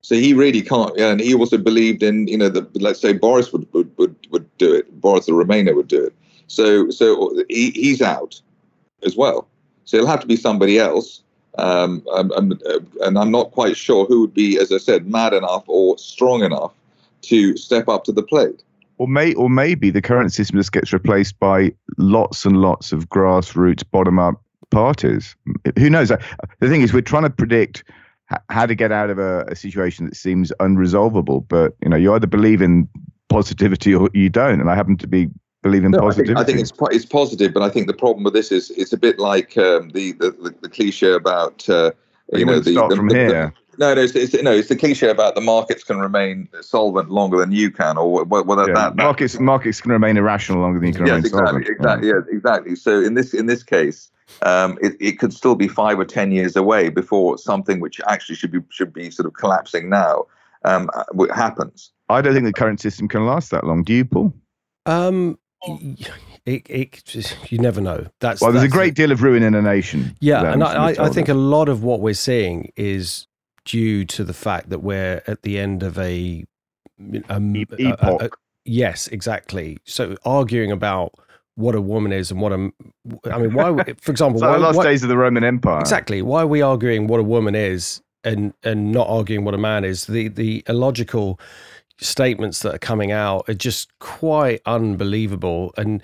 So 0.03 0.15
he 0.15 0.33
really 0.33 0.63
can't, 0.63 0.97
and 0.99 1.21
he 1.21 1.35
also 1.35 1.59
believed 1.59 2.03
in, 2.03 2.29
you 2.29 2.39
know, 2.39 2.49
that 2.49 2.81
let's 2.81 3.01
say 3.01 3.13
Boris 3.13 3.53
would 3.53 3.67
would, 3.73 3.91
would, 3.99 4.17
would 4.31 4.59
do 4.59 4.75
it, 4.75 5.01
Boris 5.01 5.27
the 5.27 5.33
Remainer 5.33 5.75
would 5.75 5.89
do 5.89 6.05
it. 6.05 6.15
So 6.47 6.91
so 6.91 7.35
he, 7.49 7.71
he's 7.73 8.01
out 8.01 8.41
as 9.05 9.17
well. 9.17 9.49
So 9.85 9.97
it'll 9.97 10.09
have 10.09 10.21
to 10.21 10.27
be 10.27 10.37
somebody 10.37 10.79
else. 10.79 11.23
Um, 11.59 12.05
um, 12.13 12.31
um, 12.33 12.53
and 13.01 13.19
I'm 13.19 13.33
not 13.33 13.51
quite 13.51 13.77
sure 13.77 14.07
who 14.07 14.21
would 14.21 14.35
be, 14.35 14.59
as 14.59 14.71
I 14.71 14.79
said, 14.79 15.09
mad 15.09 15.33
enough 15.33 15.65
or 15.67 15.99
strong 15.99 16.45
enough 16.45 16.73
to 17.23 17.57
step 17.57 17.89
up 17.89 18.05
to 18.05 18.13
the 18.13 18.23
plate. 18.23 18.63
Or 18.99 19.09
may 19.09 19.35
or 19.35 19.51
maybe 19.51 19.91
the 19.91 20.03
current 20.03 20.33
system 20.33 20.59
just 20.59 20.73
gets 20.73 20.93
replaced 20.93 21.39
by 21.39 21.73
lots 21.97 22.45
and 22.45 22.61
lots 22.61 22.93
of 22.93 23.09
grassroots, 23.09 23.83
bottom 23.91 24.19
up 24.19 24.41
parties. 24.71 25.37
Who 25.79 25.91
knows? 25.91 26.09
The 26.09 26.69
thing 26.69 26.83
is, 26.83 26.93
we're 26.93 27.01
trying 27.01 27.23
to 27.25 27.31
predict 27.31 27.85
how 28.49 28.67
to 28.67 28.75
get 28.75 28.93
out 28.93 29.11
of 29.11 29.19
a, 29.19 29.45
a, 29.49 29.57
situation 29.57 30.05
that 30.05 30.17
seems 30.17 30.53
unresolvable. 30.61 31.47
But 31.49 31.75
you 31.83 31.89
know, 31.89 31.97
you 31.97 32.13
either 32.13 32.27
believe 32.27 32.61
in 32.61 32.89
positivity 33.29 33.95
or 33.95 34.11
you 34.13 34.29
don't. 34.29 34.61
And 34.61 34.71
I 34.71 34.75
happen 34.75 34.97
to 34.99 35.07
be 35.07 35.29
believing 35.63 35.91
no, 35.93 36.01
positivity. 36.01 36.33
I 36.33 36.45
think, 36.45 36.59
I 36.59 36.67
think, 36.67 36.91
it's 36.91 37.05
it's 37.05 37.07
positive, 37.07 37.55
but 37.55 37.63
I 37.63 37.71
think 37.71 37.87
the 37.87 37.95
problem 37.95 38.25
with 38.25 38.35
this 38.35 38.53
is 38.53 38.71
it's 38.73 38.93
a 38.93 38.99
bit 38.99 39.19
like 39.19 39.57
um, 39.57 39.91
the, 39.91 40.13
the, 40.13 40.31
the 40.31 40.55
the 40.63 40.69
cliche 40.69 41.13
about 41.13 41.69
uh, 41.69 41.93
you, 42.33 42.41
you 42.41 42.47
know 42.47 42.61
the, 42.61 42.73
start 42.73 42.91
the, 42.91 42.97
from 42.97 43.09
here. 43.09 43.53
No, 43.79 43.95
no, 43.95 44.01
it's, 44.03 44.15
it's, 44.15 44.35
no, 44.43 44.53
it's 44.53 44.69
the 44.69 44.77
cliche 44.77 45.09
about 45.09 45.35
the 45.35 45.41
markets 45.41 45.85
can 45.85 45.99
remain 45.99 46.49
solvent 46.61 47.11
longer 47.11 47.39
than 47.39 47.53
you 47.53 47.71
can, 47.71 47.97
or 47.97 48.25
whether 48.25 48.69
yeah. 48.69 48.75
that, 48.75 48.97
that 48.97 49.03
markets 49.03 49.39
markets 49.39 49.81
can 49.81 49.93
remain 49.93 50.17
irrational 50.17 50.61
longer 50.61 50.81
than 50.81 50.89
you 50.89 50.95
can 50.95 51.07
yes, 51.07 51.11
remain 51.11 51.27
exactly, 51.27 51.47
solvent. 51.47 51.69
Exactly, 51.69 52.09
yeah. 52.09 52.15
yeah, 52.15 52.37
exactly. 52.37 52.77
So 52.77 53.01
in 53.01 53.15
this 53.15 53.35
in 53.35 53.47
this 53.47 53.63
case, 53.63 54.11
um, 54.43 54.79
it, 54.83 54.97
it 55.01 55.19
could 55.19 55.33
still 55.33 55.55
be 55.55 55.69
five 55.69 55.99
or 55.99 56.05
ten 56.05 56.33
years 56.33 56.57
away 56.57 56.89
before 56.89 57.39
something 57.39 57.81
which 57.81 58.01
actually 58.07 58.35
should 58.35 58.51
be 58.51 58.61
should 58.69 58.93
be 58.93 59.11
sort 59.11 59.27
of 59.27 59.35
collapsing 59.35 59.89
now 59.89 60.27
um, 60.65 60.91
uh, 60.95 61.33
happens. 61.33 61.93
I 62.09 62.21
don't 62.21 62.35
think 62.35 62.47
the 62.47 62.53
current 62.53 62.81
system 62.81 63.07
can 63.07 63.27
last 63.27 63.51
that 63.53 63.65
long. 63.65 63.85
Do 63.85 63.93
you, 63.93 64.05
Paul? 64.05 64.35
Um, 64.87 65.39
it, 66.47 66.67
it 66.69 67.51
you 67.53 67.59
never 67.59 67.81
know. 67.81 68.07
That's 68.19 68.41
well, 68.41 68.51
there's 68.51 68.63
that's 68.63 68.73
a 68.73 68.77
great 68.77 68.95
deal 68.95 69.13
of 69.13 69.23
ruin 69.23 69.45
in 69.45 69.55
a 69.55 69.63
nation. 69.63 70.17
Yeah, 70.21 70.53
and 70.53 70.65
I, 70.65 70.97
I 70.99 71.09
think 71.11 71.29
a 71.29 71.35
lot 71.35 71.69
of 71.69 71.85
what 71.85 72.01
we're 72.01 72.15
seeing 72.15 72.73
is 72.75 73.28
due 73.69 74.05
to 74.07 74.25
the 74.25 74.33
fact 74.33 74.71
that 74.71 74.79
we're 74.79 75.23
at 75.27 75.43
the 75.43 75.59
end 75.59 75.83
of 75.83 75.99
a, 75.99 76.45
um, 77.29 77.55
a, 77.55 77.67
epoch. 77.79 78.23
A, 78.23 78.31
yes, 78.65 79.09
exactly. 79.09 79.79
So 79.85 80.17
arguing 80.25 80.73
about 80.73 81.13
what 81.55 81.75
a 81.75 81.81
woman 81.81 82.13
is 82.13 82.31
and 82.31 82.41
what 82.41 82.53
a 82.53 82.71
I 83.31 83.39
mean 83.39 83.53
why 83.53 83.75
for 84.01 84.13
example 84.13 84.41
why, 84.41 84.53
the 84.53 84.59
last 84.59 84.77
why, 84.77 84.85
days 84.85 85.03
of 85.03 85.09
the 85.09 85.17
Roman 85.17 85.43
Empire 85.43 85.81
exactly 85.81 86.23
why 86.23 86.43
are 86.43 86.47
we 86.47 86.63
arguing 86.63 87.09
what 87.09 87.19
a 87.19 87.25
woman 87.25 87.57
is 87.57 88.01
and 88.23 88.55
and 88.63 88.93
not 88.93 89.09
arguing 89.09 89.45
what 89.45 89.55
a 89.55 89.59
man 89.59 89.85
is 89.85 90.07
the 90.07 90.29
the 90.29 90.63
illogical 90.69 91.41
statements 92.01 92.61
that 92.61 92.75
are 92.75 92.79
coming 92.79 93.13
out 93.13 93.49
are 93.49 93.55
just 93.55 93.97
quite 93.99 94.61
unbelievable. 94.67 95.73
And 95.77 96.03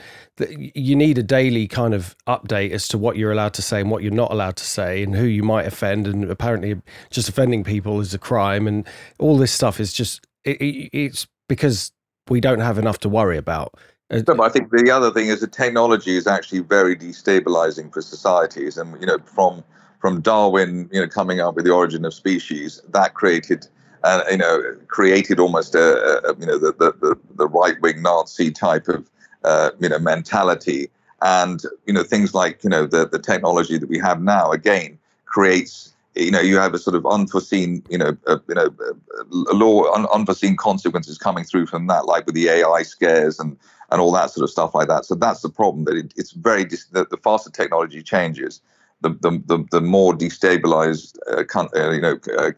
you 0.48 0.96
need 0.96 1.18
a 1.18 1.22
daily 1.22 1.66
kind 1.68 1.94
of 1.94 2.16
update 2.26 2.70
as 2.70 2.88
to 2.88 2.98
what 2.98 3.16
you're 3.16 3.32
allowed 3.32 3.54
to 3.54 3.62
say 3.62 3.80
and 3.80 3.90
what 3.90 4.02
you're 4.02 4.12
not 4.12 4.30
allowed 4.30 4.56
to 4.56 4.64
say 4.64 5.02
and 5.02 5.14
who 5.14 5.24
you 5.24 5.42
might 5.42 5.66
offend. 5.66 6.06
And 6.06 6.24
apparently 6.30 6.80
just 7.10 7.28
offending 7.28 7.64
people 7.64 8.00
is 8.00 8.14
a 8.14 8.18
crime. 8.18 8.66
And 8.66 8.86
all 9.18 9.36
this 9.36 9.52
stuff 9.52 9.80
is 9.80 9.92
just 9.92 10.26
it, 10.44 10.58
it's 10.92 11.26
because 11.48 11.92
we 12.28 12.40
don't 12.40 12.60
have 12.60 12.78
enough 12.78 12.98
to 13.00 13.08
worry 13.08 13.36
about. 13.36 13.74
Uh, 14.10 14.22
no, 14.28 14.42
I 14.42 14.48
think 14.48 14.70
the 14.70 14.90
other 14.90 15.10
thing 15.10 15.28
is 15.28 15.40
that 15.40 15.52
technology 15.52 16.16
is 16.16 16.26
actually 16.26 16.60
very 16.60 16.96
destabilizing 16.96 17.92
for 17.92 18.02
societies, 18.02 18.76
and 18.76 19.00
you 19.00 19.06
know, 19.06 19.18
from 19.24 19.64
from 20.00 20.20
Darwin, 20.20 20.88
you 20.92 21.00
know, 21.00 21.08
coming 21.08 21.40
up 21.40 21.54
with 21.54 21.64
the 21.64 21.72
origin 21.72 22.04
of 22.04 22.12
species, 22.12 22.82
that 22.90 23.14
created, 23.14 23.66
uh, 24.04 24.22
you 24.30 24.36
know, 24.36 24.62
created 24.88 25.40
almost 25.40 25.74
a, 25.74 26.28
a 26.28 26.36
you 26.38 26.46
know 26.46 26.58
the 26.58 26.72
the, 26.72 27.18
the 27.36 27.48
right 27.48 27.80
wing 27.80 28.02
Nazi 28.02 28.50
type 28.50 28.86
of 28.88 29.10
uh, 29.44 29.70
you 29.80 29.88
know 29.88 29.98
mentality, 29.98 30.90
and 31.22 31.62
you 31.86 31.92
know 31.92 32.04
things 32.04 32.34
like 32.34 32.62
you 32.62 32.70
know 32.70 32.86
the 32.86 33.08
the 33.08 33.18
technology 33.18 33.78
that 33.78 33.88
we 33.88 33.98
have 33.98 34.22
now 34.22 34.52
again 34.52 34.98
creates 35.24 35.94
you 36.14 36.30
know 36.30 36.40
you 36.40 36.56
have 36.58 36.74
a 36.74 36.78
sort 36.78 36.94
of 36.94 37.06
unforeseen 37.06 37.82
you 37.88 37.98
know 37.98 38.16
uh, 38.26 38.38
you 38.48 38.54
know 38.54 38.68
uh, 38.86 39.54
law 39.54 39.90
un, 39.92 40.06
unforeseen 40.12 40.56
consequences 40.56 41.18
coming 41.18 41.44
through 41.44 41.66
from 41.66 41.86
that 41.86 42.04
like 42.06 42.26
with 42.26 42.34
the 42.34 42.48
AI 42.48 42.82
scares 42.82 43.40
and 43.40 43.56
and 43.90 44.00
all 44.00 44.12
that 44.12 44.30
sort 44.30 44.44
of 44.44 44.50
stuff 44.50 44.74
like 44.74 44.88
that. 44.88 45.04
So 45.04 45.14
that's 45.14 45.40
the 45.40 45.48
problem 45.48 45.84
that 45.84 45.96
it, 45.96 46.12
it's 46.16 46.32
very 46.32 46.64
the, 46.64 47.06
the 47.10 47.18
faster 47.22 47.50
technology 47.50 48.02
changes 48.02 48.60
the 49.00 49.10
the 49.10 49.42
the, 49.46 49.64
the 49.70 49.80
more 49.80 50.12
destabilized 50.12 51.16
uh, 51.30 51.44
con, 51.44 51.68
uh, 51.74 51.90
you 51.90 52.00
know 52.00 52.18
uh, 52.38 52.50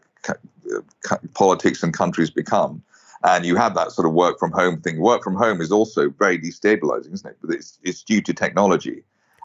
politics 1.33 1.83
and 1.83 1.93
countries 1.93 2.29
become 2.29 2.81
and 3.23 3.45
you 3.45 3.55
have 3.55 3.73
that 3.73 3.91
sort 3.91 4.07
of 4.07 4.13
work 4.13 4.37
from 4.39 4.51
home 4.51 4.79
thing 4.81 4.99
work 4.99 5.23
from 5.23 5.35
home 5.35 5.61
is 5.61 5.71
also 5.71 6.09
very 6.09 6.37
destabilizing 6.37 7.13
isn't 7.13 7.29
it 7.29 7.37
but 7.41 7.53
it's 7.53 7.79
it's 7.83 8.03
due 8.03 8.21
to 8.21 8.33
technology 8.33 9.03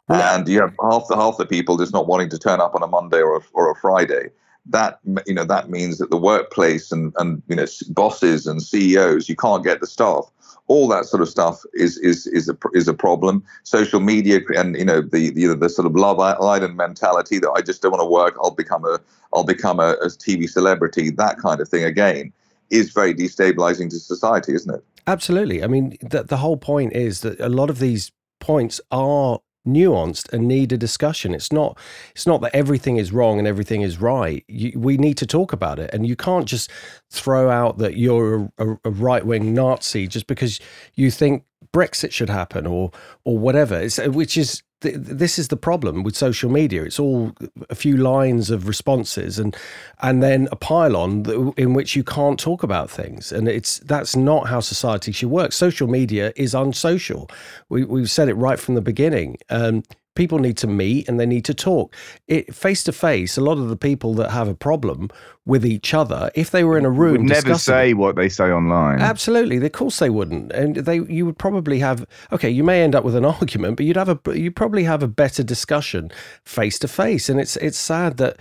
and 0.09 0.47
you 0.47 0.59
have 0.59 0.75
half 0.81 1.07
the 1.07 1.15
half 1.15 1.37
the 1.37 1.45
people 1.45 1.77
just 1.77 1.93
not 1.93 2.07
wanting 2.07 2.29
to 2.29 2.37
turn 2.37 2.59
up 2.59 2.75
on 2.75 2.83
a 2.83 2.87
Monday 2.87 3.21
or 3.21 3.37
a, 3.37 3.41
or 3.53 3.71
a 3.71 3.75
Friday. 3.75 4.29
That 4.65 4.99
you 5.25 5.33
know 5.33 5.43
that 5.43 5.69
means 5.69 5.97
that 5.97 6.09
the 6.09 6.17
workplace 6.17 6.91
and 6.91 7.13
and 7.17 7.41
you 7.47 7.55
know 7.55 7.65
bosses 7.89 8.47
and 8.47 8.61
CEOs 8.61 9.27
you 9.27 9.35
can't 9.35 9.63
get 9.63 9.81
the 9.81 9.87
staff. 9.87 10.31
All 10.67 10.87
that 10.87 11.05
sort 11.05 11.21
of 11.21 11.29
stuff 11.29 11.63
is 11.73 11.97
is 11.97 12.25
is 12.27 12.49
a 12.49 12.57
is 12.73 12.87
a 12.87 12.93
problem. 12.93 13.43
Social 13.63 13.99
media 13.99 14.39
and 14.55 14.77
you 14.77 14.85
know 14.85 15.01
the 15.01 15.29
the, 15.31 15.55
the 15.55 15.69
sort 15.69 15.85
of 15.85 15.95
love 15.95 16.19
island 16.19 16.77
mentality 16.77 17.39
that 17.39 17.51
I 17.51 17.61
just 17.61 17.81
don't 17.81 17.91
want 17.91 18.01
to 18.01 18.09
work. 18.09 18.37
I'll 18.41 18.51
become 18.51 18.85
a 18.85 18.99
I'll 19.33 19.43
become 19.43 19.79
a, 19.79 19.93
a 20.01 20.07
TV 20.07 20.49
celebrity. 20.49 21.09
That 21.09 21.37
kind 21.39 21.59
of 21.59 21.67
thing 21.67 21.83
again 21.83 22.31
is 22.69 22.91
very 22.91 23.13
destabilizing 23.13 23.89
to 23.89 23.99
society, 23.99 24.53
isn't 24.53 24.73
it? 24.73 24.83
Absolutely. 25.05 25.63
I 25.63 25.67
mean, 25.67 25.97
the, 26.01 26.23
the 26.23 26.37
whole 26.37 26.57
point 26.57 26.93
is 26.93 27.21
that 27.21 27.39
a 27.39 27.49
lot 27.49 27.69
of 27.69 27.79
these 27.79 28.11
points 28.39 28.79
are 28.91 29.39
nuanced 29.67 30.31
and 30.33 30.47
need 30.47 30.71
a 30.71 30.77
discussion. 30.77 31.33
It's 31.33 31.51
not 31.51 31.77
it's 32.11 32.27
not 32.27 32.41
that 32.41 32.55
everything 32.55 32.97
is 32.97 33.11
wrong 33.11 33.39
and 33.39 33.47
everything 33.47 33.81
is 33.81 33.99
right. 33.99 34.43
You, 34.47 34.77
we 34.77 34.97
need 34.97 35.17
to 35.17 35.25
talk 35.25 35.53
about 35.53 35.79
it, 35.79 35.89
and 35.93 36.05
you 36.07 36.15
can't 36.15 36.45
just 36.45 36.69
throw 37.09 37.49
out 37.49 37.77
that 37.77 37.97
you're 37.97 38.51
a, 38.57 38.77
a, 38.83 38.91
right 38.91 39.25
wing 39.25 39.53
Nazi 39.53 40.07
just 40.07 40.27
because 40.27 40.59
you 40.95 41.11
think 41.11 41.43
Brexit 41.73 42.11
should 42.11 42.29
happen 42.29 42.67
or 42.67 42.91
or 43.23 43.37
whatever. 43.37 43.79
It's, 43.79 43.97
which 43.99 44.37
is 44.37 44.63
this 44.83 45.39
is 45.39 45.47
the 45.47 45.57
problem 45.57 46.03
with 46.03 46.15
social 46.15 46.49
media. 46.49 46.83
It's 46.83 46.99
all 46.99 47.33
a 47.69 47.75
few 47.75 47.97
lines 47.97 48.49
of 48.49 48.67
responses 48.67 49.39
and 49.39 49.55
and 50.01 50.21
then 50.21 50.47
a 50.51 50.55
pile-on 50.55 51.53
in 51.57 51.73
which 51.73 51.95
you 51.95 52.03
can't 52.03 52.39
talk 52.39 52.63
about 52.63 52.89
things. 52.89 53.31
And 53.31 53.47
it's 53.47 53.79
that's 53.79 54.15
not 54.15 54.47
how 54.47 54.59
society 54.59 55.11
should 55.11 55.29
work. 55.29 55.51
Social 55.53 55.87
media 55.87 56.33
is 56.35 56.53
unsocial. 56.53 57.29
We, 57.69 57.83
we've 57.83 58.11
said 58.11 58.29
it 58.29 58.35
right 58.35 58.59
from 58.59 58.75
the 58.75 58.81
beginning. 58.81 59.37
Um, 59.49 59.83
people 60.15 60.39
need 60.39 60.57
to 60.57 60.67
meet 60.67 61.07
and 61.07 61.19
they 61.19 61.25
need 61.25 61.45
to 61.45 61.53
talk. 61.53 61.95
It 62.27 62.53
face 62.53 62.83
to 62.85 62.91
face 62.91 63.37
a 63.37 63.41
lot 63.41 63.57
of 63.57 63.69
the 63.69 63.75
people 63.75 64.13
that 64.15 64.31
have 64.31 64.47
a 64.47 64.55
problem 64.55 65.09
with 65.45 65.65
each 65.65 65.93
other 65.93 66.31
if 66.35 66.51
they 66.51 66.63
were 66.63 66.77
in 66.77 66.85
a 66.85 66.89
room 66.89 67.23
would 67.23 67.29
never 67.29 67.55
say 67.55 67.91
it, 67.91 67.93
what 67.95 68.15
they 68.15 68.29
say 68.29 68.45
online. 68.45 68.99
Absolutely 68.99 69.63
of 69.63 69.71
course 69.71 69.99
they 69.99 70.09
wouldn't. 70.09 70.51
And 70.51 70.75
they 70.75 71.01
you 71.01 71.25
would 71.25 71.37
probably 71.37 71.79
have 71.79 72.05
okay 72.31 72.49
you 72.49 72.63
may 72.63 72.81
end 72.81 72.95
up 72.95 73.03
with 73.03 73.15
an 73.15 73.25
argument 73.39 73.77
but 73.77 73.85
you'd 73.85 73.97
have 73.97 74.09
a 74.09 74.19
you 74.39 74.51
probably 74.51 74.83
have 74.83 75.03
a 75.03 75.07
better 75.07 75.43
discussion 75.43 76.11
face 76.43 76.79
to 76.79 76.87
face 76.87 77.29
and 77.29 77.39
it's 77.39 77.57
it's 77.57 77.77
sad 77.77 78.17
that 78.17 78.37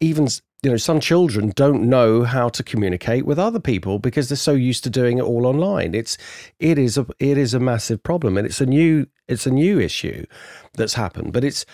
even 0.00 0.28
you 0.62 0.70
know 0.70 0.76
some 0.76 1.00
children 1.00 1.52
don't 1.56 1.82
know 1.82 2.22
how 2.22 2.48
to 2.48 2.62
communicate 2.62 3.26
with 3.26 3.38
other 3.38 3.60
people 3.60 3.98
because 3.98 4.28
they're 4.28 4.36
so 4.36 4.52
used 4.52 4.84
to 4.84 4.90
doing 4.90 5.18
it 5.18 5.22
all 5.22 5.46
online 5.46 5.94
it's 5.94 6.16
it 6.60 6.78
is 6.78 6.96
a 6.96 7.06
it 7.18 7.36
is 7.36 7.52
a 7.54 7.60
massive 7.60 8.02
problem 8.02 8.36
and 8.36 8.46
it's 8.46 8.60
a 8.60 8.66
new 8.66 9.06
it's 9.28 9.46
a 9.46 9.50
new 9.50 9.80
issue 9.80 10.24
that's 10.74 10.94
happened 10.94 11.32
but 11.32 11.44
it's 11.44 11.64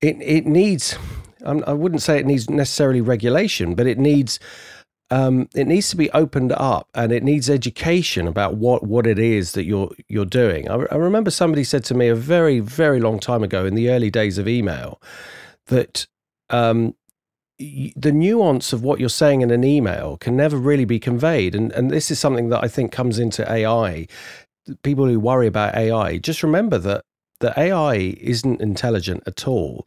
it 0.00 0.16
it 0.20 0.46
needs 0.46 0.96
i 1.44 1.72
wouldn't 1.72 2.02
say 2.02 2.18
it 2.18 2.26
needs 2.26 2.48
necessarily 2.48 3.00
regulation 3.00 3.74
but 3.74 3.86
it 3.86 3.98
needs 3.98 4.38
um, 5.10 5.48
it 5.54 5.66
needs 5.66 5.88
to 5.90 5.96
be 5.96 6.10
opened 6.10 6.52
up 6.52 6.90
and 6.94 7.12
it 7.12 7.22
needs 7.22 7.48
education 7.48 8.28
about 8.28 8.56
what, 8.56 8.82
what 8.86 9.06
it 9.06 9.18
is 9.18 9.52
that 9.52 9.64
you're 9.64 9.90
you're 10.06 10.26
doing. 10.26 10.68
I, 10.68 10.84
I 10.90 10.96
remember 10.96 11.30
somebody 11.30 11.64
said 11.64 11.82
to 11.84 11.94
me 11.94 12.08
a 12.08 12.14
very 12.14 12.60
very 12.60 13.00
long 13.00 13.18
time 13.18 13.42
ago 13.42 13.64
in 13.64 13.74
the 13.74 13.90
early 13.90 14.10
days 14.10 14.36
of 14.36 14.46
email 14.46 15.00
that 15.68 16.06
um, 16.50 16.94
the 17.58 18.12
nuance 18.12 18.72
of 18.72 18.82
what 18.82 19.00
you're 19.00 19.08
saying 19.08 19.40
in 19.40 19.50
an 19.50 19.64
email 19.64 20.16
can 20.18 20.36
never 20.36 20.56
really 20.56 20.84
be 20.84 21.00
conveyed. 21.00 21.54
And, 21.54 21.72
and 21.72 21.90
this 21.90 22.10
is 22.10 22.18
something 22.18 22.50
that 22.50 22.62
I 22.62 22.68
think 22.68 22.92
comes 22.92 23.18
into 23.18 23.50
AI. 23.50 24.06
People 24.82 25.06
who 25.06 25.18
worry 25.18 25.46
about 25.46 25.74
AI, 25.74 26.18
just 26.18 26.42
remember 26.42 26.78
that 26.78 27.02
the 27.40 27.58
AI 27.58 28.16
isn't 28.20 28.60
intelligent 28.60 29.22
at 29.26 29.48
all. 29.48 29.86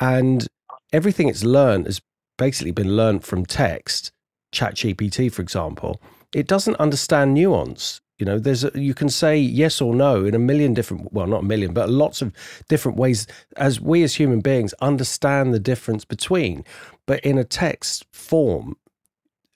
And 0.00 0.46
everything 0.92 1.28
it's 1.28 1.44
learned 1.44 1.86
has 1.86 2.00
basically 2.38 2.72
been 2.72 2.96
learned 2.96 3.24
from 3.24 3.44
text, 3.44 4.10
ChatGPT, 4.54 5.30
for 5.30 5.42
example. 5.42 6.00
It 6.34 6.46
doesn't 6.46 6.76
understand 6.76 7.34
nuance. 7.34 8.00
You 8.22 8.26
know, 8.26 8.38
there's 8.38 8.62
a, 8.62 8.70
you 8.72 8.94
can 8.94 9.08
say 9.08 9.36
yes 9.36 9.80
or 9.80 9.96
no 9.96 10.24
in 10.24 10.32
a 10.32 10.38
million 10.38 10.74
different, 10.74 11.12
well, 11.12 11.26
not 11.26 11.40
a 11.40 11.44
million, 11.44 11.74
but 11.74 11.90
lots 11.90 12.22
of 12.22 12.32
different 12.68 12.96
ways 12.96 13.26
as 13.56 13.80
we 13.80 14.04
as 14.04 14.14
human 14.14 14.40
beings 14.40 14.72
understand 14.74 15.52
the 15.52 15.58
difference 15.58 16.04
between. 16.04 16.64
But 17.04 17.18
in 17.24 17.36
a 17.36 17.42
text 17.42 18.04
form, 18.12 18.76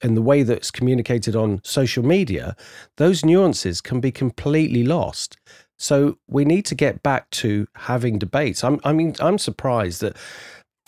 and 0.02 0.16
the 0.16 0.22
way 0.22 0.42
that's 0.42 0.72
communicated 0.72 1.36
on 1.36 1.60
social 1.62 2.04
media, 2.04 2.56
those 2.96 3.24
nuances 3.24 3.80
can 3.80 4.00
be 4.00 4.10
completely 4.10 4.82
lost. 4.82 5.36
So 5.78 6.18
we 6.26 6.44
need 6.44 6.66
to 6.66 6.74
get 6.74 7.04
back 7.04 7.30
to 7.42 7.68
having 7.76 8.18
debates. 8.18 8.64
I'm, 8.64 8.80
I 8.82 8.92
mean, 8.92 9.14
I'm 9.20 9.38
surprised 9.38 10.00
that 10.00 10.16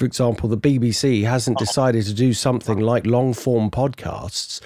for 0.00 0.04
example, 0.04 0.48
the 0.48 0.58
BBC 0.58 1.24
hasn't 1.24 1.58
decided 1.58 2.06
to 2.06 2.14
do 2.14 2.32
something 2.32 2.80
like 2.80 3.06
long 3.06 3.34
form 3.34 3.70
podcasts 3.70 4.60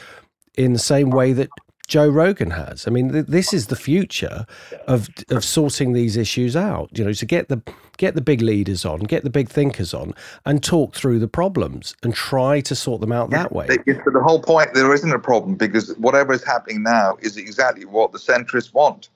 in 0.54 0.72
the 0.72 0.78
same 0.78 1.10
way 1.10 1.34
that 1.34 1.50
Joe 1.92 2.08
Rogan 2.08 2.52
has. 2.52 2.86
I 2.86 2.90
mean, 2.90 3.12
th- 3.12 3.26
this 3.26 3.52
is 3.52 3.66
the 3.66 3.76
future 3.76 4.46
of 4.86 5.10
of 5.28 5.44
sorting 5.44 5.92
these 5.92 6.16
issues 6.16 6.56
out. 6.56 6.88
You 6.96 7.04
know, 7.04 7.12
to 7.12 7.26
get 7.26 7.50
the 7.50 7.60
get 7.98 8.14
the 8.14 8.22
big 8.22 8.40
leaders 8.40 8.86
on, 8.86 9.00
get 9.00 9.24
the 9.24 9.28
big 9.30 9.50
thinkers 9.50 9.92
on, 9.92 10.14
and 10.46 10.64
talk 10.64 10.94
through 10.94 11.18
the 11.18 11.28
problems 11.28 11.94
and 12.02 12.14
try 12.14 12.62
to 12.62 12.74
sort 12.74 13.02
them 13.02 13.12
out 13.12 13.28
that 13.28 13.52
way. 13.52 13.66
But 13.66 13.84
the 13.84 14.22
whole 14.22 14.40
point, 14.40 14.72
there 14.72 14.94
isn't 14.94 15.12
a 15.12 15.18
problem 15.18 15.56
because 15.56 15.94
whatever 15.98 16.32
is 16.32 16.42
happening 16.42 16.82
now 16.82 17.18
is 17.20 17.36
exactly 17.36 17.84
what 17.84 18.10
the 18.12 18.18
centrists 18.18 18.72
want. 18.72 19.10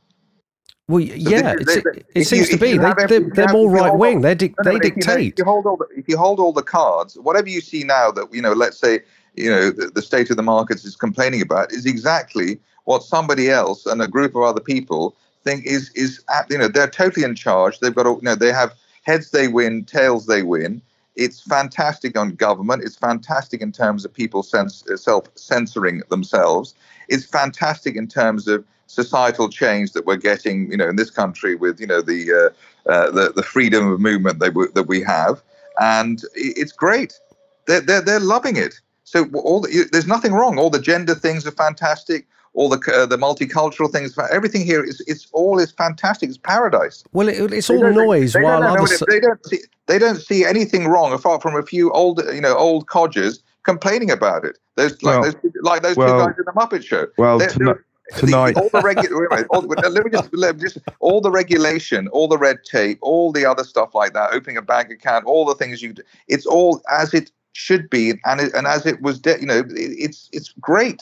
Well, 0.86 0.98
y- 0.98 1.14
yeah, 1.16 1.54
this 1.54 1.76
it's, 1.76 1.84
they- 1.84 2.00
it 2.00 2.06
if 2.14 2.28
seems 2.28 2.50
to 2.50 2.58
be 2.58 2.76
They, 3.08 3.20
they're 3.20 3.48
more 3.48 3.70
if 3.70 3.78
you 3.78 3.84
hold 3.84 3.90
right 3.90 3.98
wing. 3.98 4.20
They 4.20 4.34
dic- 4.34 4.54
No, 4.58 4.64
no, 4.64 4.78
they 4.78 4.88
if 4.88 4.96
you 4.96 5.02
dictate. 5.02 5.32
If 5.32 5.38
you 5.38 5.44
hold 5.44 5.66
all 5.66 5.76
the, 5.78 5.86
if 5.96 6.08
you 6.08 6.18
hold 6.18 6.40
all 6.40 6.52
the 6.52 6.62
cards, 6.62 7.18
whatever 7.18 7.48
you 7.48 7.62
see 7.62 7.84
now 7.84 8.10
that 8.12 8.32
you 8.34 8.42
know, 8.42 8.52
let's 8.52 8.78
say 8.78 9.00
you 9.36 9.50
know 9.50 9.70
the, 9.70 9.86
the 9.94 10.02
state 10.02 10.30
of 10.30 10.36
the 10.36 10.42
markets 10.42 10.84
is 10.84 10.96
complaining 10.96 11.42
about 11.42 11.72
is 11.72 11.86
exactly 11.86 12.58
what 12.84 13.02
somebody 13.02 13.50
else 13.50 13.86
and 13.86 14.00
a 14.00 14.08
group 14.08 14.34
of 14.34 14.42
other 14.42 14.60
people 14.60 15.14
think 15.44 15.64
is 15.64 15.90
is 15.94 16.22
you 16.50 16.58
know 16.58 16.68
they're 16.68 16.90
totally 16.90 17.24
in 17.24 17.34
charge. 17.34 17.78
They've 17.78 17.94
got 17.94 18.06
you 18.06 18.18
know 18.22 18.34
they 18.34 18.52
have 18.52 18.74
heads 19.02 19.30
they 19.30 19.48
win, 19.48 19.84
tails 19.84 20.26
they 20.26 20.42
win. 20.42 20.82
It's 21.14 21.40
fantastic 21.40 22.18
on 22.18 22.34
government. 22.34 22.82
It's 22.82 22.96
fantastic 22.96 23.62
in 23.62 23.72
terms 23.72 24.04
of 24.04 24.12
people 24.12 24.42
sense, 24.42 24.84
self 24.96 25.24
censoring 25.34 26.02
themselves. 26.10 26.74
It's 27.08 27.24
fantastic 27.24 27.96
in 27.96 28.06
terms 28.06 28.48
of 28.48 28.64
societal 28.86 29.48
change 29.48 29.92
that 29.92 30.04
we're 30.04 30.16
getting, 30.16 30.70
you 30.70 30.76
know, 30.76 30.88
in 30.88 30.96
this 30.96 31.10
country 31.10 31.54
with, 31.54 31.80
you 31.80 31.86
know, 31.86 32.02
the 32.02 32.20
uh, 32.32 32.90
uh, 32.90 33.10
the, 33.10 33.32
the 33.34 33.42
freedom 33.42 33.90
of 33.90 34.00
movement 34.00 34.40
that 34.40 34.54
we, 34.54 34.66
that 34.74 34.86
we 34.86 35.00
have, 35.02 35.42
and 35.80 36.22
it's 36.34 36.72
great. 36.72 37.18
They're 37.66 37.80
they're, 37.80 38.02
they're 38.02 38.20
loving 38.20 38.56
it. 38.56 38.80
So 39.06 39.24
all 39.34 39.60
the, 39.60 39.72
you- 39.72 39.88
there's 39.92 40.06
nothing 40.06 40.32
wrong. 40.32 40.58
All 40.58 40.68
the 40.68 40.80
gender 40.80 41.14
things 41.14 41.46
are 41.46 41.52
fantastic. 41.52 42.26
All 42.54 42.68
the 42.68 42.78
uh, 42.92 43.06
the 43.06 43.16
multicultural 43.18 43.90
things, 43.90 44.16
everything 44.32 44.64
here 44.64 44.82
is 44.82 45.00
it's 45.06 45.28
all 45.32 45.58
is 45.58 45.70
fantastic. 45.72 46.28
It's 46.30 46.38
paradise. 46.38 47.04
Well, 47.12 47.28
it, 47.28 47.52
it's 47.52 47.70
all 47.70 47.90
noise 47.92 48.32
they 48.32 48.42
while 48.42 48.60
don't, 48.62 48.78
others. 48.80 49.00
it- 49.02 49.08
they 49.08 49.20
don't 49.20 49.46
see 49.46 49.58
they 49.86 49.98
don't 49.98 50.16
see 50.20 50.44
anything 50.44 50.88
wrong 50.88 51.12
apart 51.12 51.40
from 51.42 51.54
a 51.54 51.62
few 51.62 51.90
old 51.92 52.20
you 52.34 52.40
know 52.40 52.56
old 52.56 52.88
codgers 52.88 53.40
complaining 53.62 54.10
about 54.10 54.44
it. 54.44 54.58
Those 54.74 55.00
like 55.02 55.20
Well- 55.20 55.22
those 55.22 55.34
like 55.62 55.82
those 55.82 55.96
well- 55.96 56.18
two 56.18 56.26
guys 56.32 56.38
in 56.38 56.44
the 56.46 56.52
Muppet 56.52 56.82
Show. 56.84 57.06
Well, 57.18 57.38
They're- 57.38 57.48
tonight, 57.48 57.76
The- 58.14 58.20
tonight 58.20 58.56
all 58.56 58.70
the 58.70 58.80
regu- 58.80 59.46
all, 59.50 59.62
let 59.62 60.04
me 60.04 60.10
just, 60.10 60.32
let 60.34 60.56
me 60.56 60.62
just 60.62 60.78
all 61.00 61.20
the 61.20 61.30
regulation, 61.30 62.08
all 62.08 62.26
the 62.26 62.38
red 62.38 62.58
tape, 62.64 62.98
all 63.02 63.32
the 63.32 63.44
other 63.44 63.64
stuff 63.64 63.94
like 63.94 64.14
that, 64.14 64.30
opening 64.32 64.56
a 64.56 64.62
bank 64.62 64.90
account, 64.90 65.26
all 65.26 65.44
the 65.44 65.54
things 65.56 65.82
you, 65.82 65.92
do, 65.92 66.02
it's 66.28 66.46
all 66.46 66.80
as 66.90 67.12
it 67.14 67.30
should 67.56 67.88
be, 67.90 68.10
and 68.24 68.40
it, 68.40 68.54
and 68.54 68.66
as 68.66 68.86
it 68.86 69.00
was, 69.02 69.18
de- 69.18 69.40
you 69.40 69.46
know, 69.46 69.58
it, 69.58 69.66
it's 69.70 70.28
it's 70.32 70.52
great. 70.60 71.00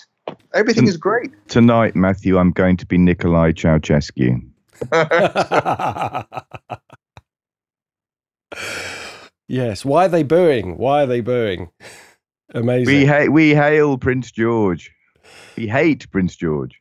Everything 0.54 0.86
is 0.86 0.96
great. 0.96 1.30
tonight, 1.48 1.94
Matthew, 1.96 2.38
I'm 2.38 2.52
going 2.52 2.76
to 2.78 2.86
be 2.86 2.96
Nicolae 2.96 3.52
Ceausescu. 3.54 4.40
yes. 9.48 9.84
Why 9.84 10.06
are 10.06 10.08
they 10.08 10.22
booing? 10.22 10.76
Why 10.78 11.02
are 11.02 11.06
they 11.06 11.20
booing? 11.20 11.70
Amazing. 12.54 12.86
We 12.94 13.06
ha- 13.06 13.26
we 13.30 13.54
hail 13.54 13.98
Prince 13.98 14.30
George. 14.30 14.90
We 15.56 15.66
hate 15.66 16.10
Prince 16.10 16.36
George. 16.36 16.80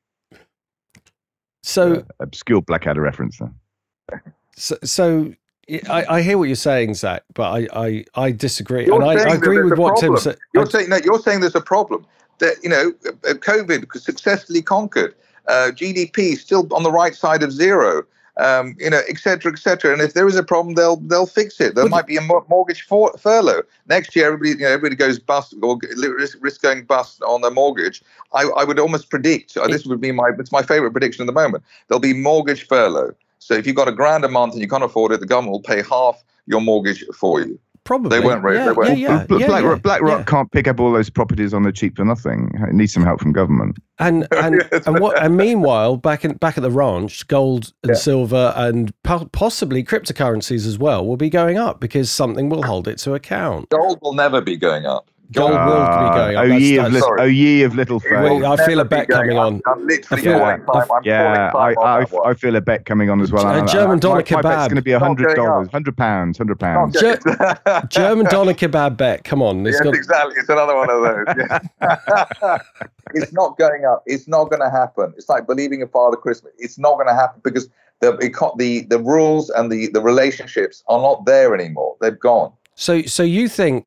so, 1.64 1.94
Uh, 1.96 2.02
obscure 2.20 2.62
Blackadder 2.62 3.02
reference 3.02 3.40
there. 3.40 4.24
so, 4.56 4.78
so 4.84 5.34
I, 5.70 6.06
I 6.10 6.22
hear 6.22 6.38
what 6.38 6.46
you're 6.46 6.56
saying, 6.56 6.96
Zak, 6.96 7.24
but 7.34 7.44
I, 7.52 7.68
I, 7.74 8.06
I 8.16 8.32
disagree, 8.32 8.86
You're 8.86 9.02
and 9.02 9.20
I, 9.20 9.32
I 9.32 9.36
agree 9.36 9.62
with 9.62 9.78
what 9.78 9.98
Tim 9.98 10.18
said. 10.18 10.38
You're 10.54 10.66
saying 10.66 10.90
no. 10.90 10.98
You're 10.98 11.20
saying 11.20 11.40
there's 11.40 11.56
a 11.56 11.62
problem 11.62 12.06
that 12.40 12.56
you 12.64 12.70
know 12.70 12.94
uh, 13.06 13.34
COVID 13.34 13.98
successfully 14.00 14.62
conquered. 14.62 15.16
Uh, 15.48 15.72
GDP 15.74 16.38
still 16.38 16.68
on 16.74 16.84
the 16.84 16.92
right 16.92 17.16
side 17.16 17.44
of 17.44 17.52
zero. 17.52 18.04
Um, 18.38 18.76
you 18.80 18.90
know, 18.90 19.02
et 19.08 19.20
cetera, 19.20 19.52
et 19.52 19.60
cetera. 19.60 19.94
And 19.94 20.02
if 20.02 20.16
there 20.16 20.28
is 20.28 20.36
a 20.36 20.42
problem, 20.42 20.74
they'll 20.74 20.98
they'll 20.98 21.28
fix 21.28 21.62
it. 21.62 21.76
There 21.76 21.88
might 21.88 22.08
be 22.08 22.18
a 22.18 22.22
mortgage 22.22 22.82
for- 22.82 23.16
furlough 23.20 23.62
next 23.88 24.16
year. 24.16 24.26
Everybody, 24.26 24.50
you 24.50 24.58
know, 24.58 24.70
everybody 24.70 24.96
goes 24.96 25.20
bust 25.20 25.54
or 25.62 25.78
risk, 25.96 26.40
risk 26.42 26.62
going 26.64 26.84
bust 26.84 27.22
on 27.22 27.42
their 27.42 27.52
mortgage. 27.52 28.02
I, 28.34 28.46
I 28.58 28.64
would 28.64 28.80
almost 28.80 29.12
predict. 29.12 29.56
Uh, 29.56 29.68
this 29.68 29.86
would 29.86 30.02
be 30.02 30.12
my 30.12 30.32
it's 30.40 30.52
my 30.52 30.64
favorite 30.64 30.92
prediction 30.92 31.22
at 31.24 31.28
the 31.28 31.40
moment. 31.40 31.64
There'll 31.88 32.02
be 32.02 32.14
mortgage 32.14 32.68
furlough. 32.68 33.14
So 33.44 33.54
if 33.56 33.68
you've 33.68 33.76
got 33.76 33.88
a 33.88 33.92
grand 33.92 34.24
a 34.26 34.30
month 34.30 34.54
and 34.54 34.62
you 34.62 34.68
can't 34.68 34.84
afford 34.84 35.12
it, 35.12 35.20
the 35.20 35.26
government 35.26 35.52
will 35.52 35.62
pay 35.62 35.82
half 35.84 36.24
your 36.46 36.62
mortgage 36.62 37.04
for 37.20 37.42
you. 37.42 37.60
Probably 37.86 38.18
They 38.18 38.26
won't 38.26 38.42
raise- 38.42 38.60
Yeah, 38.60 38.66
they 38.68 38.72
won't. 38.72 38.90
yeah, 38.92 38.96
yeah, 38.96 39.26
yeah, 39.38 39.48
BlackRock, 39.48 39.76
yeah, 39.78 39.82
BlackRock 39.82 40.20
yeah. 40.20 40.24
can't 40.24 40.50
pick 40.54 40.70
up 40.70 40.80
all 40.80 40.94
those 40.94 41.10
properties 41.10 41.54
on 41.54 41.64
the 41.64 41.74
cheap 41.74 41.98
for 41.98 42.06
nothing. 42.06 42.50
It 42.66 42.74
needs 42.74 42.94
some 42.94 43.04
help 43.04 43.20
from 43.20 43.34
government. 43.34 43.76
And 44.00 44.26
and 44.32 44.64
Yes. 44.72 44.88
and 44.88 45.00
what? 45.02 45.22
And 45.22 45.36
meanwhile, 45.36 45.98
back 45.98 46.24
in 46.24 46.36
back 46.38 46.58
at 46.58 46.62
the 46.64 46.72
ranch, 46.72 47.28
gold 47.28 47.74
and 47.84 47.90
Yeah. 47.90 47.96
silver 47.96 48.54
and 48.56 48.94
po- 49.04 49.26
possibly 49.34 49.84
cryptocurrencies 49.84 50.66
as 50.66 50.78
well 50.78 51.06
will 51.06 51.18
be 51.18 51.30
going 51.30 51.58
up 51.58 51.82
because 51.82 52.10
something 52.10 52.48
will 52.48 52.64
hold 52.64 52.88
it 52.88 53.00
to 53.00 53.16
account. 53.16 53.68
Gold 53.68 54.00
will 54.02 54.14
never 54.14 54.40
be 54.40 54.56
going 54.56 54.86
up. 54.86 55.10
Gold 55.32 55.52
will 55.52 55.58
be 55.58 55.62
Ah, 55.64 56.14
going 56.14 56.36
up. 56.36 56.44
Oh, 56.44 56.48
That's- 56.48 56.62
ye 56.62 56.78
of, 56.78 56.92
that's- 56.94 57.12
oh, 57.20 57.24
ye 57.24 57.64
of 57.64 57.76
little 57.76 57.98
It 57.98 58.04
faith. 58.04 58.12
Well, 58.12 58.46
I 58.46 58.66
feel 58.68 58.80
a 58.82 58.86
bet 58.86 59.08
coming 59.08 59.36
on. 59.38 59.62
I'm 59.66 59.88
literally 59.88 60.22
I 60.22 60.24
feel- 60.24 60.40
calling 60.40 60.66
time. 60.66 60.92
I'm 60.92 61.02
Yeah, 61.04 61.52
time 61.52 61.56
I, 61.56 61.74
on 61.74 62.06
I. 62.26 62.30
I 62.30 62.34
feel 62.36 62.56
a 62.56 62.62
bet 62.62 62.86
coming 62.86 63.10
on 63.10 63.20
as 63.22 63.32
well. 63.32 63.48
A 63.64 63.66
German 63.66 63.98
doner 64.00 64.16
my, 64.16 64.36
my 64.36 64.42
bet's 64.42 64.68
going 64.68 64.76
to 64.76 64.82
be 64.84 64.92
Not 64.92 65.02
hundred 65.02 65.34
dollars, 65.36 65.70
hundred 65.72 65.98
pounds, 65.98 66.38
hundred 66.38 66.62
Not 66.62 66.94
pounds. 66.94 67.00
Ge- 67.00 67.90
German 67.90 68.26
doner 68.30 68.54
kebab 68.54 68.98
bet. 68.98 69.24
Come 69.24 69.42
on, 69.42 69.66
it's 69.66 69.76
yes, 69.76 69.82
got 69.82 69.96
exactly. 69.96 70.36
It's 70.38 70.50
another 70.50 70.76
one 70.76 70.90
of 70.92 71.02
those. 71.02 71.48
yeah. 71.82 72.58
it's 73.14 73.34
not 73.34 73.58
going 73.58 73.86
up. 73.86 74.04
It's 74.06 74.28
not 74.28 74.50
going 74.50 74.62
to 74.62 74.70
happen. 74.70 75.14
It's 75.18 75.30
like 75.30 75.48
believing 75.48 75.82
in 75.82 75.88
Father 75.88 76.18
Christmas. 76.18 76.54
It's 76.60 76.78
not 76.78 76.96
going 76.96 77.08
to 77.08 77.14
happen 77.16 77.42
because 77.44 77.70
the 78.02 78.12
the 78.58 78.82
the 78.90 79.00
rules 79.00 79.50
and 79.50 79.72
the 79.72 79.88
the 79.88 80.02
relationships 80.02 80.84
are 80.88 81.02
not 81.02 81.26
there 81.26 81.56
anymore. 81.56 81.96
They've 82.02 82.20
gone. 82.20 82.52
So, 82.76 83.02
so 83.04 83.24
you 83.24 83.48
think, 83.48 83.86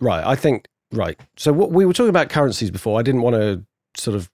right? 0.00 0.24
I 0.24 0.36
think, 0.36 0.66
right. 0.96 1.18
So, 1.36 1.52
what 1.52 1.70
we 1.70 1.86
were 1.86 1.92
talking 1.92 2.10
about 2.10 2.28
currencies 2.30 2.70
before. 2.70 2.98
I 2.98 3.02
didn't 3.02 3.22
want 3.22 3.36
to 3.36 3.64
sort 3.96 4.16
of 4.16 4.30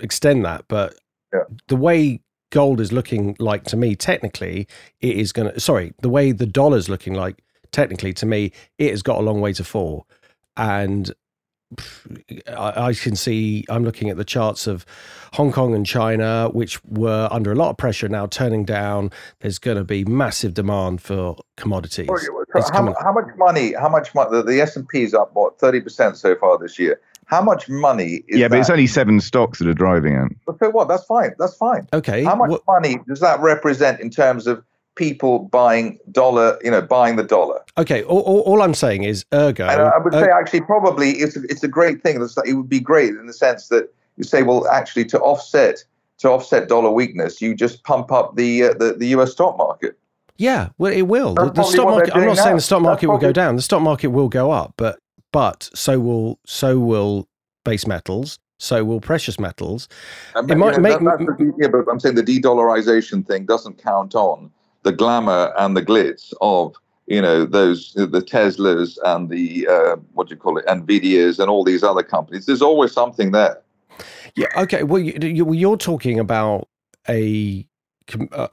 extend 0.00 0.44
that, 0.44 0.64
but 0.68 0.94
Yeah. 1.32 1.40
the 1.68 1.76
way 1.76 2.20
gold 2.50 2.80
is 2.80 2.92
looking 2.92 3.36
like 3.38 3.64
to 3.64 3.76
me, 3.76 3.94
technically, 3.96 4.66
it 5.00 5.16
is 5.16 5.32
going 5.32 5.52
to. 5.52 5.60
Sorry, 5.60 5.92
the 6.00 6.08
way 6.08 6.32
the 6.32 6.46
dollar's 6.46 6.88
looking 6.88 7.14
like, 7.14 7.42
technically, 7.72 8.12
to 8.14 8.26
me, 8.26 8.52
it 8.78 8.90
has 8.90 9.02
got 9.02 9.18
a 9.18 9.22
long 9.22 9.40
way 9.40 9.52
to 9.54 9.64
fall, 9.64 10.06
and. 10.56 11.12
Pff, 11.74 12.42
I 12.56 12.86
I 12.88 12.94
can 12.94 13.16
see. 13.16 13.64
I'm 13.68 13.84
looking 13.84 14.08
at 14.10 14.16
the 14.16 14.24
charts 14.24 14.66
of 14.66 14.86
Hong 15.32 15.52
Kong 15.52 15.74
and 15.74 15.84
China, 15.84 16.48
which 16.52 16.82
were 16.84 17.28
under 17.30 17.52
a 17.52 17.54
lot 17.54 17.70
of 17.70 17.76
pressure 17.76 18.08
now, 18.08 18.26
turning 18.26 18.64
down. 18.64 19.10
There's 19.40 19.58
going 19.58 19.76
to 19.76 19.84
be 19.84 20.04
massive 20.04 20.54
demand 20.54 21.02
for 21.02 21.36
commodities. 21.56 22.08
So 22.08 22.44
how, 22.62 22.68
coming- 22.70 22.94
how 23.02 23.12
much 23.12 23.26
money? 23.36 23.72
How 23.74 23.88
much 23.88 24.14
money? 24.14 24.30
The, 24.30 24.42
the 24.42 24.60
S 24.60 24.76
and 24.76 24.88
P 24.88 25.02
is 25.02 25.14
up 25.14 25.30
what 25.34 25.58
thirty 25.58 25.80
percent 25.80 26.16
so 26.16 26.36
far 26.36 26.58
this 26.58 26.78
year. 26.78 27.00
How 27.26 27.42
much 27.42 27.68
money 27.68 28.22
is 28.28 28.38
Yeah, 28.38 28.46
but 28.46 28.60
it's 28.60 28.70
only 28.70 28.86
seven 28.86 29.20
stocks 29.20 29.58
that 29.58 29.66
are 29.66 29.74
driving 29.74 30.14
it. 30.14 30.32
so 30.60 30.70
what? 30.70 30.86
That's 30.86 31.02
fine. 31.04 31.32
That's 31.40 31.56
fine. 31.56 31.88
Okay. 31.92 32.22
How 32.22 32.36
much 32.36 32.50
what- 32.50 32.62
money 32.68 33.00
does 33.08 33.18
that 33.20 33.40
represent 33.40 34.00
in 34.00 34.10
terms 34.10 34.46
of 34.46 34.62
people 34.96 35.38
buying 35.38 35.98
dollar? 36.10 36.58
You 36.62 36.72
know, 36.72 36.82
buying 36.82 37.16
the 37.16 37.22
dollar. 37.22 37.60
Okay, 37.78 38.02
all, 38.02 38.20
all, 38.20 38.40
all 38.40 38.62
I'm 38.62 38.74
saying 38.74 39.04
is 39.04 39.24
ergo. 39.32 39.66
And 39.66 39.80
I 39.80 39.98
would 39.98 40.14
er- 40.14 40.24
say 40.24 40.30
actually 40.30 40.62
probably 40.62 41.12
it's 41.12 41.36
a, 41.36 41.42
it's 41.44 41.62
a 41.62 41.68
great 41.68 42.02
thing. 42.02 42.20
It 42.44 42.54
would 42.54 42.68
be 42.68 42.80
great 42.80 43.10
in 43.10 43.26
the 43.26 43.32
sense 43.32 43.68
that 43.68 43.92
you 44.16 44.24
say, 44.24 44.42
well, 44.42 44.66
actually 44.68 45.04
to 45.06 45.20
offset 45.20 45.84
to 46.18 46.30
offset 46.30 46.68
dollar 46.68 46.90
weakness, 46.90 47.40
you 47.40 47.54
just 47.54 47.84
pump 47.84 48.10
up 48.10 48.36
the 48.36 48.64
uh, 48.64 48.74
the, 48.74 48.94
the 48.94 49.06
U.S. 49.08 49.32
stock 49.32 49.56
market. 49.56 49.98
yeah, 50.38 50.70
well, 50.78 50.92
it 50.92 51.02
will. 51.02 51.34
The, 51.34 51.44
That's 51.50 51.56
the 51.56 51.64
stock 51.74 51.88
market. 51.88 52.16
I'm 52.16 52.26
not 52.26 52.38
saying 52.38 52.56
the 52.56 52.62
stock 52.62 52.80
That's 52.82 52.86
market 52.86 53.08
will 53.08 53.18
go 53.18 53.32
down. 53.32 53.56
The 53.56 53.62
stock 53.62 53.82
market 53.82 54.08
will 54.08 54.28
go 54.28 54.50
up, 54.50 54.74
but 54.76 54.98
but 55.32 55.70
so 55.74 56.00
will 56.00 56.38
so 56.46 56.78
will 56.78 57.28
base 57.64 57.86
metals. 57.86 58.38
So 58.58 58.82
will 58.86 59.02
precious 59.02 59.38
metals. 59.38 59.86
And, 60.34 60.50
It 60.50 60.54
you 60.54 60.58
might 60.58 60.76
know, 60.76 60.80
make- 60.80 60.98
that- 61.00 61.54
yeah, 61.58 61.68
but 61.68 61.84
I'm 61.90 62.00
saying 62.00 62.14
the 62.14 62.22
de-dollarization 62.22 63.26
thing 63.26 63.44
doesn't 63.44 63.76
count 63.76 64.14
on 64.14 64.50
the 64.86 64.92
glamour 64.92 65.52
and 65.58 65.76
the 65.76 65.82
glitz 65.82 66.32
of 66.40 66.76
you 67.06 67.20
know 67.20 67.44
those 67.44 67.92
the 67.94 68.06
Teslas 68.06 68.98
and 69.04 69.28
the 69.28 69.66
uh, 69.68 69.96
what 70.14 70.28
do 70.28 70.34
you 70.34 70.40
call 70.40 70.58
it, 70.58 70.66
Nvidias 70.66 71.38
and 71.40 71.50
all 71.50 71.64
these 71.64 71.82
other 71.82 72.02
companies. 72.02 72.46
There's 72.46 72.62
always 72.62 72.92
something 72.92 73.32
there. 73.32 73.60
Yeah. 74.36 74.46
Okay. 74.56 74.84
Well, 74.84 75.00
you, 75.00 75.52
you're 75.52 75.76
talking 75.76 76.18
about 76.18 76.68
a 77.08 77.66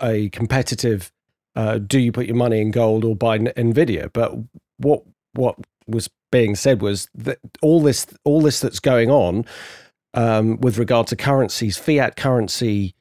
a 0.01 0.29
competitive. 0.29 1.11
Uh, 1.55 1.77
do 1.77 1.99
you 1.99 2.11
put 2.11 2.25
your 2.25 2.35
money 2.35 2.59
in 2.61 2.71
gold 2.71 3.05
or 3.05 3.15
buy 3.15 3.37
Nvidia? 3.37 4.11
But 4.11 4.33
what 4.77 5.03
what 5.33 5.55
was 5.85 6.09
being 6.31 6.55
said 6.55 6.81
was 6.81 7.09
that 7.13 7.37
all 7.61 7.81
this 7.81 8.07
all 8.23 8.41
this 8.41 8.59
that's 8.59 8.79
going 8.79 9.11
on 9.11 9.45
um, 10.15 10.59
with 10.61 10.79
regard 10.79 11.07
to 11.07 11.15
currencies, 11.15 11.77
fiat 11.77 12.15
currency 12.15 12.95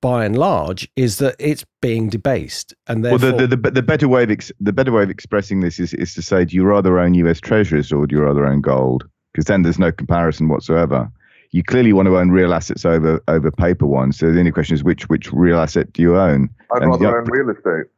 by 0.00 0.24
and 0.24 0.38
large 0.38 0.88
is 0.96 1.18
that 1.18 1.36
it's 1.38 1.64
being 1.80 2.08
debased, 2.08 2.74
and 2.86 3.02
Well, 3.02 3.18
therefore, 3.18 3.40
the, 3.40 3.46
the, 3.48 3.56
the, 3.56 3.70
the 3.72 3.82
better 3.82 4.08
way 4.08 4.22
of 4.22 4.30
ex- 4.30 4.52
the 4.60 4.72
better 4.72 4.92
way 4.92 5.02
of 5.02 5.10
expressing 5.10 5.60
this 5.60 5.78
is, 5.80 5.92
is 5.94 6.14
to 6.14 6.22
say, 6.22 6.44
do 6.44 6.54
you 6.56 6.64
rather 6.64 6.98
own 6.98 7.14
U.S. 7.14 7.40
Treasuries 7.40 7.92
or 7.92 8.06
do 8.06 8.16
you 8.16 8.22
rather 8.22 8.46
own 8.46 8.60
gold? 8.60 9.08
Because 9.32 9.46
then 9.46 9.62
there's 9.62 9.78
no 9.78 9.90
comparison 9.92 10.48
whatsoever. 10.48 11.10
You 11.50 11.62
clearly 11.62 11.92
want 11.92 12.06
to 12.06 12.18
own 12.18 12.30
real 12.30 12.52
assets 12.54 12.84
over 12.84 13.22
over 13.28 13.50
paper 13.50 13.86
ones. 13.86 14.18
So 14.18 14.30
the 14.30 14.38
only 14.38 14.52
question 14.52 14.74
is 14.74 14.84
which 14.84 15.08
which 15.08 15.32
real 15.32 15.58
asset 15.58 15.92
do 15.92 16.02
you 16.02 16.16
own? 16.16 16.48
I'd 16.74 16.82
And 16.82 16.90
rather 16.90 17.04
the- 17.06 17.16
own 17.16 17.24
real 17.24 17.50
estate. 17.50 17.90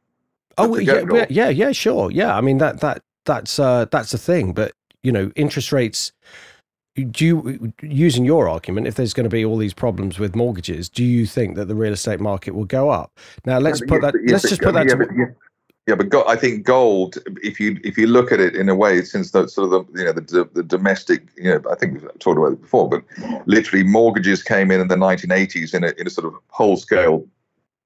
oh 0.59 0.79
yeah, 0.79 1.03
yeah, 1.13 1.27
yeah, 1.29 1.49
yeah, 1.49 1.73
sure, 1.73 2.11
yeah. 2.11 2.37
I 2.37 2.41
mean 2.41 2.59
that 2.59 2.81
that 2.81 3.03
that's 3.27 3.59
uh, 3.59 3.87
that's 3.91 4.13
the 4.13 4.19
thing, 4.19 4.53
but 4.53 4.73
you 5.03 5.13
know, 5.13 5.31
interest 5.37 5.73
rates. 5.73 6.13
Do 6.97 7.25
you, 7.25 7.73
using 7.83 8.25
your 8.25 8.49
argument, 8.49 8.89
if 8.89 8.97
there's 8.97 9.15
going 9.15 9.25
to 9.25 9.31
be 9.31 9.45
all 9.45 9.57
these 9.57 9.73
problems 9.73 10.19
with 10.19 10.35
mortgages, 10.35 10.89
do 10.89 11.05
you 11.05 11.25
think 11.25 11.55
that 11.55 11.67
the 11.67 11.75
real 11.75 11.93
estate 11.93 12.19
market 12.19 12.53
will 12.55 12.65
go 12.65 12.91
up? 12.91 13.17
Now 13.47 13.59
let's 13.59 13.81
Yeah, 13.81 13.87
put 13.87 14.03
that. 14.03 14.15
yes, 14.25 14.33
let's 14.33 14.49
just 14.49 14.63
put 14.63 14.75
that. 14.75 14.87
yeah, 14.87 14.95
to, 14.95 15.07
but- 15.07 15.17
yeah, 15.17 15.27
yeah, 15.87 15.95
but 15.95 16.09
go, 16.09 16.27
I 16.27 16.37
think 16.37 16.65
gold. 16.65 17.19
If 17.43 17.59
you 17.59 17.79
if 17.85 17.97
you 17.97 18.07
look 18.07 18.33
at 18.33 18.41
it 18.41 18.55
in 18.55 18.69
a 18.69 18.75
way, 18.75 19.03
since 19.03 19.31
the 19.31 19.47
sort 19.49 19.73
of 19.73 19.87
the 19.93 19.99
you 19.99 20.05
know 20.05 20.13
the 20.13 20.49
the 20.53 20.63
domestic, 20.63 21.29
you 21.37 21.51
know, 21.51 21.63
I 21.71 21.75
think 21.77 21.95
we've 21.95 22.19
talked 22.19 22.39
about 22.39 22.53
it 22.53 22.61
before, 22.61 22.89
but 22.89 23.03
literally 23.47 23.85
mortgages 23.85 24.43
came 24.43 24.71
in 24.71 24.81
in 24.81 24.89
the 24.89 24.97
1980s 24.97 25.75
in 25.75 25.85
a 25.85 25.93
in 25.99 26.07
a 26.07 26.11
sort 26.11 26.27
of 26.27 26.35
whole 26.49 26.77
scale 26.77 27.27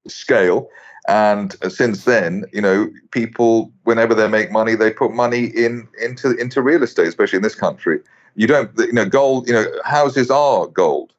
scale, 0.07 0.67
and 1.07 1.55
since 1.69 2.05
then, 2.05 2.45
you 2.53 2.61
know, 2.61 2.89
people 3.11 3.71
whenever 3.83 4.13
they 4.13 4.27
make 4.27 4.51
money, 4.51 4.75
they 4.75 4.91
put 4.91 5.13
money 5.13 5.45
in 5.45 5.87
into 6.01 6.35
into 6.37 6.61
real 6.61 6.83
estate, 6.83 7.07
especially 7.07 7.37
in 7.37 7.43
this 7.43 7.55
country. 7.55 7.99
You 8.35 8.47
don't, 8.47 8.71
you 8.77 8.93
know, 8.93 9.05
gold. 9.05 9.47
You 9.47 9.53
know, 9.53 9.65
houses 9.83 10.29
are 10.29 10.67
gold. 10.67 11.13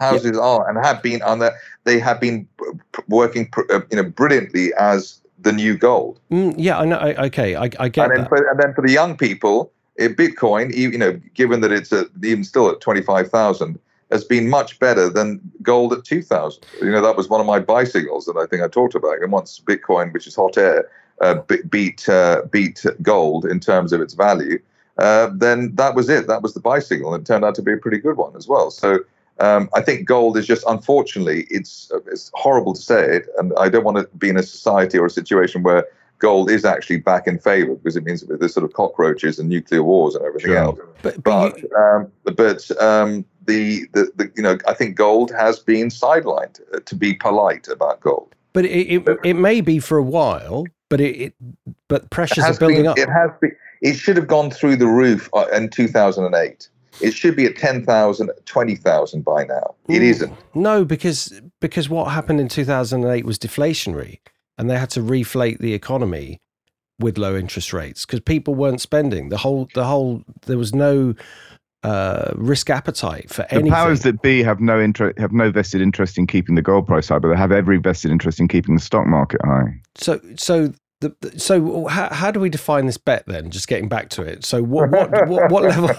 Houses 0.00 0.36
are 0.36 0.68
and 0.68 0.84
have 0.84 1.02
been 1.02 1.22
on 1.22 1.38
that. 1.38 1.54
They 1.84 1.98
have 1.98 2.20
been 2.20 2.48
working, 3.08 3.50
uh, 3.70 3.80
you 3.90 3.96
know, 3.96 4.08
brilliantly 4.08 4.72
as 4.74 5.20
the 5.40 5.52
new 5.52 5.76
gold. 5.76 6.20
Mm, 6.30 6.54
yeah, 6.56 6.78
I 6.78 6.84
know. 6.84 6.96
I, 6.96 7.26
okay, 7.26 7.54
I, 7.54 7.64
I 7.78 7.88
get 7.88 8.06
And 8.06 8.16
then, 8.16 8.20
that. 8.22 8.28
for, 8.28 8.50
and 8.50 8.58
then 8.58 8.74
for 8.74 8.82
the 8.82 8.92
young 8.92 9.16
people, 9.16 9.72
eh, 9.98 10.08
Bitcoin, 10.08 10.74
you 10.74 10.96
know, 10.98 11.20
given 11.34 11.60
that 11.60 11.72
it's 11.72 11.92
at, 11.92 12.08
even 12.22 12.44
still 12.44 12.70
at 12.70 12.80
twenty 12.80 13.02
five 13.02 13.30
thousand, 13.30 13.78
has 14.10 14.24
been 14.24 14.48
much 14.48 14.78
better 14.78 15.08
than 15.08 15.40
gold 15.62 15.92
at 15.92 16.04
two 16.04 16.22
thousand. 16.22 16.64
You 16.80 16.90
know, 16.90 17.02
that 17.02 17.16
was 17.16 17.28
one 17.28 17.40
of 17.40 17.46
my 17.46 17.60
buy 17.60 17.84
signals 17.84 18.26
that 18.26 18.36
I 18.36 18.46
think 18.46 18.62
I 18.62 18.68
talked 18.68 18.94
about. 18.94 19.22
And 19.22 19.30
once 19.32 19.60
Bitcoin, 19.60 20.12
which 20.12 20.26
is 20.26 20.34
hot 20.34 20.56
air, 20.56 20.88
uh, 21.20 21.36
beat 21.68 22.08
uh, 22.08 22.42
beat 22.50 22.84
gold 23.02 23.44
in 23.44 23.60
terms 23.60 23.92
of 23.92 24.00
its 24.00 24.14
value, 24.14 24.58
uh, 24.98 25.30
then 25.34 25.74
that 25.76 25.94
was 25.94 26.08
it. 26.08 26.26
That 26.26 26.42
was 26.42 26.54
the 26.54 26.60
buy 26.60 26.78
signal, 26.78 27.14
and 27.14 27.22
it 27.22 27.26
turned 27.26 27.44
out 27.44 27.54
to 27.56 27.62
be 27.62 27.72
a 27.72 27.76
pretty 27.76 27.98
good 27.98 28.16
one 28.16 28.34
as 28.36 28.48
well. 28.48 28.70
So. 28.70 29.00
Um, 29.40 29.68
I 29.74 29.80
think 29.80 30.06
gold 30.06 30.36
is 30.36 30.46
just, 30.46 30.62
unfortunately, 30.68 31.48
it's 31.50 31.90
it's 32.06 32.30
horrible 32.34 32.72
to 32.72 32.80
say 32.80 33.16
it, 33.16 33.26
and 33.36 33.52
I 33.58 33.68
don't 33.68 33.82
want 33.82 33.96
to 33.96 34.04
be 34.16 34.28
in 34.28 34.36
a 34.36 34.44
society 34.44 34.96
or 34.96 35.06
a 35.06 35.10
situation 35.10 35.64
where 35.64 35.88
gold 36.20 36.48
is 36.48 36.64
actually 36.64 36.98
back 36.98 37.26
in 37.26 37.40
favor 37.40 37.74
because 37.74 37.96
it 37.96 38.04
means 38.04 38.20
that 38.20 38.38
there's 38.38 38.54
sort 38.54 38.62
of 38.62 38.72
cockroaches 38.74 39.40
and 39.40 39.48
nuclear 39.48 39.82
wars 39.82 40.14
and 40.14 40.24
everything 40.24 40.52
Sure. 40.52 40.58
else. 40.58 40.78
But, 41.02 41.20
but 41.24 41.60
But 41.70 41.76
um, 41.76 42.12
but 42.36 42.80
um, 42.80 43.24
the, 43.44 43.86
the 43.92 44.12
the 44.14 44.30
you 44.36 44.42
know 44.44 44.56
I 44.68 44.72
think 44.74 44.94
gold 44.94 45.32
has 45.32 45.58
been 45.58 45.88
sidelined 45.88 46.60
uh, 46.72 46.78
to 46.84 46.94
be 46.94 47.14
polite 47.14 47.66
about 47.66 48.00
gold. 48.00 48.36
but 48.52 48.64
it, 48.64 49.02
it, 49.08 49.18
it 49.24 49.34
may 49.34 49.62
be 49.62 49.80
for 49.80 49.98
a 49.98 50.02
while, 50.04 50.64
but 50.88 51.00
it, 51.00 51.16
it 51.20 51.34
but 51.88 52.04
It 52.04 52.10
pressures 52.10 52.44
are 52.44 52.54
building 52.54 52.82
been, 52.82 52.86
up. 52.86 52.98
It 52.98 53.08
has 53.08 53.32
been. 53.40 53.56
It 53.84 53.94
should 53.94 54.16
have 54.16 54.26
gone 54.26 54.50
through 54.50 54.76
the 54.76 54.86
roof 54.88 55.28
uh, 55.34 55.44
in 55.52 55.68
2008. 55.68 56.68
It 57.00 57.12
should 57.12 57.36
be 57.36 57.44
at 57.44 57.56
10,000, 57.56 58.30
20,000 58.46 59.24
by 59.24 59.44
now. 59.44 59.74
It 59.88 60.00
Mm. 60.00 60.10
isn't. 60.10 60.32
No, 60.54 60.84
because 60.84 61.40
because 61.60 61.88
what 61.88 62.10
happened 62.12 62.40
in 62.40 62.48
2008 62.48 63.24
was 63.24 63.38
deflationary, 63.38 64.18
and 64.58 64.68
they 64.70 64.78
had 64.78 64.90
to 64.90 65.00
reflate 65.00 65.58
the 65.58 65.74
economy 65.74 66.40
with 67.00 67.18
low 67.18 67.36
interest 67.36 67.72
rates 67.72 68.06
because 68.06 68.20
people 68.20 68.54
weren't 68.54 68.80
spending. 68.80 69.28
The 69.28 69.38
whole 69.38 69.68
the 69.74 69.84
whole 69.84 70.22
there 70.46 70.58
was 70.58 70.72
no 70.74 71.14
uh, 71.82 72.32
risk 72.36 72.70
appetite 72.70 73.28
for 73.28 73.42
anything. 73.50 73.64
The 73.66 73.70
powers 73.76 74.00
that 74.02 74.22
be 74.22 74.42
have 74.42 74.60
no 74.60 74.80
interest, 74.80 75.18
have 75.18 75.32
no 75.32 75.50
vested 75.50 75.82
interest 75.82 76.16
in 76.16 76.26
keeping 76.26 76.54
the 76.54 76.62
gold 76.62 76.86
price 76.86 77.08
high, 77.08 77.18
but 77.18 77.28
they 77.28 77.36
have 77.36 77.52
every 77.52 77.76
vested 77.78 78.10
interest 78.10 78.40
in 78.40 78.48
keeping 78.48 78.76
the 78.76 78.80
stock 78.80 79.06
market 79.06 79.40
high. 79.44 79.80
So 79.96 80.20
so 80.36 80.72
the, 81.08 81.28
the- 81.30 81.38
so 81.40 81.86
how, 81.86 82.12
how 82.12 82.30
do 82.30 82.40
we 82.40 82.48
define 82.48 82.86
this 82.86 82.98
bet 82.98 83.24
then? 83.26 83.50
Just 83.50 83.68
getting 83.68 83.88
back 83.88 84.08
to 84.10 84.22
it. 84.22 84.44
So 84.44 84.62
what 84.62 84.90
what 84.90 85.28
what, 85.28 85.50
what 85.50 85.62
level? 85.70 85.90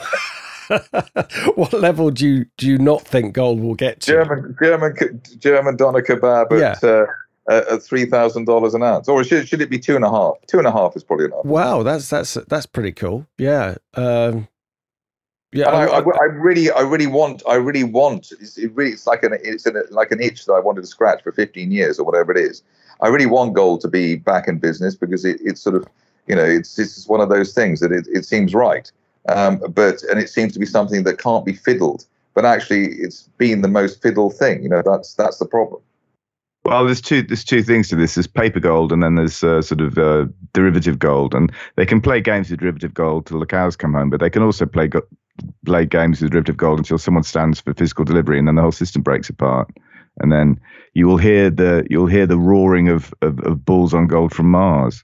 what 1.55 1.73
level 1.73 2.11
do 2.11 2.27
you 2.27 2.45
do 2.57 2.67
you 2.67 2.77
not 2.77 3.01
think 3.01 3.33
gold 3.33 3.59
will 3.59 3.75
get 3.75 4.01
to? 4.01 4.11
German 4.11 4.55
German 4.61 5.21
German 5.37 5.75
doner 5.75 6.01
kebab 6.01 6.51
at 6.61 6.83
uh, 6.83 7.05
at 7.49 7.67
at 7.67 7.83
three 7.83 8.05
thousand 8.05 8.45
dollars 8.45 8.73
an 8.73 8.83
ounce, 8.83 9.07
or 9.07 9.23
should 9.23 9.47
should 9.47 9.61
it 9.61 9.69
be 9.69 9.79
two 9.79 9.95
and 9.95 10.03
a 10.05 10.09
half? 10.09 10.33
Two 10.47 10.57
and 10.57 10.67
a 10.67 10.71
half 10.71 10.95
is 10.95 11.03
probably 11.03 11.25
enough. 11.25 11.45
Wow, 11.45 11.83
that's 11.83 12.09
that's 12.09 12.33
that's 12.47 12.65
pretty 12.65 12.91
cool. 12.91 13.27
Yeah. 13.37 13.75
Um, 13.93 14.47
yeah. 15.55 15.69
I- 15.69 15.85
I, 15.85 15.99
I 15.99 16.25
really, 16.25 16.69
I 16.71 16.81
really 16.81 17.07
want, 17.07 17.41
I 17.47 17.55
really 17.55 17.83
want. 17.83 18.31
It's, 18.39 18.57
it 18.57 18.71
really, 18.73 18.91
it's 18.91 19.07
like 19.07 19.23
an, 19.23 19.37
it's 19.43 19.65
an, 19.65 19.81
like 19.91 20.11
an 20.11 20.21
itch 20.21 20.45
that 20.45 20.53
I 20.53 20.59
wanted 20.59 20.81
to 20.81 20.87
scratch 20.87 21.23
for 21.23 21.31
15 21.31 21.71
years 21.71 21.99
or 21.99 22.05
whatever 22.05 22.31
it 22.31 22.37
is. 22.37 22.61
I 23.01 23.07
really 23.07 23.25
want 23.25 23.53
gold 23.53 23.81
to 23.81 23.87
be 23.87 24.15
back 24.15 24.47
in 24.47 24.57
business 24.59 24.95
because 24.95 25.25
it, 25.25 25.39
it's 25.43 25.61
sort 25.61 25.75
of, 25.75 25.85
you 26.27 26.35
know, 26.35 26.43
it's 26.43 26.79
it's 26.79 27.07
one 27.07 27.21
of 27.21 27.29
those 27.29 27.53
things 27.53 27.79
that 27.81 27.91
it, 27.91 28.07
it 28.11 28.25
seems 28.25 28.53
right, 28.53 28.91
um, 29.29 29.59
but 29.69 30.01
and 30.03 30.19
it 30.19 30.29
seems 30.29 30.53
to 30.53 30.59
be 30.59 30.65
something 30.65 31.03
that 31.03 31.19
can't 31.19 31.45
be 31.45 31.53
fiddled. 31.53 32.05
But 32.33 32.45
actually, 32.45 32.87
it's 32.93 33.29
been 33.37 33.61
the 33.61 33.67
most 33.67 34.01
fiddled 34.01 34.35
thing. 34.35 34.63
You 34.63 34.69
know, 34.69 34.81
that's 34.83 35.13
that's 35.13 35.37
the 35.37 35.45
problem. 35.45 35.81
Well, 36.63 36.83
there's 36.85 37.01
two 37.01 37.21
there's 37.21 37.43
two 37.43 37.61
things 37.61 37.89
to 37.89 37.95
this. 37.95 38.15
There's 38.15 38.27
paper 38.27 38.59
gold, 38.59 38.91
and 38.91 39.03
then 39.03 39.15
there's 39.15 39.43
uh, 39.43 39.61
sort 39.61 39.81
of 39.81 39.97
uh, 39.97 40.25
derivative 40.53 40.97
gold, 40.97 41.35
and 41.35 41.51
they 41.75 41.85
can 41.85 42.01
play 42.01 42.21
games 42.21 42.49
with 42.49 42.59
derivative 42.59 42.93
gold 42.93 43.27
till 43.27 43.39
the 43.39 43.45
cows 43.45 43.75
come 43.75 43.93
home, 43.93 44.09
but 44.09 44.19
they 44.19 44.29
can 44.31 44.41
also 44.41 44.65
play 44.65 44.87
go- 44.87 45.05
play 45.65 45.86
games 45.86 46.21
with 46.21 46.31
derivative 46.31 46.57
gold 46.57 46.79
until 46.79 46.97
someone 46.97 47.23
stands 47.23 47.59
for 47.59 47.73
physical 47.73 48.05
delivery, 48.05 48.39
and 48.39 48.47
then 48.47 48.55
the 48.55 48.61
whole 48.61 48.71
system 48.71 49.01
breaks 49.01 49.29
apart, 49.29 49.69
and 50.19 50.31
then 50.31 50.59
you 50.93 51.07
will 51.07 51.17
hear 51.17 51.49
the 51.49 51.86
you'll 51.89 52.07
hear 52.07 52.25
the 52.25 52.38
roaring 52.38 52.89
of 52.89 53.13
of, 53.21 53.39
of 53.41 53.65
bulls 53.65 53.93
on 53.93 54.07
gold 54.07 54.33
from 54.33 54.49
Mars. 54.49 55.03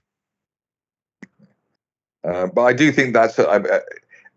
Uh, 2.23 2.47
but 2.47 2.61
I 2.61 2.73
do 2.73 2.91
think 2.91 3.13
that's 3.13 3.39
uh, 3.39 3.79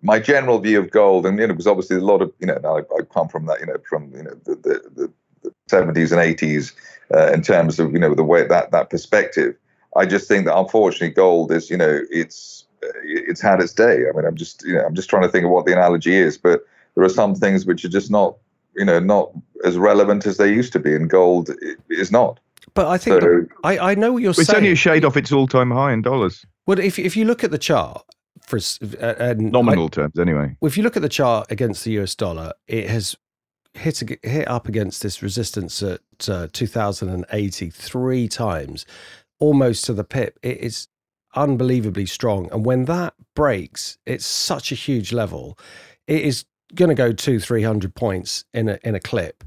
my 0.03 0.19
general 0.19 0.59
view 0.59 0.79
of 0.79 0.91
gold, 0.91 1.27
and 1.27 1.39
you 1.39 1.47
know, 1.47 1.53
because 1.53 1.67
obviously 1.67 1.97
a 1.97 2.01
lot 2.01 2.23
of 2.23 2.33
you 2.39 2.47
know, 2.47 2.59
I, 2.65 2.79
I 2.97 3.03
come 3.03 3.29
from 3.29 3.47
that, 3.47 3.61
you 3.61 3.67
know, 3.67 3.77
from 3.89 4.13
you 4.15 4.23
know 4.23 4.35
the 4.45 4.55
the, 4.57 4.91
the, 4.95 5.13
the 5.43 5.55
70s 5.71 6.13
and 6.13 6.39
80s 6.39 6.73
uh, 7.15 7.33
in 7.33 7.43
terms 7.43 7.79
of 7.79 7.93
you 7.93 7.99
know 7.99 8.15
the 8.15 8.25
way 8.25 8.47
that 8.47 8.71
that 8.71 8.91
perspective. 8.91 9.57
I 9.97 10.07
just 10.07 10.27
think 10.27 10.47
that 10.47 10.57
unfortunately 10.57 11.11
gold 11.11 11.53
is 11.53 11.71
you 11.71 11.77
know 11.77 12.01
it's 12.11 12.64
it's 13.05 13.41
had 13.41 13.61
its 13.61 13.73
day. 13.73 14.05
I 14.09 14.17
mean, 14.17 14.25
I'm 14.27 14.37
just 14.37 14.65
you 14.65 14.75
know 14.75 14.85
I'm 14.85 14.95
just 14.95 15.09
trying 15.11 15.23
to 15.23 15.29
think 15.29 15.45
of 15.45 15.51
what 15.51 15.67
the 15.67 15.73
analogy 15.73 16.15
is, 16.15 16.39
but 16.39 16.65
there 16.95 17.05
are 17.05 17.09
some 17.09 17.35
things 17.35 17.67
which 17.67 17.85
are 17.85 17.89
just 17.89 18.11
not 18.11 18.37
you 18.77 18.85
know 18.85 18.99
not 19.01 19.31
as 19.65 19.77
relevant 19.79 20.27
as 20.27 20.37
they 20.37 20.51
used 20.53 20.73
to 20.75 20.79
be, 20.79 20.95
and 20.95 21.09
gold 21.11 21.51
i- 21.51 21.75
is 21.91 22.11
not. 22.13 22.41
but 22.75 22.87
I 22.89 22.99
think 22.99 23.21
So 23.23 23.47
I, 23.65 23.79
I 23.91 23.95
know 23.95 24.13
what 24.13 24.23
you're 24.23 24.31
It's 24.31 24.39
saying. 24.47 24.49
It's 24.49 24.55
only 24.57 24.73
a 24.73 24.77
shade 24.77 25.05
off 25.05 25.17
its 25.17 25.33
all-time 25.33 25.71
high 25.71 25.93
in 25.93 26.03
dollars, 26.03 26.45
well, 26.67 26.79
if 26.79 26.99
if 26.99 27.17
you 27.17 27.25
look 27.25 27.45
at 27.45 27.51
the 27.51 27.59
chart 27.59 28.05
for 28.47 28.57
uh, 28.59 29.15
and 29.19 29.47
I- 29.47 29.51
nominal 29.51 29.89
terms 29.89 30.19
anyway. 30.19 30.57
If 30.63 30.77
you 30.77 30.83
look 30.83 30.97
at 30.97 31.03
the 31.03 31.09
chart 31.09 31.51
against 31.51 31.85
the 31.85 31.93
US 32.01 32.15
dollar, 32.15 32.53
it 32.69 32.89
has 32.91 33.17
hit 33.75 34.03
hit 34.23 34.47
up 34.49 34.69
against 34.69 35.03
this 35.03 35.23
resistance 35.23 35.83
at 35.83 36.01
uh, 36.29 36.47
2080 36.53 37.71
three 37.71 38.29
times, 38.29 38.87
almost 39.41 39.85
to 39.87 39.93
the 39.93 40.05
pip. 40.05 40.39
It 40.43 40.59
is 40.59 40.89
unbelievably 41.35 42.07
strong, 42.07 42.49
and 42.53 42.65
when 42.65 42.85
that 42.87 43.15
breaks, 43.35 43.99
it's 44.07 44.27
such 44.27 44.73
a 44.73 44.75
huge 44.75 45.13
level. 45.13 45.59
It 46.07 46.23
is 46.23 46.45
going 46.75 46.89
to 46.89 46.95
go 46.95 47.13
two, 47.13 47.39
three 47.41 47.63
hundred 47.63 47.95
points 47.95 48.45
in 48.53 48.69
a 48.69 48.79
in 48.83 48.95
a 48.95 49.01
clip. 49.01 49.45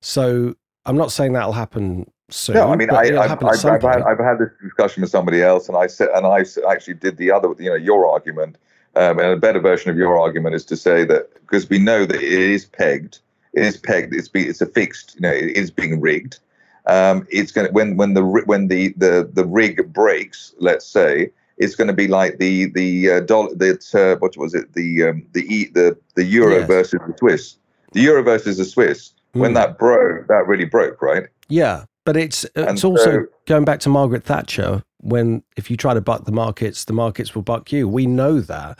So 0.00 0.54
I'm 0.86 0.96
not 0.96 1.12
saying 1.12 1.34
that'll 1.34 1.52
happen 1.52 2.10
soon. 2.30 2.54
No, 2.54 2.72
I 2.72 2.76
mean, 2.76 2.90
I, 2.90 3.18
I've, 3.18 3.40
had. 3.82 4.02
I've 4.02 4.18
had 4.18 4.38
this 4.38 4.50
discussion 4.62 5.02
with 5.02 5.10
somebody 5.10 5.42
else, 5.42 5.68
and 5.68 5.76
I 5.76 5.86
said, 5.86 6.08
and 6.14 6.26
I 6.26 6.44
actually 6.68 6.94
did 6.94 7.16
the 7.16 7.30
other, 7.30 7.54
you 7.58 7.70
know, 7.70 7.76
your 7.76 8.08
argument, 8.08 8.56
um, 8.96 9.18
and 9.18 9.28
a 9.28 9.36
better 9.36 9.60
version 9.60 9.90
of 9.90 9.96
your 9.96 10.18
argument 10.18 10.54
is 10.54 10.64
to 10.66 10.76
say 10.76 11.04
that 11.04 11.32
because 11.34 11.68
we 11.68 11.78
know 11.78 12.06
that 12.06 12.16
it 12.16 12.22
is 12.22 12.64
pegged, 12.64 13.18
it 13.52 13.64
is 13.64 13.76
pegged, 13.76 14.14
it's 14.14 14.28
be, 14.28 14.46
it's 14.46 14.60
a 14.60 14.66
fixed, 14.66 15.16
you 15.16 15.20
know, 15.20 15.32
it 15.32 15.56
is 15.56 15.70
being 15.70 16.00
rigged. 16.00 16.38
Um, 16.86 17.26
it's 17.30 17.52
going 17.52 17.66
to 17.66 17.72
when 17.72 17.96
when 17.96 18.14
the 18.14 18.24
when 18.24 18.68
the 18.68 18.88
the 18.96 19.28
the 19.32 19.44
rig 19.44 19.92
breaks, 19.92 20.54
let's 20.58 20.86
say, 20.86 21.30
it's 21.58 21.74
going 21.74 21.88
to 21.88 21.94
be 21.94 22.08
like 22.08 22.38
the 22.38 22.66
the 22.66 23.10
uh, 23.10 23.20
dollar 23.20 23.54
that 23.56 23.94
uh, 23.94 24.18
what 24.18 24.36
was 24.36 24.54
it 24.54 24.72
the 24.74 25.04
um, 25.08 25.26
the 25.32 25.42
e, 25.54 25.66
the 25.74 25.96
the 26.14 26.24
euro 26.24 26.58
Yes. 26.60 26.66
versus 26.68 27.00
the 27.06 27.14
Swiss, 27.18 27.56
the 27.92 28.00
euro 28.00 28.22
versus 28.22 28.56
the 28.58 28.64
Swiss. 28.64 29.12
When 29.32 29.52
Mm. 29.52 29.54
that 29.54 29.78
broke, 29.78 30.26
that 30.26 30.46
really 30.48 30.64
broke, 30.64 31.00
right? 31.00 31.24
Yeah, 31.48 31.84
but 32.04 32.16
it's 32.16 32.44
it's 32.44 32.52
And 32.56 32.84
also 32.84 32.96
so- 32.96 33.26
going 33.46 33.64
back 33.64 33.80
to 33.80 33.88
Margaret 33.88 34.24
Thatcher. 34.24 34.82
When 35.02 35.42
if 35.56 35.70
you 35.70 35.76
try 35.76 35.94
to 35.94 36.00
buck 36.00 36.24
the 36.24 36.32
markets, 36.32 36.84
the 36.84 36.92
markets 36.92 37.34
will 37.34 37.42
buck 37.42 37.70
you. 37.72 37.88
We 37.88 38.06
know 38.06 38.40
that. 38.40 38.78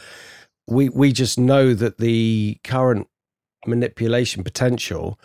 We 0.67 0.89
we 0.89 1.13
just 1.13 1.39
know 1.39 1.73
that 1.75 1.99
the 1.99 2.59
current 2.65 3.07
manipulation 3.67 4.43
potential 4.43 5.19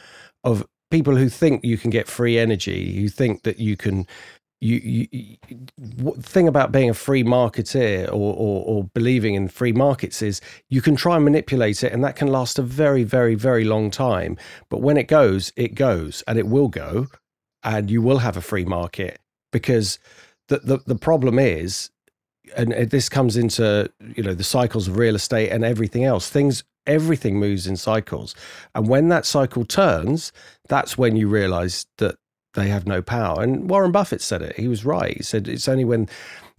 of 0.43 0.65
people 0.91 1.15
who 1.15 1.29
think 1.29 1.63
you 1.63 1.77
can 1.77 1.89
get 1.89 2.07
free 2.07 2.37
energy, 2.37 3.01
who 3.01 3.09
think 3.09 3.43
that 3.43 3.59
you 3.59 3.75
can 3.77 4.07
you, 4.61 4.77
you, 4.77 5.07
you 5.11 6.11
thing 6.21 6.47
about 6.47 6.71
being 6.71 6.89
a 6.89 6.93
free 6.93 7.23
marketeer 7.23 8.07
or, 8.07 8.33
or, 8.33 8.65
or 8.65 8.83
believing 8.93 9.35
in 9.35 9.47
free 9.47 9.73
markets 9.73 10.21
is 10.21 10.41
you 10.69 10.81
can 10.81 10.95
try 10.95 11.15
and 11.15 11.25
manipulate 11.25 11.83
it 11.83 11.91
and 11.91 12.03
that 12.03 12.15
can 12.15 12.27
last 12.27 12.57
a 12.57 12.63
very 12.63 13.03
very 13.03 13.35
very 13.35 13.65
long 13.65 13.91
time. 13.91 14.37
But 14.69 14.81
when 14.81 14.97
it 14.97 15.07
goes 15.07 15.51
it 15.55 15.75
goes 15.75 16.23
and 16.27 16.39
it 16.39 16.47
will 16.47 16.69
go 16.69 17.07
and 17.63 17.91
you 17.91 18.01
will 18.01 18.19
have 18.19 18.37
a 18.37 18.41
free 18.41 18.65
market 18.65 19.19
because 19.51 19.99
the 20.47 20.59
the, 20.59 20.79
the 20.85 20.95
problem 20.95 21.37
is 21.37 21.91
and 22.55 22.71
this 22.71 23.09
comes 23.09 23.35
into 23.35 23.91
you 24.15 24.23
know 24.23 24.33
the 24.33 24.43
cycles 24.43 24.87
of 24.87 24.97
real 24.97 25.15
estate 25.15 25.49
and 25.49 25.65
everything 25.65 26.05
else 26.05 26.29
things 26.29 26.63
everything 26.87 27.39
moves 27.39 27.67
in 27.67 27.75
cycles 27.75 28.35
and 28.73 28.87
when 28.87 29.09
that 29.09 29.25
cycle 29.25 29.65
turns 29.65 30.31
that's 30.67 30.97
when 30.97 31.15
you 31.15 31.27
realize 31.27 31.85
that 31.97 32.15
they 32.55 32.69
have 32.69 32.87
no 32.87 33.01
power. 33.01 33.43
And 33.43 33.69
Warren 33.69 33.91
Buffett 33.91 34.21
said 34.21 34.41
it. 34.41 34.57
He 34.57 34.67
was 34.67 34.83
right. 34.83 35.15
He 35.17 35.23
said 35.23 35.47
it's 35.47 35.67
only 35.67 35.85
when 35.85 36.09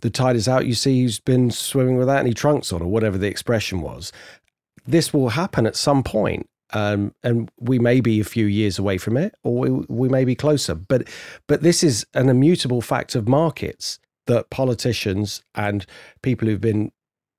the 0.02 0.10
tide 0.10 0.36
is 0.36 0.46
out 0.46 0.66
you 0.66 0.74
see 0.74 1.02
who's 1.02 1.18
been 1.18 1.50
swimming 1.50 1.96
without 1.96 2.20
any 2.20 2.34
trunks 2.34 2.72
on, 2.72 2.82
or 2.82 2.88
whatever 2.88 3.18
the 3.18 3.26
expression 3.26 3.80
was. 3.80 4.12
This 4.86 5.12
will 5.12 5.30
happen 5.30 5.66
at 5.66 5.74
some 5.74 6.04
point. 6.04 6.48
Um, 6.72 7.14
and 7.22 7.48
we 7.60 7.78
may 7.78 8.00
be 8.00 8.18
a 8.18 8.24
few 8.24 8.46
years 8.46 8.76
away 8.76 8.98
from 8.98 9.16
it, 9.16 9.34
or 9.44 9.56
we, 9.56 9.70
we 9.88 10.08
may 10.08 10.24
be 10.24 10.34
closer. 10.34 10.74
But 10.74 11.08
but 11.46 11.62
this 11.62 11.84
is 11.84 12.04
an 12.14 12.28
immutable 12.28 12.82
fact 12.82 13.14
of 13.14 13.28
markets 13.28 14.00
that 14.26 14.50
politicians 14.50 15.44
and 15.54 15.86
people 16.22 16.48
who've 16.48 16.60
been 16.60 16.90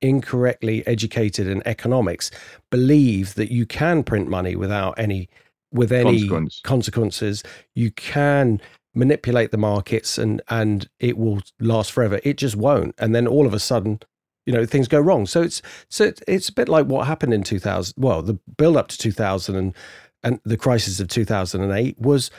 incorrectly 0.02 0.86
educated 0.86 1.48
in 1.48 1.62
economics 1.66 2.30
believe 2.70 3.36
that 3.36 3.52
you 3.52 3.66
can 3.66 4.04
print 4.04 4.28
money 4.28 4.56
without 4.56 4.98
any 4.98 5.30
with 5.72 5.91
any 5.91 6.20
Consequence. 6.20 6.62
consequences. 6.64 7.43
You 7.76 7.91
can 7.91 8.62
manipulate 8.95 9.52
the 9.52 9.58
markets 9.58 10.18
and 10.18 10.41
and 10.50 10.89
it 11.00 11.18
will 11.18 11.41
last 11.60 11.91
forever. 11.91 12.20
It 12.24 12.38
just 12.38 12.56
won't. 12.56 12.95
And 12.98 13.14
then 13.14 13.28
all 13.28 13.45
of 13.45 13.54
a 13.54 13.60
sudden, 13.60 14.00
you 14.45 14.54
know, 14.54 14.66
things 14.66 14.88
go 14.88 15.00
wrong. 15.00 15.26
So 15.26 15.41
it's 15.41 15.62
so 15.89 16.12
it's 16.28 16.50
a 16.50 16.54
bit 16.54 16.70
like 16.70 16.86
what 16.88 17.08
happened 17.08 17.34
in 17.34 17.43
2000. 17.43 17.93
Well, 17.98 18.22
the 18.22 18.36
build 18.58 18.78
up 18.78 18.88
to 18.89 18.98
2000 18.98 19.56
and 19.56 19.76
and 20.24 20.39
the 20.43 20.58
crisis 20.58 21.00
of 21.00 21.10
2008 21.10 22.00
was 22.00 22.32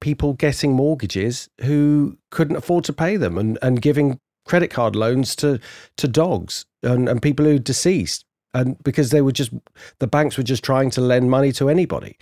people 0.00 0.34
getting 0.34 0.72
mortgages 0.72 1.48
who 1.62 2.18
couldn't 2.30 2.56
afford 2.56 2.84
to 2.84 2.92
pay 2.92 3.16
them 3.16 3.38
and 3.38 3.58
and 3.62 3.80
giving 3.80 4.20
credit 4.46 4.70
card 4.70 4.96
loans 4.96 5.36
to 5.36 5.60
to 5.96 6.08
dogs 6.08 6.64
and, 6.82 7.08
and 7.08 7.20
people 7.20 7.44
who 7.44 7.58
deceased 7.58 8.24
and 8.54 8.82
because 8.82 9.10
they 9.10 9.20
were 9.20 9.32
just 9.32 9.52
the 9.98 10.06
banks 10.06 10.36
were 10.36 10.42
just 10.42 10.64
trying 10.64 10.90
to 10.90 11.00
lend 11.00 11.30
money 11.30 11.52
to 11.52 11.68
anybody. 11.68 12.16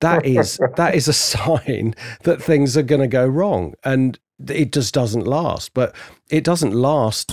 That 0.00 0.26
is 0.26 0.58
that 0.76 0.94
is 0.94 1.06
a 1.06 1.12
sign 1.12 1.94
that 2.24 2.42
things 2.42 2.76
are 2.76 2.82
going 2.82 3.00
to 3.00 3.06
go 3.06 3.26
wrong 3.26 3.74
and 3.84 4.18
it 4.48 4.72
just 4.72 4.92
doesn't 4.92 5.26
last. 5.26 5.74
But 5.74 5.94
it 6.30 6.44
doesn't 6.44 6.72
last 6.72 7.32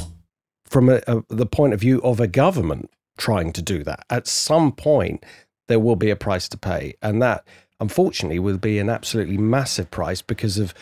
from 0.66 0.90
a, 0.90 1.02
a, 1.08 1.24
the 1.30 1.46
point 1.46 1.74
of 1.74 1.80
view 1.80 2.02
of 2.02 2.20
a 2.20 2.28
government 2.28 2.90
trying 3.18 3.54
to 3.54 3.62
do 3.62 3.84
that. 3.84 4.06
At 4.10 4.28
some 4.28 4.72
point 4.72 5.26
there 5.68 5.80
will 5.80 5.96
be 5.96 6.12
a 6.12 6.16
price 6.16 6.48
to 6.50 6.58
pay 6.58 6.94
and 7.02 7.22
that 7.22 7.48
unfortunately 7.80 8.40
will 8.40 8.58
be 8.58 8.80
an 8.80 8.90
absolutely 8.90 9.38
massive 9.38 9.90
price 9.90 10.22
because 10.22 10.58
of 10.58 10.74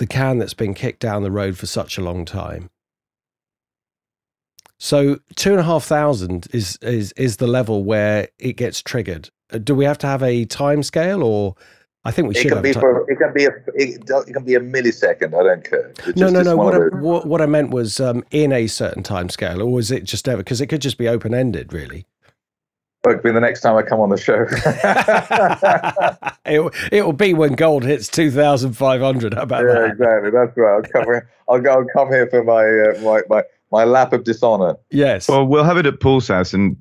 the 0.00 0.06
can 0.06 0.38
that's 0.38 0.54
been 0.54 0.74
kicked 0.74 1.00
down 1.00 1.22
the 1.22 1.30
road 1.30 1.56
for 1.56 1.66
such 1.66 1.96
a 1.96 2.02
long 2.02 2.24
time 2.24 2.70
so 4.78 5.18
two 5.36 5.50
and 5.50 5.60
a 5.60 5.64
half 5.64 5.84
thousand 5.84 6.48
is 6.52 6.76
is 6.82 7.12
is 7.12 7.36
the 7.36 7.46
level 7.46 7.84
where 7.84 8.28
it 8.38 8.54
gets 8.54 8.82
triggered 8.82 9.30
uh, 9.52 9.58
do 9.58 9.74
we 9.74 9.84
have 9.84 9.98
to 9.98 10.06
have 10.06 10.22
a 10.22 10.44
time 10.46 10.82
scale 10.82 11.22
or 11.22 11.54
I 12.02 12.10
think 12.10 12.28
we 12.28 12.34
it 12.34 12.40
should. 12.40 12.52
Can 12.52 12.62
be 12.62 12.72
for, 12.72 13.10
it 13.10 13.16
can 13.16 13.32
be 13.34 13.44
a 13.44 13.50
it, 13.74 14.08
it, 14.08 14.32
can 14.32 14.42
be 14.42 14.54
a 14.54 14.60
millisecond. 14.60 15.38
I 15.38 15.42
don't 15.42 15.68
care. 15.68 15.92
It's 16.06 16.18
no, 16.18 16.30
no, 16.30 16.40
no. 16.40 16.56
What 16.56 16.74
I, 16.74 16.78
what, 16.96 17.26
what 17.26 17.42
I, 17.42 17.46
meant 17.46 17.72
was 17.72 18.00
um, 18.00 18.24
in 18.30 18.52
a 18.52 18.68
certain 18.68 19.02
time 19.02 19.28
scale, 19.28 19.60
or 19.60 19.78
is 19.78 19.90
it 19.90 20.04
just 20.04 20.26
ever? 20.26 20.38
Because 20.38 20.62
it 20.62 20.68
could 20.68 20.80
just 20.80 20.96
be 20.96 21.08
open 21.08 21.34
ended, 21.34 21.74
really. 21.74 22.06
Well, 23.04 23.14
it'll 23.14 23.22
be 23.22 23.32
the 23.32 23.40
next 23.40 23.62
time 23.62 23.76
I 23.76 23.82
come 23.82 24.00
on 24.00 24.10
the 24.10 24.18
show. 24.18 24.42
it, 26.44 26.74
it 26.92 27.04
will 27.04 27.14
be 27.14 27.32
when 27.32 27.54
gold 27.54 27.82
hits 27.82 28.08
two 28.08 28.30
thousand 28.30 28.74
five 28.74 29.00
hundred. 29.00 29.32
How 29.32 29.42
about 29.42 29.64
yeah, 29.64 29.72
that? 29.72 29.90
exactly. 29.92 30.30
That's 30.30 30.56
right. 30.56 30.74
I'll 30.74 30.82
come 30.82 31.04
here. 31.04 31.30
I'll 31.48 31.60
go. 31.60 31.70
I'll 31.70 31.86
come 31.94 32.08
here 32.08 32.28
for 32.28 32.44
my 32.44 32.62
uh, 32.62 33.00
my 33.02 33.22
my 33.30 33.42
my 33.72 33.84
lap 33.84 34.12
of 34.12 34.24
dishonor. 34.24 34.76
Yes. 34.90 35.28
Well, 35.28 35.46
we'll 35.46 35.64
have 35.64 35.78
it 35.78 35.86
at 35.86 36.00
Paul's 36.00 36.28
house, 36.28 36.52
and 36.52 36.76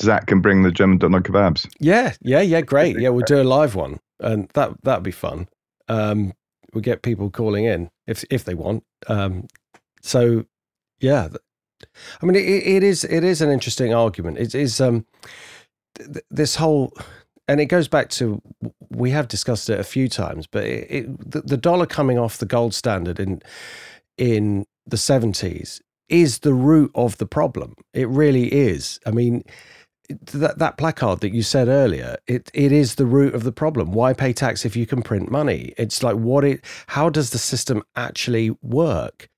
Zak 0.00 0.26
can 0.26 0.40
bring 0.40 0.62
the 0.62 0.72
German 0.72 0.98
doner 0.98 1.20
kebabs. 1.20 1.68
Yeah, 1.78 2.14
yeah, 2.22 2.40
yeah. 2.40 2.62
Great. 2.62 2.98
Yeah, 2.98 3.10
we'll 3.10 3.24
do 3.24 3.40
a 3.40 3.44
live 3.44 3.76
one, 3.76 4.00
and 4.18 4.48
that 4.54 4.72
that'd 4.82 5.04
be 5.04 5.12
fun. 5.12 5.48
Um, 5.88 6.32
we'll 6.74 6.82
get 6.82 7.02
people 7.02 7.30
calling 7.30 7.66
in 7.66 7.88
if 8.08 8.24
if 8.30 8.44
they 8.44 8.54
want. 8.54 8.82
Um, 9.06 9.46
so, 10.00 10.44
yeah. 11.00 11.28
I 12.20 12.26
mean, 12.26 12.36
it, 12.36 12.46
it 12.46 12.82
is 12.82 13.04
it 13.04 13.24
is 13.24 13.40
an 13.40 13.50
interesting 13.50 13.92
argument. 13.92 14.38
It 14.38 14.54
is 14.54 14.80
um, 14.80 15.06
th- 16.04 16.24
this 16.30 16.56
whole, 16.56 16.92
and 17.48 17.60
it 17.60 17.66
goes 17.66 17.88
back 17.88 18.08
to 18.10 18.40
we 18.90 19.10
have 19.10 19.28
discussed 19.28 19.70
it 19.70 19.80
a 19.80 19.84
few 19.84 20.08
times, 20.08 20.46
but 20.46 20.64
it, 20.64 20.86
it 20.90 21.30
the, 21.30 21.40
the 21.42 21.56
dollar 21.56 21.86
coming 21.86 22.18
off 22.18 22.38
the 22.38 22.46
gold 22.46 22.74
standard 22.74 23.18
in 23.20 23.42
in 24.18 24.66
the 24.86 24.96
seventies 24.96 25.80
is 26.08 26.40
the 26.40 26.54
root 26.54 26.90
of 26.94 27.18
the 27.18 27.26
problem. 27.26 27.74
It 27.94 28.08
really 28.08 28.52
is. 28.52 29.00
I 29.06 29.10
mean, 29.10 29.44
that 30.08 30.58
that 30.58 30.76
placard 30.76 31.20
that 31.20 31.34
you 31.34 31.42
said 31.42 31.68
earlier, 31.68 32.16
it 32.26 32.50
it 32.54 32.72
is 32.72 32.96
the 32.96 33.06
root 33.06 33.34
of 33.34 33.44
the 33.44 33.52
problem. 33.52 33.92
Why 33.92 34.12
pay 34.12 34.32
tax 34.32 34.64
if 34.64 34.76
you 34.76 34.86
can 34.86 35.02
print 35.02 35.30
money? 35.30 35.72
It's 35.78 36.02
like 36.02 36.16
what 36.16 36.44
it. 36.44 36.64
How 36.88 37.08
does 37.08 37.30
the 37.30 37.38
system 37.38 37.82
actually 37.96 38.50
work? 38.62 39.28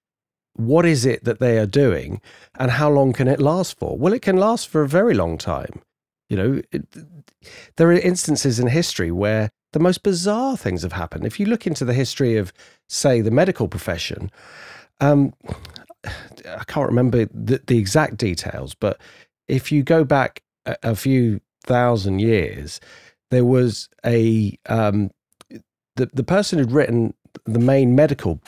What 0.55 0.87
is 0.87 1.05
it 1.05 1.25
that 1.25 1.41
they 1.41 1.59
are 1.59 1.67
doing, 1.67 2.21
and 2.59 2.71
how 2.71 2.91
long 2.91 3.13
can 3.13 3.29
it 3.29 3.41
last 3.41 3.79
for? 3.79 3.97
Well, 3.99 4.13
it 4.13 4.23
can 4.23 4.37
last 4.37 4.69
for 4.69 4.83
a 4.83 4.89
very 4.89 5.15
long 5.15 5.37
time. 5.39 5.83
You 6.29 6.37
know, 6.37 6.63
it, 6.73 6.87
there 7.77 7.89
are 7.89 7.93
instances 7.93 8.59
in 8.59 8.67
history 8.69 9.11
where 9.11 9.51
the 9.73 9.81
most 9.81 10.03
bizarre 10.03 10.57
things 10.57 10.83
have 10.83 10.93
happened. 10.93 11.27
If 11.27 11.39
you 11.39 11.47
look 11.47 11.67
into 11.67 11.85
the 11.85 11.95
history 11.95 12.37
of, 12.37 12.53
say, 12.89 13.21
the 13.21 13.31
medical 13.31 13.69
profession, 13.69 14.31
um, 15.01 15.35
I 16.05 16.65
can't 16.67 16.89
remember 16.89 17.27
the, 17.27 17.61
the 17.67 17.79
exact 17.79 18.17
details, 18.17 18.75
but 18.75 19.01
if 19.49 19.73
you 19.73 19.83
go 19.83 20.05
back 20.05 20.43
a, 20.65 20.77
a 20.83 20.97
few 20.97 21.41
thousand 21.65 22.21
years, 22.21 22.81
there 23.31 23.45
was 23.45 23.89
a 24.05 24.59
um, 24.67 25.11
the 25.97 26.07
the 26.13 26.25
person 26.25 26.59
who'd 26.59 26.73
written 26.73 27.15
the 27.45 27.59
main 27.59 27.95
medical 27.95 28.41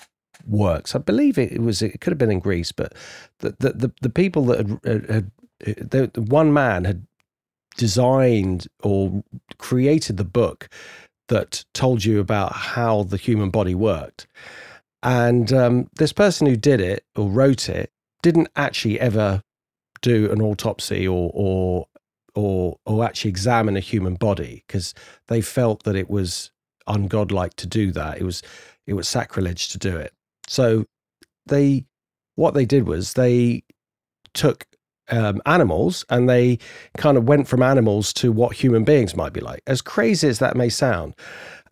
works. 0.47 0.95
I 0.95 0.99
believe 0.99 1.39
it, 1.39 1.61
was 1.61 1.83
it 1.83 2.01
could 2.01 2.12
have 2.12 2.18
been 2.18 2.31
in 2.31 2.41
Greece, 2.41 2.72
but 2.72 2.95
the 3.41 3.57
the 3.59 3.72
the, 3.72 3.93
the 4.03 4.11
people 4.11 4.45
that 4.47 4.59
had, 4.59 4.81
had, 4.85 5.31
had 5.64 6.12
the, 6.14 6.22
one 6.22 6.53
man 6.53 6.85
had 6.85 7.07
designed 7.77 8.66
or 8.83 9.22
created 9.59 10.16
the 10.16 10.24
book 10.24 10.68
that 11.29 11.64
told 11.74 12.05
you 12.05 12.20
about 12.20 12.53
how 12.53 13.03
the 13.03 13.16
human 13.16 13.51
body 13.51 13.74
worked. 13.74 14.27
And 15.03 15.53
um, 15.53 15.91
this 15.97 16.12
person 16.12 16.47
who 16.47 16.57
did 16.57 16.81
it 16.81 17.05
or 17.14 17.29
wrote 17.29 17.68
it 17.68 17.91
didn't 18.22 18.49
actually 18.57 18.99
ever 19.01 19.43
do 20.03 20.31
an 20.31 20.41
autopsy 20.41 21.07
or 21.07 21.31
or 21.35 21.87
or 22.35 22.77
or 22.85 23.05
actually 23.05 23.31
examine 23.31 23.77
a 23.77 23.81
human 23.81 24.14
body 24.14 24.62
because 24.66 24.95
they 25.29 25.41
felt 25.41 25.85
that 25.85 25.97
it 25.97 26.11
was 26.11 26.51
ungodlike 26.89 27.55
to 27.55 27.66
do 27.66 27.93
that. 27.93 28.18
It 28.18 28.24
was 28.24 28.43
it 28.87 28.95
was 28.95 29.09
sacrilege 29.09 29.68
to 29.70 29.79
do 29.79 29.97
it. 29.97 30.12
So 30.49 30.85
they 31.47 31.85
what 32.35 32.55
they 32.55 32.66
did 32.66 32.87
was 32.87 33.14
they 33.14 33.62
took 34.35 34.66
um, 35.11 35.40
animals 35.46 36.04
and 36.11 36.28
they 36.28 36.59
kind 36.96 37.16
of 37.16 37.24
went 37.24 37.48
from 37.48 37.62
animals 37.62 38.12
to 38.14 38.32
what 38.32 38.57
human 38.57 38.84
beings 38.84 39.16
might 39.16 39.32
be 39.32 39.40
like, 39.40 39.62
as 39.66 39.80
crazy 39.82 40.28
as 40.28 40.38
that 40.38 40.57
may 40.57 40.68
sound. 40.68 41.14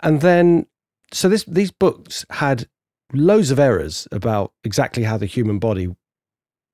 And 0.00 0.20
then, 0.20 0.66
so 1.12 1.28
this 1.28 1.44
these 1.44 1.70
books 1.70 2.24
had 2.30 2.68
loads 3.12 3.50
of 3.50 3.58
errors 3.58 4.08
about 4.10 4.52
exactly 4.64 5.04
how 5.04 5.16
the 5.16 5.26
human 5.26 5.58
body 5.58 5.94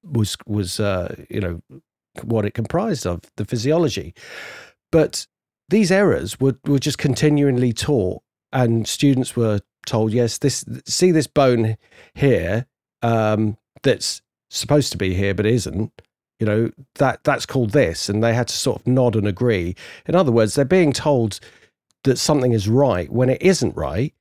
was 0.03 0.37
was 0.47 0.81
uh, 0.81 1.15
you 1.29 1.41
know 1.41 1.61
what 2.23 2.45
it 2.45 2.55
comprised 2.55 3.07
of 3.07 3.21
the 3.37 3.45
physiology. 3.45 4.15
But 4.91 5.27
these 5.69 5.93
errors 5.93 6.41
were, 6.41 6.59
were 6.67 6.81
just 6.81 6.99
continually 6.99 7.73
taught 7.73 8.23
and 8.53 8.87
students 8.87 9.37
were 9.37 9.61
told 9.87 10.13
yes 10.13 10.39
this 10.39 10.65
see 10.85 11.11
this 11.11 11.27
bone 11.27 11.77
here 12.15 12.67
um, 13.03 13.57
that's 13.83 14.21
supposed 14.51 14.93
to 14.93 14.99
be 14.99 15.15
here 15.15 15.33
but 15.33 15.47
isn't 15.47 15.93
you 16.41 16.47
know 16.47 16.71
that 16.97 17.23
that's 17.23 17.47
called 17.47 17.71
this 17.71 18.09
and 18.09 18.25
they 18.25 18.35
had 18.35 18.49
to 18.49 18.57
sort 18.57 18.81
of 18.81 18.87
nod 18.87 19.15
and 19.15 19.29
agree 19.29 19.77
in 20.07 20.15
other 20.15 20.33
words 20.33 20.55
they're 20.55 20.65
being 20.65 20.93
told 20.93 21.39
that 22.03 22.17
something 22.17 22.53
is 22.53 22.69
right 22.69 23.11
when 23.13 23.29
it 23.29 23.41
isn't 23.41 23.77
right 23.77 24.15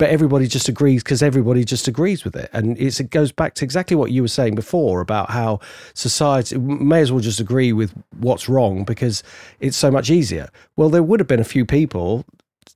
but 0.00 0.08
everybody 0.08 0.46
just 0.46 0.66
agrees 0.66 1.02
because 1.02 1.22
everybody 1.22 1.62
just 1.62 1.86
agrees 1.86 2.24
with 2.24 2.34
it. 2.34 2.48
And 2.54 2.78
it 2.78 3.10
goes 3.10 3.32
back 3.32 3.52
to 3.56 3.66
exactly 3.66 3.94
what 3.94 4.10
you 4.10 4.22
were 4.22 4.28
saying 4.28 4.54
before 4.54 5.02
about 5.02 5.28
how 5.28 5.60
society 5.92 6.56
may 6.56 7.02
as 7.02 7.12
well 7.12 7.20
just 7.20 7.38
agree 7.38 7.74
with 7.74 7.92
what's 8.18 8.48
wrong 8.48 8.82
because 8.84 9.22
it's 9.60 9.76
so 9.76 9.90
much 9.90 10.08
easier. 10.08 10.48
Well, 10.74 10.88
there 10.88 11.02
would 11.02 11.20
have 11.20 11.26
been 11.26 11.38
a 11.38 11.44
few 11.44 11.66
people 11.66 12.24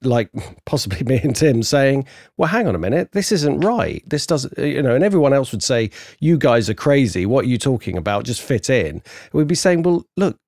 like 0.07 0.30
possibly 0.64 1.02
me 1.05 1.20
and 1.22 1.34
Tim 1.34 1.62
saying, 1.62 2.07
"Well, 2.36 2.48
hang 2.48 2.66
on 2.66 2.74
a 2.74 2.78
minute, 2.78 3.12
this 3.12 3.32
isn't 3.32 3.61
right. 3.61 4.02
This 4.07 4.26
doesn't, 4.26 4.57
you 4.59 4.82
know." 4.82 4.94
And 4.94 5.05
everyone 5.05 5.32
else 5.32 5.52
would 5.52 5.62
say, 5.62 5.90
"You 6.20 6.38
guys 6.38 6.68
are 6.70 6.74
crazy. 6.74 7.26
What 7.26 7.44
are 7.44 7.48
you 7.48 7.59
talking 7.59 7.96
about? 7.96 8.24
Just 8.24 8.42
fit 8.42 8.70
in." 8.70 9.02
We'd 9.32 9.46
be 9.46 9.55
saying, 9.55 9.82
"Well, 9.82 10.07
look, 10.16 10.38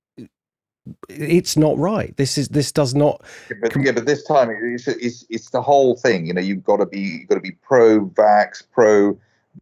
it's 1.08 1.56
not 1.56 1.76
right. 1.78 2.16
This 2.16 2.38
is 2.38 2.48
this 2.48 2.72
does 2.72 2.94
not." 2.94 3.22
Yeah, 3.50 3.56
but, 3.62 3.84
yeah, 3.84 3.92
but 3.92 4.06
this 4.06 4.24
time 4.24 4.50
it's, 4.50 4.88
it's 4.88 5.24
it's 5.28 5.50
the 5.50 5.62
whole 5.62 5.96
thing. 5.96 6.26
You 6.26 6.34
know, 6.34 6.40
you've 6.40 6.64
got 6.64 6.78
to 6.78 6.86
be 6.86 7.00
you've 7.00 7.28
got 7.28 7.36
to 7.36 7.40
be 7.40 7.52
pro-vax, 7.52 8.62
pro, 8.72 9.18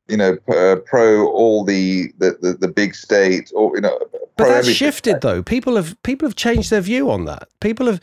you 0.08 0.16
know, 0.16 0.36
uh, 0.48 0.76
pro 0.84 1.26
all 1.28 1.64
the, 1.64 2.12
the 2.18 2.36
the 2.40 2.52
the 2.54 2.68
big 2.68 2.94
state, 2.94 3.50
or 3.54 3.74
you 3.74 3.80
know. 3.80 3.98
But 4.36 4.48
that's 4.48 4.58
everything. 4.66 4.74
shifted 4.74 5.20
though. 5.20 5.42
People 5.42 5.76
have 5.76 6.00
people 6.02 6.26
have 6.26 6.36
changed 6.36 6.70
their 6.70 6.80
view 6.80 7.10
on 7.10 7.24
that. 7.26 7.48
People 7.60 7.86
have 7.86 8.00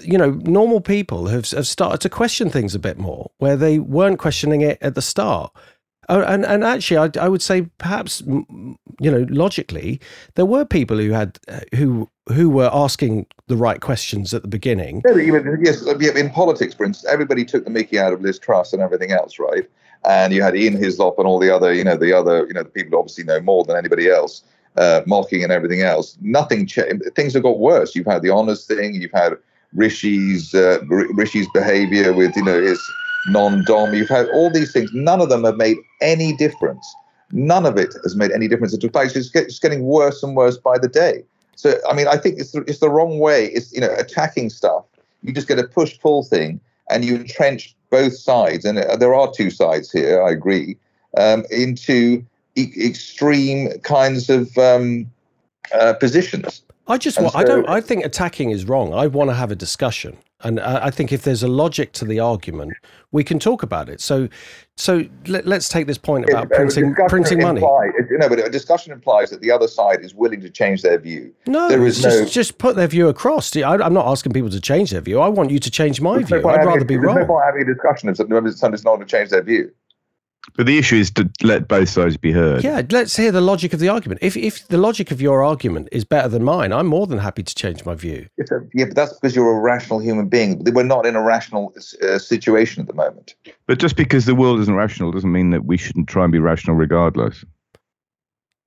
you 0.00 0.18
know, 0.18 0.30
normal 0.30 0.80
people 0.80 1.26
have 1.26 1.50
have 1.50 1.66
started 1.66 2.00
to 2.02 2.08
question 2.08 2.50
things 2.50 2.74
a 2.74 2.78
bit 2.78 2.98
more 2.98 3.30
where 3.38 3.56
they 3.56 3.78
weren't 3.78 4.18
questioning 4.18 4.60
it 4.60 4.78
at 4.80 4.94
the 4.94 5.02
start. 5.02 5.52
Oh, 6.10 6.22
and 6.22 6.44
and 6.46 6.64
actually, 6.64 6.96
I, 6.96 7.24
I 7.24 7.28
would 7.28 7.42
say 7.42 7.62
perhaps 7.78 8.22
you 8.22 8.76
know 9.10 9.26
logically 9.28 10.00
there 10.36 10.46
were 10.46 10.64
people 10.64 10.96
who 10.96 11.10
had 11.10 11.38
who 11.74 12.08
who 12.32 12.48
were 12.48 12.70
asking 12.72 13.26
the 13.48 13.56
right 13.56 13.80
questions 13.80 14.32
at 14.32 14.42
the 14.42 14.48
beginning. 14.48 15.02
Yes, 15.62 15.82
in 15.82 16.30
politics, 16.30 16.74
for 16.74 16.84
instance, 16.84 17.10
everybody 17.10 17.44
took 17.44 17.64
the 17.64 17.70
Mickey 17.70 17.98
out 17.98 18.12
of 18.12 18.22
Liz 18.22 18.38
Truss 18.38 18.72
and 18.72 18.82
everything 18.82 19.12
else, 19.12 19.38
right? 19.38 19.68
And 20.06 20.32
you 20.32 20.42
had 20.42 20.56
Ian 20.56 20.76
Hislop 20.76 21.18
and 21.18 21.26
all 21.26 21.38
the 21.38 21.54
other, 21.54 21.72
you 21.72 21.84
know, 21.84 21.96
the 21.96 22.12
other, 22.12 22.46
you 22.46 22.54
know, 22.54 22.62
the 22.62 22.68
people 22.68 22.98
obviously 22.98 23.24
know 23.24 23.40
more 23.40 23.64
than 23.64 23.76
anybody 23.76 24.08
else, 24.08 24.44
uh, 24.76 25.02
mocking 25.06 25.42
and 25.42 25.52
everything 25.52 25.82
else. 25.82 26.16
Nothing 26.20 26.66
changed. 26.66 27.02
Things 27.16 27.34
have 27.34 27.42
got 27.42 27.58
worse. 27.58 27.94
You've 27.94 28.06
had 28.06 28.22
the 28.22 28.30
honors 28.30 28.64
thing. 28.64 28.94
You've 28.94 29.12
had 29.12 29.34
Rishi's 29.74 30.54
uh, 30.54 30.78
Rishi's 30.86 31.48
behavior 31.52 32.12
with, 32.12 32.34
you 32.36 32.44
know, 32.44 32.60
his 32.60 32.80
non-dom. 33.28 33.94
You've 33.94 34.08
had 34.08 34.28
all 34.30 34.50
these 34.50 34.72
things. 34.72 34.90
None 34.92 35.20
of 35.20 35.28
them 35.28 35.44
have 35.44 35.56
made 35.56 35.78
any 36.00 36.32
difference. 36.34 36.86
None 37.32 37.66
of 37.66 37.76
it 37.76 37.94
has 38.04 38.16
made 38.16 38.30
any 38.32 38.48
difference. 38.48 38.72
In 38.72 38.90
fact, 38.90 39.14
it's, 39.14 39.34
it's 39.34 39.58
getting 39.58 39.84
worse 39.84 40.22
and 40.22 40.34
worse 40.34 40.56
by 40.56 40.78
the 40.78 40.88
day. 40.88 41.22
So, 41.56 41.74
I 41.88 41.92
mean, 41.92 42.06
I 42.06 42.16
think 42.16 42.38
it's 42.38 42.52
the, 42.52 42.60
it's 42.62 42.78
the 42.78 42.88
wrong 42.88 43.18
way. 43.18 43.46
It's 43.46 43.72
you 43.72 43.80
know 43.80 43.92
attacking 43.98 44.50
stuff. 44.50 44.84
You 45.22 45.32
just 45.32 45.48
get 45.48 45.58
a 45.58 45.64
push-pull 45.64 46.24
thing, 46.24 46.60
and 46.88 47.04
you 47.04 47.16
entrench 47.16 47.74
both 47.90 48.16
sides. 48.16 48.64
And 48.64 48.78
uh, 48.78 48.96
there 48.96 49.14
are 49.14 49.30
two 49.30 49.50
sides 49.50 49.90
here. 49.90 50.22
I 50.22 50.30
agree. 50.30 50.76
Um, 51.16 51.44
into 51.50 52.24
e- 52.54 52.72
extreme 52.80 53.78
kinds 53.80 54.30
of 54.30 54.56
um, 54.56 55.10
uh, 55.74 55.94
positions. 55.94 56.62
I 56.88 56.96
just 56.98 57.20
want, 57.20 57.36
I 57.36 57.44
don't 57.44 57.68
I 57.68 57.80
think 57.80 58.04
attacking 58.04 58.50
is 58.50 58.64
wrong. 58.64 58.94
I 58.94 59.06
want 59.06 59.28
to 59.30 59.34
have 59.34 59.50
a 59.50 59.54
discussion, 59.54 60.16
and 60.40 60.58
I, 60.58 60.86
I 60.86 60.90
think 60.90 61.12
if 61.12 61.22
there's 61.22 61.42
a 61.42 61.48
logic 61.48 61.92
to 61.92 62.06
the 62.06 62.18
argument, 62.18 62.72
we 63.12 63.22
can 63.22 63.38
talk 63.38 63.62
about 63.62 63.90
it. 63.90 64.00
So, 64.00 64.28
so 64.76 65.04
let, 65.26 65.46
us 65.46 65.68
take 65.68 65.86
this 65.86 65.98
point 65.98 66.28
about 66.30 66.44
It- 66.44 66.52
printing 66.52 66.94
printing 67.08 67.42
money. 67.42 67.60
you 67.60 68.16
know, 68.18 68.28
but 68.28 68.38
a 68.38 68.48
discussion 68.48 68.92
implies 68.92 69.28
that 69.30 69.40
the 69.42 69.50
other 69.50 69.68
side 69.68 70.02
is 70.02 70.14
willing 70.14 70.40
to 70.40 70.48
change 70.48 70.80
their 70.80 70.98
view. 70.98 71.34
No, 71.46 71.68
there 71.68 71.84
is 71.86 72.00
just 72.00 72.20
no- 72.20 72.24
just 72.26 72.56
put 72.56 72.74
their 72.76 72.88
view 72.88 73.08
across. 73.08 73.54
I, 73.54 73.74
I'm 73.74 73.92
not 73.94 74.06
asking 74.06 74.32
people 74.32 74.50
to 74.50 74.60
change 74.60 74.90
their 74.90 75.02
view. 75.02 75.20
I 75.20 75.28
want 75.28 75.50
you 75.50 75.58
to 75.58 75.70
change 75.70 76.00
my 76.00 76.16
There's 76.18 76.30
no 76.30 76.38
view. 76.40 76.48
I'd 76.48 76.64
rather 76.64 76.84
be 76.84 76.96
there's 76.96 77.06
no 77.06 77.14
wrong. 77.16 77.26
point 77.26 77.44
having 77.44 77.62
a 77.62 77.66
discussion 77.74 78.08
if 78.08 78.16
somebody's 78.16 78.84
not 78.84 78.96
going 78.96 79.00
to 79.00 79.06
change 79.06 79.30
their 79.30 79.42
view. 79.42 79.70
But 80.56 80.66
the 80.66 80.78
issue 80.78 80.96
is 80.96 81.10
to 81.12 81.28
let 81.42 81.68
both 81.68 81.88
sides 81.88 82.16
be 82.16 82.32
heard. 82.32 82.64
Yeah, 82.64 82.82
let's 82.90 83.16
hear 83.16 83.30
the 83.30 83.40
logic 83.40 83.74
of 83.74 83.80
the 83.80 83.88
argument. 83.88 84.20
If 84.22 84.36
if 84.36 84.66
the 84.68 84.78
logic 84.78 85.10
of 85.10 85.20
your 85.20 85.44
argument 85.44 85.88
is 85.92 86.04
better 86.04 86.28
than 86.28 86.42
mine, 86.42 86.72
I'm 86.72 86.86
more 86.86 87.06
than 87.06 87.18
happy 87.18 87.42
to 87.42 87.54
change 87.54 87.84
my 87.84 87.94
view. 87.94 88.26
A, 88.40 88.44
yeah, 88.74 88.86
but 88.86 88.96
that's 88.96 89.12
because 89.12 89.36
you're 89.36 89.56
a 89.56 89.60
rational 89.60 89.98
human 90.00 90.28
being. 90.28 90.62
We're 90.64 90.82
not 90.84 91.06
in 91.06 91.16
a 91.16 91.22
rational 91.22 91.74
uh, 92.02 92.18
situation 92.18 92.80
at 92.80 92.86
the 92.88 92.94
moment. 92.94 93.34
But 93.66 93.78
just 93.78 93.96
because 93.96 94.24
the 94.24 94.34
world 94.34 94.58
isn't 94.60 94.74
rational 94.74 95.12
doesn't 95.12 95.30
mean 95.30 95.50
that 95.50 95.64
we 95.66 95.76
shouldn't 95.76 96.08
try 96.08 96.24
and 96.24 96.32
be 96.32 96.38
rational 96.38 96.76
regardless. 96.76 97.44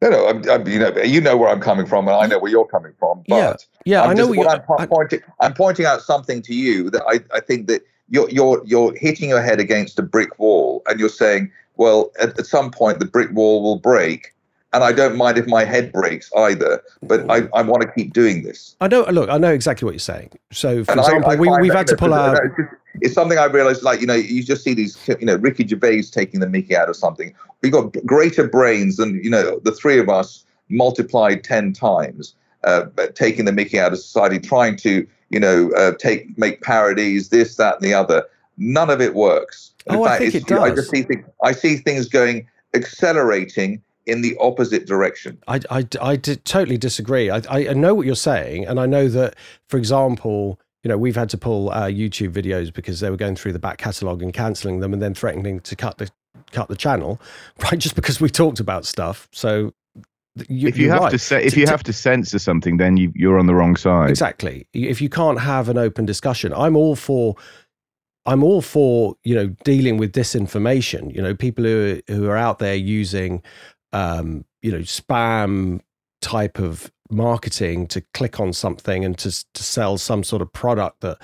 No, 0.01 0.09
no, 0.09 0.27
I'm, 0.27 0.49
I'm, 0.49 0.67
you 0.67 0.79
know, 0.79 0.97
you 0.97 1.21
know 1.21 1.37
where 1.37 1.49
I'm 1.49 1.59
coming 1.61 1.85
from, 1.85 2.07
and 2.07 2.15
I 2.15 2.25
know 2.25 2.39
where 2.39 2.49
you're 2.49 2.65
coming 2.65 2.93
from. 2.97 3.23
But 3.27 3.35
Yeah, 3.35 3.55
Yeah, 3.85 4.03
I'm 4.03 4.11
I 4.11 4.13
know 4.13 4.17
just, 4.27 4.29
what 4.29 4.37
what 4.37 4.45
you 4.47 4.53
I'm 4.53 4.61
po- 4.63 4.77
I- 4.79 4.85
pointing. 4.87 5.19
I'm 5.39 5.53
pointing 5.53 5.85
out 5.85 6.01
something 6.01 6.41
to 6.43 6.55
you 6.55 6.89
that 6.91 7.03
I, 7.07 7.19
I 7.35 7.39
think 7.39 7.67
that 7.67 7.83
you're 8.09 8.29
you're 8.29 8.61
you're 8.65 8.95
hitting 8.95 9.29
your 9.29 9.41
head 9.41 9.59
against 9.59 9.99
a 9.99 10.01
brick 10.01 10.37
wall, 10.39 10.81
and 10.87 10.99
you're 10.99 11.07
saying, 11.09 11.51
well, 11.81 12.11
at, 12.19 12.37
at 12.37 12.45
some 12.45 12.69
point 12.69 12.99
the 12.99 13.05
brick 13.05 13.31
wall 13.31 13.63
will 13.63 13.79
break, 13.79 14.35
and 14.71 14.83
I 14.83 14.91
don't 14.91 15.17
mind 15.17 15.39
if 15.39 15.47
my 15.47 15.65
head 15.65 15.91
breaks 15.91 16.31
either, 16.37 16.83
but 17.01 17.29
I, 17.29 17.49
I 17.55 17.63
want 17.63 17.81
to 17.81 17.91
keep 17.91 18.13
doing 18.13 18.43
this. 18.43 18.75
I 18.79 18.87
know. 18.87 19.01
Look, 19.09 19.29
I 19.31 19.39
know 19.39 19.51
exactly 19.51 19.87
what 19.87 19.93
you're 19.93 19.99
saying. 19.99 20.29
So, 20.51 20.83
for 20.83 20.91
And 20.91 20.99
example, 20.99 21.31
I 21.31 21.35
we, 21.35 21.49
we've 21.59 21.73
had 21.73 21.87
to 21.87 21.97
pull 21.97 22.13
out. 22.13 22.37
It's, 22.37 22.73
it's 23.01 23.13
something 23.15 23.39
I 23.39 23.45
realized, 23.45 23.81
like, 23.81 23.99
you 23.99 24.05
know, 24.05 24.13
you 24.13 24.43
just 24.43 24.63
see 24.63 24.75
these, 24.75 24.95
you 25.07 25.25
know, 25.25 25.37
Ricky 25.37 25.67
Gervais 25.67 26.03
taking 26.03 26.39
the 26.39 26.47
mickey 26.47 26.75
out 26.75 26.87
of 26.87 26.95
something. 26.95 27.33
We've 27.63 27.71
got 27.71 27.93
greater 28.05 28.47
brains 28.47 28.97
than, 28.97 29.21
you 29.23 29.29
know, 29.29 29.59
the 29.63 29.71
three 29.71 29.97
of 29.97 30.07
us 30.07 30.45
multiplied 30.69 31.43
10 31.43 31.73
times, 31.73 32.35
uh, 32.63 32.85
taking 33.15 33.45
the 33.45 33.51
mickey 33.51 33.79
out 33.79 33.91
of 33.91 33.97
society, 33.97 34.39
trying 34.39 34.75
to, 34.77 35.07
you 35.29 35.39
know, 35.39 35.71
uh, 35.71 35.93
take, 35.99 36.37
make 36.37 36.61
parodies, 36.61 37.29
this, 37.29 37.55
that, 37.55 37.75
and 37.75 37.83
the 37.83 37.93
other. 37.93 38.25
None 38.57 38.89
of 38.89 39.01
it 39.01 39.15
works. 39.15 39.70
In 39.87 39.95
Oh, 39.95 40.03
I 40.03 40.17
think 40.17 40.35
it's- 40.35 40.51
it 40.51 40.55
I 40.57 40.69
does. 40.69 40.79
just 40.79 40.91
see 40.91 41.03
things, 41.03 41.25
I 41.43 41.51
see 41.53 41.75
things 41.77 42.07
going, 42.07 42.47
accelerating 42.73 43.81
in 44.05 44.21
the 44.21 44.35
opposite 44.39 44.85
direction. 44.87 45.37
I, 45.47 45.59
I, 45.69 45.85
I 46.01 46.15
totally 46.17 46.77
disagree. 46.77 47.29
I, 47.29 47.37
I 47.49 47.69
I 47.69 47.73
know 47.73 47.93
what 47.95 48.05
you're 48.05 48.15
saying, 48.15 48.65
and 48.65 48.79
I 48.79 48.85
know 48.85 49.07
that, 49.09 49.35
for 49.69 49.77
example, 49.77 50.59
you 50.83 50.89
know, 50.89 50.97
we've 50.97 51.15
had 51.15 51.29
to 51.29 51.37
pull 51.37 51.69
our 51.69 51.89
YouTube 51.89 52.31
videos 52.31 52.73
because 52.73 52.99
they 52.99 53.09
were 53.09 53.17
going 53.17 53.35
through 53.35 53.53
the 53.53 53.59
back 53.59 53.77
catalogue 53.77 54.21
and 54.23 54.33
cancelling 54.33 54.79
them, 54.79 54.93
and 54.93 55.01
then 55.01 55.13
threatening 55.13 55.59
to 55.61 55.75
cut 55.75 55.97
the 55.99 56.09
cut 56.51 56.67
the 56.69 56.75
channel, 56.75 57.19
right? 57.63 57.77
Just 57.79 57.95
because 57.95 58.19
we 58.19 58.29
talked 58.29 58.59
about 58.59 58.85
stuff. 58.85 59.27
So, 59.31 59.73
you, 60.49 60.67
if 60.67 60.77
you 60.77 60.85
you're 60.85 60.93
have 60.93 61.03
right. 61.03 61.11
to 61.11 61.19
say, 61.19 61.43
if 61.43 61.53
To- 61.53 61.59
you 61.59 61.65
to- 61.67 61.71
have 61.71 61.83
to 61.83 61.93
censor 61.93 62.39
something, 62.39 62.77
then 62.77 62.97
you, 62.97 63.11
you're 63.15 63.37
on 63.37 63.45
the 63.45 63.53
wrong 63.55 63.75
side. 63.75 64.09
Exactly. 64.09 64.67
If 64.73 64.99
you 65.01 65.09
can't 65.09 65.39
have 65.39 65.69
an 65.69 65.77
open 65.77 66.05
discussion, 66.05 66.53
I'm 66.53 66.75
all 66.75 66.95
for. 66.95 67.35
I'm 68.25 68.43
all 68.43 68.61
for 68.61 69.15
you 69.23 69.35
know 69.35 69.47
dealing 69.63 69.97
with 69.97 70.11
disinformation. 70.13 71.13
You 71.15 71.21
know, 71.21 71.35
people 71.35 71.63
who 71.63 72.01
who 72.07 72.27
are 72.29 72.37
out 72.37 72.59
there 72.59 72.75
using, 72.75 73.41
um, 73.93 74.45
you 74.61 74.71
know, 74.71 74.79
spam 74.79 75.81
type 76.21 76.59
of 76.59 76.91
marketing 77.09 77.87
to 77.87 78.01
click 78.13 78.39
on 78.39 78.53
something 78.53 79.03
and 79.03 79.17
to 79.17 79.31
to 79.53 79.63
sell 79.63 79.97
some 79.97 80.23
sort 80.23 80.41
of 80.41 80.51
product 80.53 81.01
that 81.01 81.17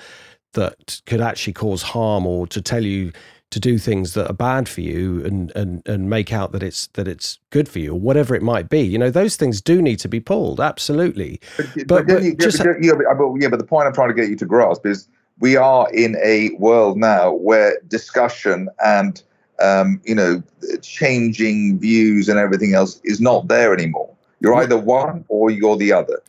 that 0.54 1.00
could 1.06 1.20
actually 1.20 1.52
cause 1.52 1.82
harm 1.82 2.26
or 2.26 2.46
to 2.48 2.60
tell 2.60 2.84
you 2.84 3.12
to 3.50 3.60
do 3.60 3.78
things 3.78 4.12
that 4.12 4.28
are 4.28 4.34
bad 4.34 4.68
for 4.68 4.80
you 4.82 5.24
and 5.24 5.52
and 5.54 5.86
and 5.86 6.10
make 6.10 6.32
out 6.32 6.52
that 6.52 6.62
it's 6.62 6.88
that 6.88 7.06
it's 7.08 7.38
good 7.50 7.68
for 7.68 7.78
you 7.78 7.92
or 7.94 8.00
whatever 8.00 8.34
it 8.34 8.42
might 8.42 8.68
be. 8.68 8.80
You 8.80 8.98
know, 8.98 9.10
those 9.10 9.36
things 9.36 9.62
do 9.62 9.80
need 9.80 9.98
to 10.00 10.08
be 10.08 10.20
pulled. 10.20 10.60
Absolutely. 10.60 11.40
But, 11.56 11.66
But- 11.86 12.06
then 12.06 12.16
but 12.16 12.22
you, 12.24 12.34
just- 12.36 12.58
yeah, 12.58 12.92
but, 12.92 13.04
but, 13.06 13.18
but- 13.18 13.34
yeah, 13.40 13.48
but 13.48 13.58
the 13.58 13.64
point 13.64 13.86
I'm 13.86 13.94
trying 13.94 14.08
to 14.08 14.14
get 14.14 14.28
you 14.28 14.36
to 14.36 14.44
grasp 14.46 14.84
is 14.84 15.08
we 15.40 15.56
are 15.56 15.90
in 15.92 16.16
a 16.22 16.50
world 16.58 16.96
now 16.98 17.32
where 17.32 17.78
discussion 17.88 18.68
and 18.84 19.22
um, 19.60 20.00
you 20.04 20.14
know 20.14 20.42
changing 20.82 21.78
views 21.78 22.28
and 22.28 22.38
everything 22.38 22.74
else 22.74 23.00
is 23.04 23.20
not 23.20 23.48
there 23.48 23.72
anymore. 23.74 24.14
You're 24.40 24.54
either 24.54 24.78
one 24.78 25.24
or 25.28 25.50
you're 25.50 25.76
the 25.76 25.92
other. 25.92 26.22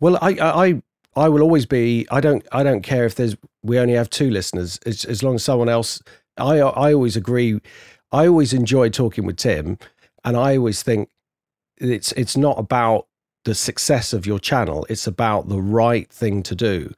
Well, 0.00 0.18
I, 0.20 0.30
I, 0.40 0.82
I- 1.14 1.28
will 1.28 1.42
always 1.42 1.66
be. 1.66 2.06
I 2.10 2.20
don't, 2.20 2.44
I 2.50 2.62
don't 2.64 2.82
care 2.82 3.04
if 3.06 3.14
there's. 3.14 3.36
We 3.62 3.78
only 3.78 3.94
have 3.94 4.10
two 4.10 4.30
listeners. 4.30 4.78
As, 4.84 5.04
as 5.04 5.22
long 5.22 5.36
as 5.36 5.44
someone 5.44 5.68
else. 5.68 6.02
I, 6.36 6.58
I 6.58 6.92
always 6.92 7.16
agree. 7.16 7.60
I 8.10 8.26
always 8.26 8.52
enjoy 8.52 8.88
talking 8.90 9.24
with 9.24 9.36
Tim, 9.36 9.78
and 10.24 10.36
I 10.36 10.56
always 10.56 10.82
think 10.82 11.08
it's, 11.78 12.10
it's 12.12 12.36
not 12.36 12.58
about 12.58 13.06
the 13.44 13.54
success 13.54 14.12
of 14.12 14.26
your 14.26 14.40
channel. 14.40 14.84
It's 14.90 15.06
about 15.06 15.48
the 15.48 15.62
right 15.62 16.10
thing 16.10 16.42
to 16.44 16.56
do, 16.56 16.92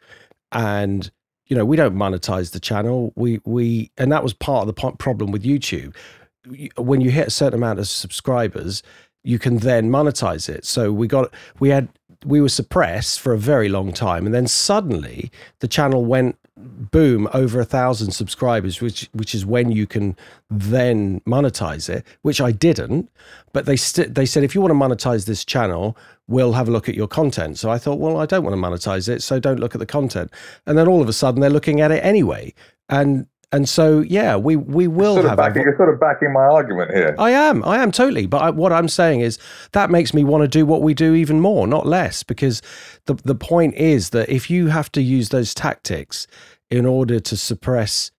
and 0.52 1.10
you 1.46 1.56
know 1.56 1.64
we 1.64 1.76
don't 1.76 1.94
monetize 1.94 2.52
the 2.52 2.60
channel. 2.60 3.12
We, 3.16 3.40
we, 3.44 3.90
and 3.96 4.10
that 4.12 4.22
was 4.22 4.32
part 4.32 4.68
of 4.68 4.74
the 4.74 4.92
problem 4.98 5.30
with 5.32 5.44
YouTube. 5.44 5.94
When 6.76 7.00
you 7.00 7.10
hit 7.10 7.28
a 7.28 7.30
certain 7.30 7.58
amount 7.58 7.78
of 7.78 7.88
subscribers, 7.88 8.82
you 9.24 9.38
can 9.38 9.58
then 9.58 9.90
monetize 9.90 10.48
it. 10.48 10.64
So 10.64 10.92
we 10.92 11.08
got, 11.08 11.32
we 11.58 11.70
had 11.70 11.88
we 12.24 12.40
were 12.40 12.48
suppressed 12.48 13.20
for 13.20 13.32
a 13.32 13.38
very 13.38 13.68
long 13.68 13.92
time 13.92 14.26
and 14.26 14.34
then 14.34 14.46
suddenly 14.46 15.30
the 15.60 15.68
channel 15.68 16.04
went 16.04 16.36
boom 16.56 17.28
over 17.34 17.60
a 17.60 17.64
thousand 17.64 18.12
subscribers 18.12 18.80
which 18.80 19.08
which 19.12 19.34
is 19.34 19.44
when 19.44 19.70
you 19.70 19.86
can 19.86 20.16
then 20.50 21.20
monetize 21.20 21.88
it 21.88 22.04
which 22.22 22.40
i 22.40 22.50
didn't 22.50 23.10
but 23.52 23.66
they 23.66 23.76
st- 23.76 24.14
they 24.14 24.24
said 24.26 24.42
if 24.42 24.54
you 24.54 24.60
want 24.60 24.70
to 24.70 24.74
monetize 24.74 25.26
this 25.26 25.44
channel 25.44 25.96
we'll 26.28 26.52
have 26.52 26.68
a 26.68 26.70
look 26.70 26.88
at 26.88 26.94
your 26.94 27.08
content 27.08 27.58
so 27.58 27.70
i 27.70 27.78
thought 27.78 27.98
well 27.98 28.18
i 28.18 28.26
don't 28.26 28.44
want 28.44 28.54
to 28.54 28.60
monetize 28.60 29.08
it 29.08 29.22
so 29.22 29.38
don't 29.38 29.60
look 29.60 29.74
at 29.74 29.78
the 29.78 29.86
content 29.86 30.30
and 30.66 30.76
then 30.76 30.88
all 30.88 31.02
of 31.02 31.08
a 31.08 31.12
sudden 31.12 31.40
they're 31.40 31.50
looking 31.50 31.80
at 31.80 31.90
it 31.90 32.04
anyway 32.04 32.52
and 32.88 33.26
and 33.52 33.68
so 33.68 34.00
yeah 34.00 34.36
we 34.36 34.56
we 34.56 34.88
will 34.88 35.14
Sort 35.14 35.26
of 35.26 35.30
have 35.30 35.38
a 35.38 35.42
backing, 35.42 35.62
you're 35.62 35.76
sort 35.76 35.92
of 35.92 36.00
backing 36.00 36.32
my 36.32 36.40
argument 36.40 36.90
here. 36.90 37.14
I 37.16 37.30
am. 37.30 37.64
I 37.64 37.80
am 37.80 37.92
totally. 37.92 38.26
But 38.26 38.42
I, 38.42 38.50
what 38.50 38.72
I'm 38.72 38.88
saying 38.88 39.20
is 39.20 39.38
that 39.70 39.88
makes 39.88 40.12
me 40.12 40.24
want 40.24 40.42
to 40.42 40.48
do 40.48 40.66
what 40.66 40.82
we 40.82 40.94
do 40.94 41.14
even 41.14 41.40
more, 41.40 41.68
not 41.68 41.86
less, 41.86 42.24
because 42.24 42.60
the 43.04 43.14
the 43.14 43.36
point 43.36 43.76
is 43.76 44.10
that 44.10 44.28
if 44.28 44.50
you 44.50 44.66
have 44.66 44.90
to 44.92 45.00
use 45.00 45.28
those 45.28 45.54
tactics, 45.54 46.26
in 46.70 46.86
order 46.86 47.20
to 47.20 47.36
suppress 47.36 48.10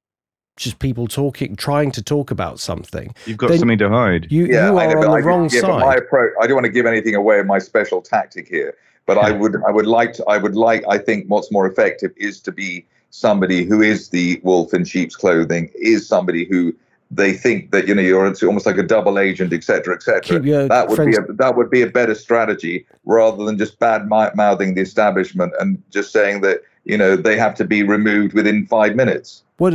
just 0.57 0.79
people 0.79 1.07
talking, 1.07 1.55
trying 1.55 1.91
to 1.91 2.01
talk 2.01 2.31
about 2.31 2.59
something. 2.59 3.13
You've 3.25 3.37
got 3.37 3.53
something 3.53 3.77
to 3.77 3.89
hide. 3.89 4.31
You, 4.31 4.45
yeah, 4.45 4.71
you 4.71 4.77
are 4.77 4.87
know, 4.93 5.01
on 5.03 5.11
the 5.11 5.17
I, 5.17 5.19
wrong 5.19 5.49
yeah, 5.51 5.61
side. 5.61 5.79
my 5.79 5.95
approach, 5.95 6.33
I 6.41 6.47
don't 6.47 6.55
want 6.55 6.65
to 6.65 6.71
give 6.71 6.85
anything 6.85 7.15
away 7.15 7.39
in 7.39 7.47
my 7.47 7.59
special 7.59 8.01
tactic 8.01 8.47
here, 8.47 8.75
but 9.05 9.17
I 9.17 9.31
would, 9.31 9.55
I 9.65 9.71
would 9.71 9.87
like 9.87 10.13
to, 10.13 10.25
I 10.25 10.37
would 10.37 10.55
like, 10.55 10.83
I 10.89 10.97
think 10.97 11.27
what's 11.27 11.51
more 11.51 11.65
effective 11.65 12.11
is 12.17 12.41
to 12.41 12.51
be 12.51 12.85
somebody 13.11 13.63
who 13.63 13.81
is 13.81 14.09
the 14.09 14.41
wolf 14.43 14.73
in 14.73 14.83
sheep's 14.83 15.15
clothing, 15.15 15.71
is 15.75 16.07
somebody 16.07 16.45
who 16.45 16.75
they 17.09 17.33
think 17.33 17.71
that 17.71 17.87
you 17.87 17.95
know 17.95 18.01
you're 18.01 18.25
almost 18.43 18.65
like 18.65 18.77
a 18.77 18.83
double 18.83 19.17
agent, 19.17 19.53
etc., 19.53 19.95
etc. 19.95 20.39
That 20.67 20.89
would 20.89 20.95
friends- 20.95 21.17
be 21.17 21.23
a, 21.23 21.33
that 21.33 21.55
would 21.55 21.69
be 21.69 21.81
a 21.81 21.87
better 21.87 22.15
strategy 22.15 22.85
rather 23.05 23.45
than 23.45 23.57
just 23.57 23.79
bad 23.79 24.09
mouthing 24.09 24.75
the 24.75 24.81
establishment 24.81 25.53
and 25.59 25.81
just 25.89 26.11
saying 26.11 26.41
that 26.41 26.61
you 26.83 26.97
know 26.97 27.15
they 27.15 27.37
have 27.37 27.55
to 27.55 27.63
be 27.65 27.83
removed 27.83 28.33
within 28.33 28.65
five 28.65 28.95
minutes. 28.95 29.43
What 29.57 29.73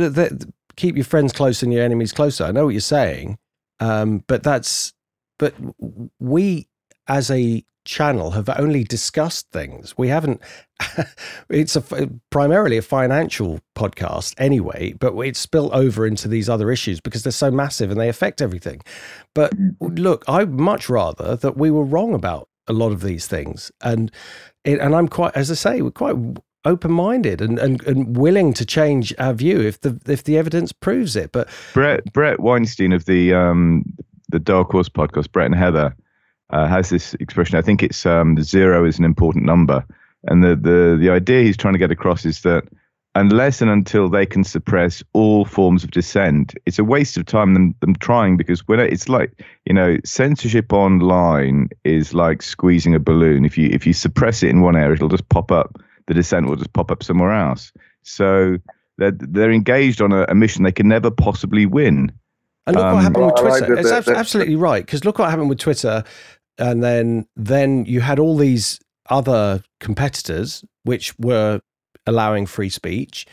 keep 0.75 0.95
your 0.95 1.05
friends 1.05 1.33
close 1.33 1.63
and 1.63 1.73
your 1.73 1.83
enemies 1.83 2.11
closer. 2.11 2.43
I 2.43 2.51
know 2.51 2.65
what 2.65 2.71
you're 2.71 2.81
saying, 2.81 3.37
um, 3.79 4.23
but 4.27 4.43
that's 4.43 4.93
but 5.39 5.53
we 6.19 6.67
as 7.07 7.29
a 7.29 7.65
channel 7.85 8.31
have 8.31 8.49
only 8.49 8.83
discussed 8.83 9.49
things. 9.51 9.97
We 9.97 10.07
haven't. 10.07 10.41
it's 11.49 11.75
a 11.75 12.09
primarily 12.29 12.77
a 12.77 12.81
financial 12.81 13.59
podcast 13.75 14.35
anyway, 14.37 14.93
but 14.93 15.17
it's 15.19 15.39
spilled 15.39 15.73
over 15.73 16.05
into 16.05 16.27
these 16.27 16.49
other 16.49 16.71
issues 16.71 16.99
because 16.99 17.23
they're 17.23 17.31
so 17.31 17.51
massive 17.51 17.91
and 17.91 17.99
they 17.99 18.09
affect 18.09 18.41
everything. 18.41 18.81
But 19.33 19.55
mm-hmm. 19.55 19.95
look, 19.95 20.23
I 20.27 20.45
much 20.45 20.89
rather 20.89 21.35
that 21.35 21.57
we 21.57 21.71
were 21.71 21.83
wrong 21.83 22.13
about 22.13 22.47
a 22.67 22.73
lot 22.73 22.91
of 22.91 23.01
these 23.01 23.27
things, 23.27 23.71
and 23.81 24.11
it, 24.63 24.79
and 24.79 24.95
I'm 24.95 25.09
quite, 25.09 25.35
as 25.35 25.51
I 25.51 25.55
say, 25.55 25.81
we're 25.81 25.91
quite 25.91 26.15
open-minded 26.65 27.41
and, 27.41 27.59
and, 27.59 27.83
and 27.83 28.17
willing 28.17 28.53
to 28.53 28.65
change 28.65 29.13
our 29.19 29.33
view 29.33 29.61
if 29.61 29.81
the 29.81 29.99
if 30.07 30.23
the 30.23 30.37
evidence 30.37 30.71
proves 30.71 31.15
it. 31.15 31.31
But 31.31 31.49
Brett 31.73 32.11
Bret 32.13 32.39
Weinstein 32.39 32.93
of 32.93 33.05
the 33.05 33.33
um 33.33 33.83
the 34.29 34.39
Dark 34.39 34.71
Horse 34.71 34.89
podcast, 34.89 35.31
Bret 35.31 35.45
and 35.45 35.55
Heather, 35.55 35.95
uh, 36.49 36.67
has 36.67 36.89
this 36.89 37.13
expression. 37.15 37.57
I 37.57 37.61
think 37.61 37.83
it's 37.83 38.05
um 38.05 38.41
zero 38.41 38.85
is 38.85 38.99
an 38.99 39.05
important 39.05 39.45
number, 39.45 39.85
and 40.25 40.43
the 40.43 40.55
the 40.55 40.97
the 40.99 41.09
idea 41.09 41.43
he's 41.43 41.57
trying 41.57 41.73
to 41.73 41.79
get 41.79 41.91
across 41.91 42.25
is 42.25 42.41
that 42.41 42.63
unless 43.15 43.61
and 43.61 43.69
until 43.69 44.09
they 44.09 44.25
can 44.25 44.43
suppress 44.43 45.03
all 45.13 45.45
forms 45.45 45.83
of 45.83 45.91
dissent, 45.91 46.55
it's 46.65 46.79
a 46.79 46.83
waste 46.83 47.15
of 47.15 47.25
time 47.25 47.53
them, 47.53 47.75
them 47.81 47.95
trying 47.97 48.37
because 48.37 48.67
when 48.67 48.79
it's 48.79 49.07
like 49.09 49.43
you 49.65 49.73
know 49.73 49.97
censorship 50.05 50.73
online 50.73 51.69
is 51.83 52.13
like 52.13 52.41
squeezing 52.41 52.95
a 52.95 52.99
balloon. 52.99 53.45
If 53.45 53.57
you 53.57 53.69
if 53.71 53.85
you 53.85 53.93
suppress 53.93 54.43
it 54.43 54.49
in 54.49 54.61
one 54.61 54.75
area, 54.75 54.93
it'll 54.93 55.09
just 55.09 55.29
pop 55.29 55.51
up 55.51 55.79
the 56.07 56.13
dissent 56.13 56.47
will 56.47 56.55
just 56.55 56.73
pop 56.73 56.91
up 56.91 57.03
somewhere 57.03 57.31
else. 57.31 57.71
So 58.03 58.57
they're, 58.97 59.11
they're 59.11 59.51
engaged 59.51 60.01
on 60.01 60.11
a, 60.11 60.23
a 60.23 60.35
mission 60.35 60.63
they 60.63 60.71
can 60.71 60.87
never 60.87 61.09
possibly 61.09 61.65
win. 61.65 62.11
And 62.65 62.75
look 62.75 62.85
um, 62.85 62.93
what 62.95 63.03
happened 63.03 63.25
with 63.25 63.35
Twitter. 63.35 63.77
It's 63.77 64.07
absolutely 64.07 64.55
right 64.55 64.85
because 64.85 65.03
look 65.03 65.19
what 65.19 65.29
happened 65.29 65.49
with 65.49 65.59
Twitter, 65.59 66.03
and 66.57 66.81
then 66.81 67.27
then 67.35 67.85
you 67.85 67.99
had 67.99 68.19
all 68.19 68.37
these 68.37 68.79
other 69.09 69.61
competitors 69.79 70.63
which 70.83 71.17
were 71.19 71.59
allowing 72.07 72.45
free 72.45 72.69
speech, 72.69 73.25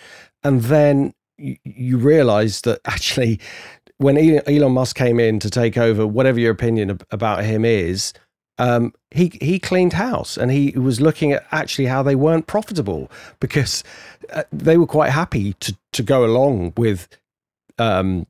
and 0.42 0.62
then 0.62 1.14
you, 1.38 1.56
you 1.62 1.96
realize 1.96 2.62
that 2.62 2.80
actually 2.86 3.40
when 3.98 4.16
Elon 4.48 4.72
Musk 4.72 4.96
came 4.96 5.20
in 5.20 5.38
to 5.40 5.50
take 5.50 5.76
over, 5.76 6.06
whatever 6.06 6.40
your 6.40 6.52
opinion 6.52 6.98
about 7.10 7.44
him 7.44 7.66
is, 7.66 8.14
um, 8.60 8.92
he 9.10 9.32
he 9.40 9.58
cleaned 9.58 9.94
house 9.94 10.36
and 10.36 10.50
he 10.50 10.72
was 10.78 11.00
looking 11.00 11.32
at 11.32 11.46
actually 11.50 11.86
how 11.86 12.02
they 12.02 12.14
weren't 12.14 12.46
profitable 12.46 13.10
because 13.40 13.82
uh, 14.34 14.42
they 14.52 14.76
were 14.76 14.86
quite 14.86 15.10
happy 15.10 15.54
to 15.54 15.76
to 15.92 16.02
go 16.02 16.26
along 16.26 16.74
with 16.76 17.08
um, 17.78 18.26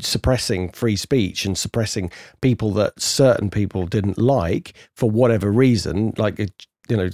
suppressing 0.00 0.70
free 0.70 0.96
speech 0.96 1.44
and 1.44 1.56
suppressing 1.56 2.10
people 2.40 2.72
that 2.72 3.00
certain 3.00 3.48
people 3.48 3.86
didn't 3.86 4.18
like 4.18 4.74
for 4.96 5.08
whatever 5.08 5.52
reason, 5.52 6.12
like 6.18 6.40
you 6.88 6.96
know, 6.96 7.08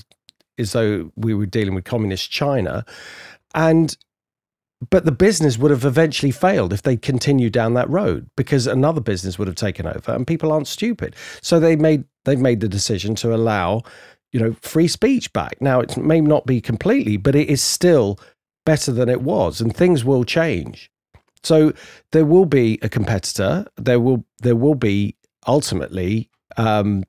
as 0.58 0.72
though 0.72 1.12
we 1.16 1.34
were 1.34 1.44
dealing 1.46 1.74
with 1.74 1.84
communist 1.84 2.30
China, 2.30 2.86
and 3.54 3.98
but 4.88 5.04
the 5.04 5.12
business 5.12 5.58
would 5.58 5.70
have 5.70 5.84
eventually 5.84 6.32
failed 6.32 6.72
if 6.72 6.80
they 6.80 6.96
continued 6.96 7.52
down 7.52 7.74
that 7.74 7.90
road 7.90 8.30
because 8.34 8.66
another 8.66 9.02
business 9.02 9.38
would 9.38 9.46
have 9.46 9.54
taken 9.54 9.86
over 9.86 10.12
and 10.12 10.26
people 10.26 10.50
aren't 10.50 10.68
stupid. 10.68 11.14
So 11.42 11.60
they 11.60 11.76
made 11.76 12.04
they've 12.24 12.38
made 12.38 12.60
the 12.60 12.68
decision 12.68 13.14
to 13.16 13.34
allow 13.34 13.82
you 14.32 14.40
know 14.40 14.54
free 14.62 14.88
speech 14.88 15.32
back. 15.32 15.60
Now 15.60 15.80
it 15.80 15.96
may 15.96 16.20
not 16.20 16.46
be 16.46 16.60
completely 16.60 17.16
but 17.16 17.34
it 17.34 17.48
is 17.48 17.62
still 17.62 18.18
better 18.64 18.92
than 18.92 19.08
it 19.08 19.22
was 19.22 19.60
and 19.60 19.74
things 19.74 20.04
will 20.04 20.24
change. 20.24 20.90
So 21.42 21.72
there 22.12 22.26
will 22.26 22.44
be 22.44 22.78
a 22.82 22.88
competitor. 22.88 23.66
There 23.76 24.00
will 24.00 24.24
there 24.40 24.56
will 24.56 24.74
be 24.74 25.16
ultimately 25.46 26.30
um, 26.56 27.04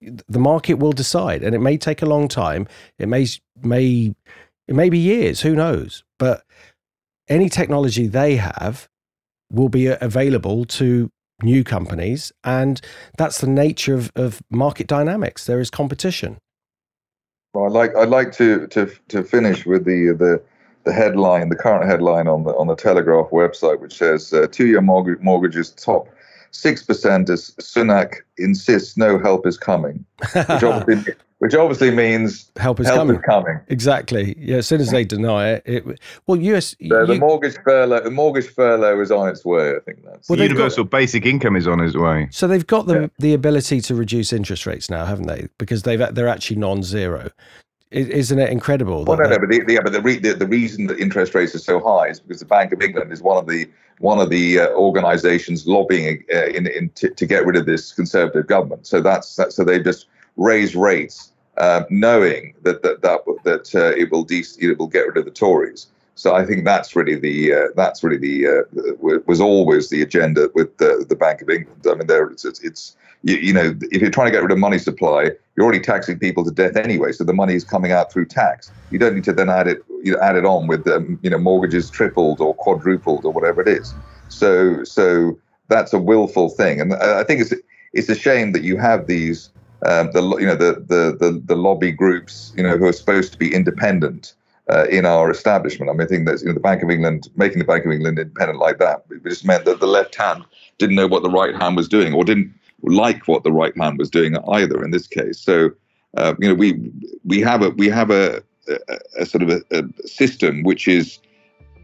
the 0.00 0.38
market 0.38 0.74
will 0.74 0.92
decide 0.92 1.42
and 1.42 1.54
it 1.54 1.58
may 1.58 1.76
take 1.76 2.02
a 2.02 2.06
long 2.06 2.28
time. 2.28 2.66
It 2.98 3.08
may 3.08 3.26
may 3.62 4.14
it 4.66 4.74
may 4.74 4.88
be 4.88 4.98
years. 4.98 5.40
Who 5.42 5.54
knows? 5.54 6.04
But 6.18 6.44
any 7.28 7.48
technology 7.48 8.06
they 8.06 8.36
have 8.36 8.88
will 9.50 9.68
be 9.68 9.86
available 9.86 10.64
to 10.64 11.10
new 11.42 11.64
companies. 11.64 12.32
And 12.44 12.80
that's 13.16 13.40
the 13.40 13.46
nature 13.46 13.94
of, 13.94 14.10
of 14.14 14.42
market 14.50 14.86
dynamics. 14.86 15.44
There 15.44 15.60
is 15.60 15.70
competition. 15.70 16.38
Well, 17.54 17.66
I'd 17.66 17.72
like 17.72 17.96
I'd 17.96 18.08
like 18.08 18.32
to 18.32 18.66
to 18.68 18.90
to 19.08 19.22
finish 19.22 19.64
with 19.64 19.84
the 19.84 20.14
the 20.18 20.42
the 20.84 20.92
headline, 20.92 21.48
the 21.48 21.56
current 21.56 21.84
headline 21.84 22.28
on 22.28 22.44
the 22.44 22.54
on 22.56 22.66
the 22.66 22.76
Telegraph 22.76 23.30
website, 23.30 23.80
which 23.80 23.96
says 23.96 24.32
uh, 24.32 24.46
two-year 24.50 24.80
mortgage, 24.80 25.18
mortgages 25.20 25.70
top 25.70 26.08
six 26.50 26.82
percent 26.82 27.30
as 27.30 27.50
Sunak 27.60 28.16
insists 28.36 28.96
no 28.96 29.18
help 29.18 29.46
is 29.46 29.56
coming, 29.56 30.04
which 30.20 30.34
obviously 30.62 31.14
which 31.38 31.54
obviously 31.54 31.90
means 31.90 32.50
help 32.56 32.80
is 32.80 32.86
help 32.86 32.98
coming. 32.98 33.16
Is 33.16 33.22
coming. 33.22 33.60
Exactly. 33.68 34.36
Yeah. 34.38 34.56
As 34.56 34.66
soon 34.66 34.80
as 34.80 34.90
they 34.90 35.04
deny 35.04 35.50
it, 35.50 35.62
it 35.66 36.00
well, 36.26 36.38
US 36.40 36.74
the, 36.80 36.86
you, 36.86 37.06
the 37.06 37.18
mortgage 37.18 37.56
furlough, 37.64 38.00
the 38.00 38.10
mortgage 38.10 38.48
furlough 38.48 39.00
is 39.00 39.10
on 39.10 39.28
its 39.28 39.44
way. 39.44 39.76
I 39.76 39.80
think 39.80 40.04
that's 40.04 40.28
well, 40.28 40.38
universal 40.38 40.84
got, 40.84 40.90
basic 40.90 41.26
income 41.26 41.56
is 41.56 41.66
on 41.66 41.80
its 41.80 41.96
way. 41.96 42.28
So 42.30 42.48
they've 42.48 42.66
got 42.66 42.86
the 42.86 43.02
yeah. 43.02 43.06
the 43.18 43.34
ability 43.34 43.80
to 43.82 43.94
reduce 43.94 44.32
interest 44.32 44.66
rates 44.66 44.90
now, 44.90 45.04
haven't 45.04 45.26
they? 45.26 45.48
Because 45.58 45.82
they've 45.82 46.14
they're 46.14 46.28
actually 46.28 46.56
non-zero. 46.56 47.30
Isn't 47.90 48.38
it 48.38 48.50
incredible? 48.50 49.06
Well, 49.06 49.16
no, 49.16 49.30
no, 49.30 49.38
but 49.38 49.48
the, 49.48 49.64
yeah, 49.66 49.80
but 49.82 49.92
the, 49.92 50.02
re, 50.02 50.18
the, 50.18 50.34
the 50.34 50.46
reason 50.46 50.88
that 50.88 50.98
interest 50.98 51.34
rates 51.34 51.54
are 51.54 51.58
so 51.58 51.80
high 51.80 52.08
is 52.08 52.20
because 52.20 52.40
the 52.40 52.44
Bank 52.44 52.70
of 52.70 52.82
England 52.82 53.10
is 53.12 53.22
one 53.22 53.38
of 53.38 53.46
the 53.46 53.66
one 53.98 54.20
of 54.20 54.28
the 54.28 54.60
uh, 54.60 54.68
organisations 54.72 55.66
lobbying 55.66 56.22
uh, 56.32 56.46
in, 56.46 56.66
in 56.66 56.90
to, 56.90 57.08
to 57.08 57.26
get 57.26 57.46
rid 57.46 57.56
of 57.56 57.64
this 57.64 57.92
conservative 57.92 58.46
government. 58.46 58.86
So 58.86 59.00
that's, 59.00 59.34
that's 59.36 59.56
so 59.56 59.64
they 59.64 59.80
just 59.80 60.06
raise 60.38 60.74
rates 60.74 61.32
um, 61.58 61.84
knowing 61.90 62.54
that 62.62 62.82
that 62.82 63.02
that, 63.02 63.20
that 63.44 63.74
uh, 63.74 63.96
it 63.96 64.10
will 64.10 64.24
de- 64.24 64.44
it 64.58 64.78
will 64.78 64.86
get 64.86 65.06
rid 65.06 65.16
of 65.16 65.24
the 65.24 65.30
Tories. 65.30 65.88
So 66.14 66.34
I 66.34 66.44
think 66.44 66.64
that's 66.64 66.96
really 66.96 67.16
the 67.16 67.52
uh, 67.52 67.66
that's 67.76 68.02
really 68.02 68.16
the 68.16 68.46
uh, 68.46 69.18
was 69.26 69.40
always 69.40 69.90
the 69.90 70.02
agenda 70.02 70.48
with 70.54 70.76
the 70.78 71.04
the 71.08 71.16
Bank 71.16 71.42
of 71.42 71.50
England. 71.50 71.84
I 71.88 71.94
mean, 71.94 72.06
there 72.06 72.26
it's, 72.28 72.44
it's 72.44 72.96
you, 73.22 73.36
you, 73.36 73.52
know 73.52 73.74
if 73.90 74.00
you're 74.00 74.10
trying 74.10 74.28
to 74.28 74.32
get 74.32 74.42
rid 74.42 74.52
of 74.52 74.58
money 74.58 74.78
supply, 74.78 75.30
you're 75.56 75.64
already 75.64 75.80
taxing 75.80 76.18
people 76.18 76.44
to 76.44 76.50
death 76.50 76.76
anyway. 76.76 77.12
So 77.12 77.24
the 77.24 77.34
money 77.34 77.54
is 77.54 77.64
coming 77.64 77.92
out 77.92 78.12
through 78.12 78.26
tax. 78.26 78.70
You 78.90 78.98
don't 78.98 79.14
need 79.14 79.24
to 79.24 79.32
then 79.32 79.48
add 79.48 79.68
it 79.68 79.82
you 80.02 80.12
know 80.12 80.20
add 80.20 80.36
it 80.36 80.44
on 80.44 80.66
with 80.66 80.86
um, 80.88 81.18
you 81.22 81.30
know 81.30 81.38
mortgages 81.38 81.90
tripled 81.90 82.40
or 82.40 82.54
quadrupled 82.54 83.24
or 83.24 83.32
whatever 83.32 83.60
it 83.60 83.68
is. 83.68 83.94
So 84.28 84.84
so 84.84 85.38
that's 85.68 85.92
a 85.92 85.98
willful 85.98 86.50
thing, 86.50 86.80
and 86.80 86.94
I 86.94 87.24
think 87.24 87.40
it's 87.40 87.54
it's 87.92 88.08
a 88.08 88.14
shame 88.14 88.52
that 88.52 88.62
you 88.62 88.76
have 88.76 89.06
these 89.06 89.50
um, 89.86 90.10
the 90.12 90.22
you 90.38 90.46
know 90.46 90.56
the, 90.56 90.84
the 90.86 91.16
the 91.18 91.42
the 91.44 91.56
lobby 91.56 91.92
groups 91.92 92.52
you 92.56 92.62
know 92.62 92.76
who 92.76 92.86
are 92.86 92.92
supposed 92.92 93.32
to 93.32 93.38
be 93.38 93.54
independent 93.54 94.34
uh, 94.70 94.86
in 94.90 95.06
our 95.06 95.30
establishment. 95.30 95.90
I 95.90 95.92
mean, 95.92 96.02
I 96.02 96.06
think 96.06 96.26
that 96.26 96.40
you 96.40 96.48
know 96.48 96.54
the 96.54 96.60
Bank 96.60 96.82
of 96.82 96.90
England 96.90 97.28
making 97.36 97.58
the 97.58 97.64
Bank 97.64 97.84
of 97.84 97.92
England 97.92 98.18
independent 98.18 98.58
like 98.58 98.78
that 98.78 99.04
just 99.24 99.44
meant 99.44 99.64
that 99.64 99.80
the 99.80 99.86
left 99.86 100.14
hand 100.14 100.44
didn't 100.78 100.96
know 100.96 101.06
what 101.06 101.22
the 101.22 101.30
right 101.30 101.54
hand 101.54 101.76
was 101.76 101.88
doing 101.88 102.12
or 102.12 102.24
didn't 102.24 102.52
like 102.82 103.26
what 103.26 103.44
the 103.44 103.52
right 103.52 103.76
hand 103.76 103.98
was 103.98 104.10
doing 104.10 104.36
either 104.48 104.82
in 104.84 104.90
this 104.90 105.06
case. 105.06 105.38
So 105.38 105.70
uh, 106.16 106.34
you 106.38 106.48
know 106.48 106.54
we 106.54 106.90
we 107.24 107.40
have 107.40 107.62
a 107.62 107.70
we 107.70 107.88
have 107.88 108.10
a, 108.10 108.42
a, 108.68 108.98
a 109.20 109.26
sort 109.26 109.42
of 109.42 109.50
a, 109.50 109.62
a 109.70 110.08
system 110.08 110.62
which 110.62 110.88
is 110.88 111.18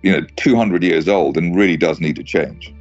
you 0.02 0.12
know 0.12 0.26
200 0.36 0.82
years 0.82 1.08
old 1.08 1.36
and 1.36 1.56
really 1.56 1.76
does 1.76 2.00
need 2.00 2.16
to 2.16 2.24
change. 2.24 2.74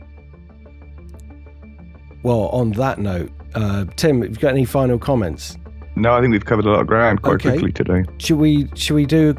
Well, 2.24 2.48
on 2.50 2.72
that 2.72 3.00
note, 3.00 3.32
uh, 3.56 3.86
Tim, 3.96 4.22
have 4.22 4.32
you 4.32 4.38
got 4.38 4.50
any 4.50 4.66
final 4.66 4.98
comments? 4.98 5.58
No, 5.96 6.14
I 6.14 6.22
think 6.22 6.32
we've 6.32 6.46
covered 6.46 6.66
a 6.66 6.72
lot 6.72 6.82
of 6.82 6.88
ground 6.88 7.22
quite 7.22 7.36
okay. 7.36 7.52
quickly 7.52 7.72
today. 7.72 8.04
Should 8.18 8.38
we? 8.38 8.68
Should 8.76 8.96
we 8.96 9.06
do? 9.06 9.36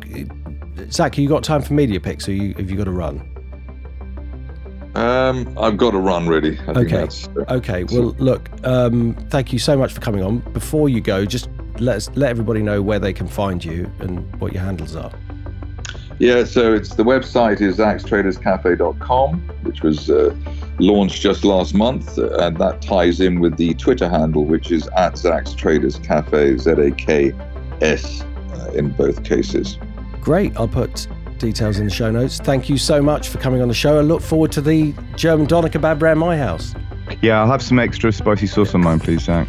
Zak, 0.90 1.18
you 1.18 1.28
got 1.28 1.42
time 1.42 1.62
for 1.62 1.74
media 1.74 2.00
picks, 2.00 2.28
or 2.28 2.32
you, 2.32 2.54
have 2.54 2.70
you 2.70 2.76
got 2.76 2.84
to 2.84 2.92
run? 2.92 3.30
Um, 4.94 5.56
I've 5.58 5.76
got 5.76 5.90
to 5.90 5.98
run 5.98 6.28
really. 6.28 6.58
I 6.60 6.70
okay. 6.72 7.08
Uh, 7.36 7.54
okay. 7.54 7.84
Well, 7.84 8.14
look. 8.18 8.48
Um, 8.64 9.14
thank 9.30 9.52
you 9.52 9.58
so 9.58 9.76
much 9.76 9.92
for 9.92 10.00
coming 10.00 10.22
on. 10.22 10.38
Before 10.52 10.88
you 10.88 11.00
go, 11.00 11.24
just 11.24 11.48
let 11.80 11.96
us 11.96 12.10
let 12.14 12.30
everybody 12.30 12.62
know 12.62 12.80
where 12.82 13.00
they 13.00 13.12
can 13.12 13.26
find 13.26 13.64
you 13.64 13.90
and 13.98 14.34
what 14.40 14.52
your 14.52 14.62
handles 14.62 14.94
are. 14.94 15.12
Yeah, 16.18 16.44
so 16.44 16.72
it's 16.72 16.94
the 16.94 17.02
website 17.02 17.60
is 17.60 17.78
zakstraderscafe.com, 17.78 19.40
which 19.62 19.82
was 19.82 20.10
uh, 20.10 20.34
launched 20.78 21.20
just 21.20 21.44
last 21.44 21.74
month, 21.74 22.18
uh, 22.18 22.28
and 22.38 22.56
that 22.58 22.82
ties 22.82 23.20
in 23.20 23.40
with 23.40 23.56
the 23.56 23.74
Twitter 23.74 24.08
handle, 24.08 24.44
which 24.44 24.70
is 24.70 24.86
at 24.96 25.18
Zaks 25.18 25.54
Traders 25.54 25.98
Cafe, 25.98 26.56
Z 26.56 26.70
A 26.70 26.90
K 26.92 27.32
S, 27.80 28.22
uh, 28.52 28.70
in 28.74 28.90
both 28.90 29.24
cases. 29.24 29.78
Great. 30.20 30.56
I'll 30.56 30.68
put 30.68 31.08
details 31.38 31.78
in 31.78 31.86
the 31.86 31.90
show 31.90 32.10
notes. 32.10 32.38
Thank 32.38 32.68
you 32.68 32.78
so 32.78 33.02
much 33.02 33.28
for 33.28 33.38
coming 33.38 33.60
on 33.60 33.68
the 33.68 33.74
show. 33.74 33.98
I 33.98 34.02
look 34.02 34.22
forward 34.22 34.52
to 34.52 34.60
the 34.60 34.94
German 35.16 35.46
doner 35.46 35.68
kebab 35.68 36.00
around 36.00 36.18
my 36.18 36.36
house. 36.36 36.74
Yeah, 37.20 37.40
I'll 37.40 37.50
have 37.50 37.62
some 37.62 37.78
extra 37.78 38.12
spicy 38.12 38.46
sauce 38.46 38.74
on 38.74 38.82
mine, 38.82 39.00
please, 39.00 39.24
Zak. 39.24 39.48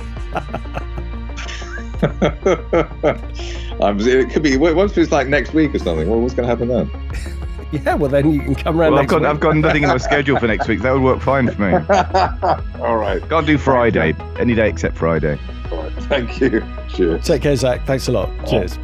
Um, 3.82 4.00
it 4.00 4.30
could 4.30 4.44
be. 4.44 4.58
Once 4.58 4.98
it's 4.98 5.12
like 5.12 5.28
next 5.28 5.54
week 5.54 5.76
or 5.76 5.80
something. 5.80 6.10
Well, 6.10 6.22
what's 6.22 6.34
going 6.34 6.48
to 6.48 6.50
happen 6.50 6.68
then? 6.70 6.90
Yeah, 7.72 7.96
well 7.96 8.10
then 8.10 8.32
you 8.32 8.40
can 8.42 8.56
come 8.56 8.78
round. 8.78 8.94
Well, 8.94 9.02
I've 9.02 9.08
got 9.08 9.22
week. 9.22 9.30
I've 9.30 9.40
got 9.40 9.58
nothing 9.58 9.84
in 9.84 9.90
my 9.90 9.98
schedule 9.98 10.40
for 10.40 10.48
next 10.48 10.68
week. 10.68 10.82
That 10.82 10.94
would 10.94 11.02
work 11.02 11.20
fine 11.20 11.52
for 11.52 11.62
me. 11.62 11.74
All 12.82 12.98
right. 12.98 13.28
Can't 13.28 13.46
do 13.46 13.58
Friday. 13.58 14.16
Any 14.40 14.56
day 14.56 14.70
except 14.70 14.96
Friday. 14.96 15.38
All 15.72 15.84
right. 15.84 15.92
Thank 16.04 16.40
you. 16.40 16.64
Cheers. 16.88 17.26
Take 17.26 17.42
care, 17.42 17.56
Zak. 17.56 17.86
Thanks 17.86 18.08
a 18.08 18.12
lot. 18.12 18.30
Cheers. 18.48 18.78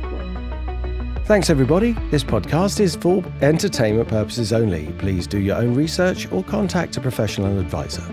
Thanks, 1.25 1.49
everybody. 1.49 1.93
This 2.09 2.23
podcast 2.23 2.79
is 2.79 2.95
for 2.95 3.23
entertainment 3.41 4.09
purposes 4.09 4.51
only. 4.51 4.87
Please 4.97 5.27
do 5.27 5.39
your 5.39 5.57
own 5.57 5.73
research 5.73 6.29
or 6.31 6.43
contact 6.43 6.97
a 6.97 7.01
professional 7.01 7.59
advisor. 7.59 8.03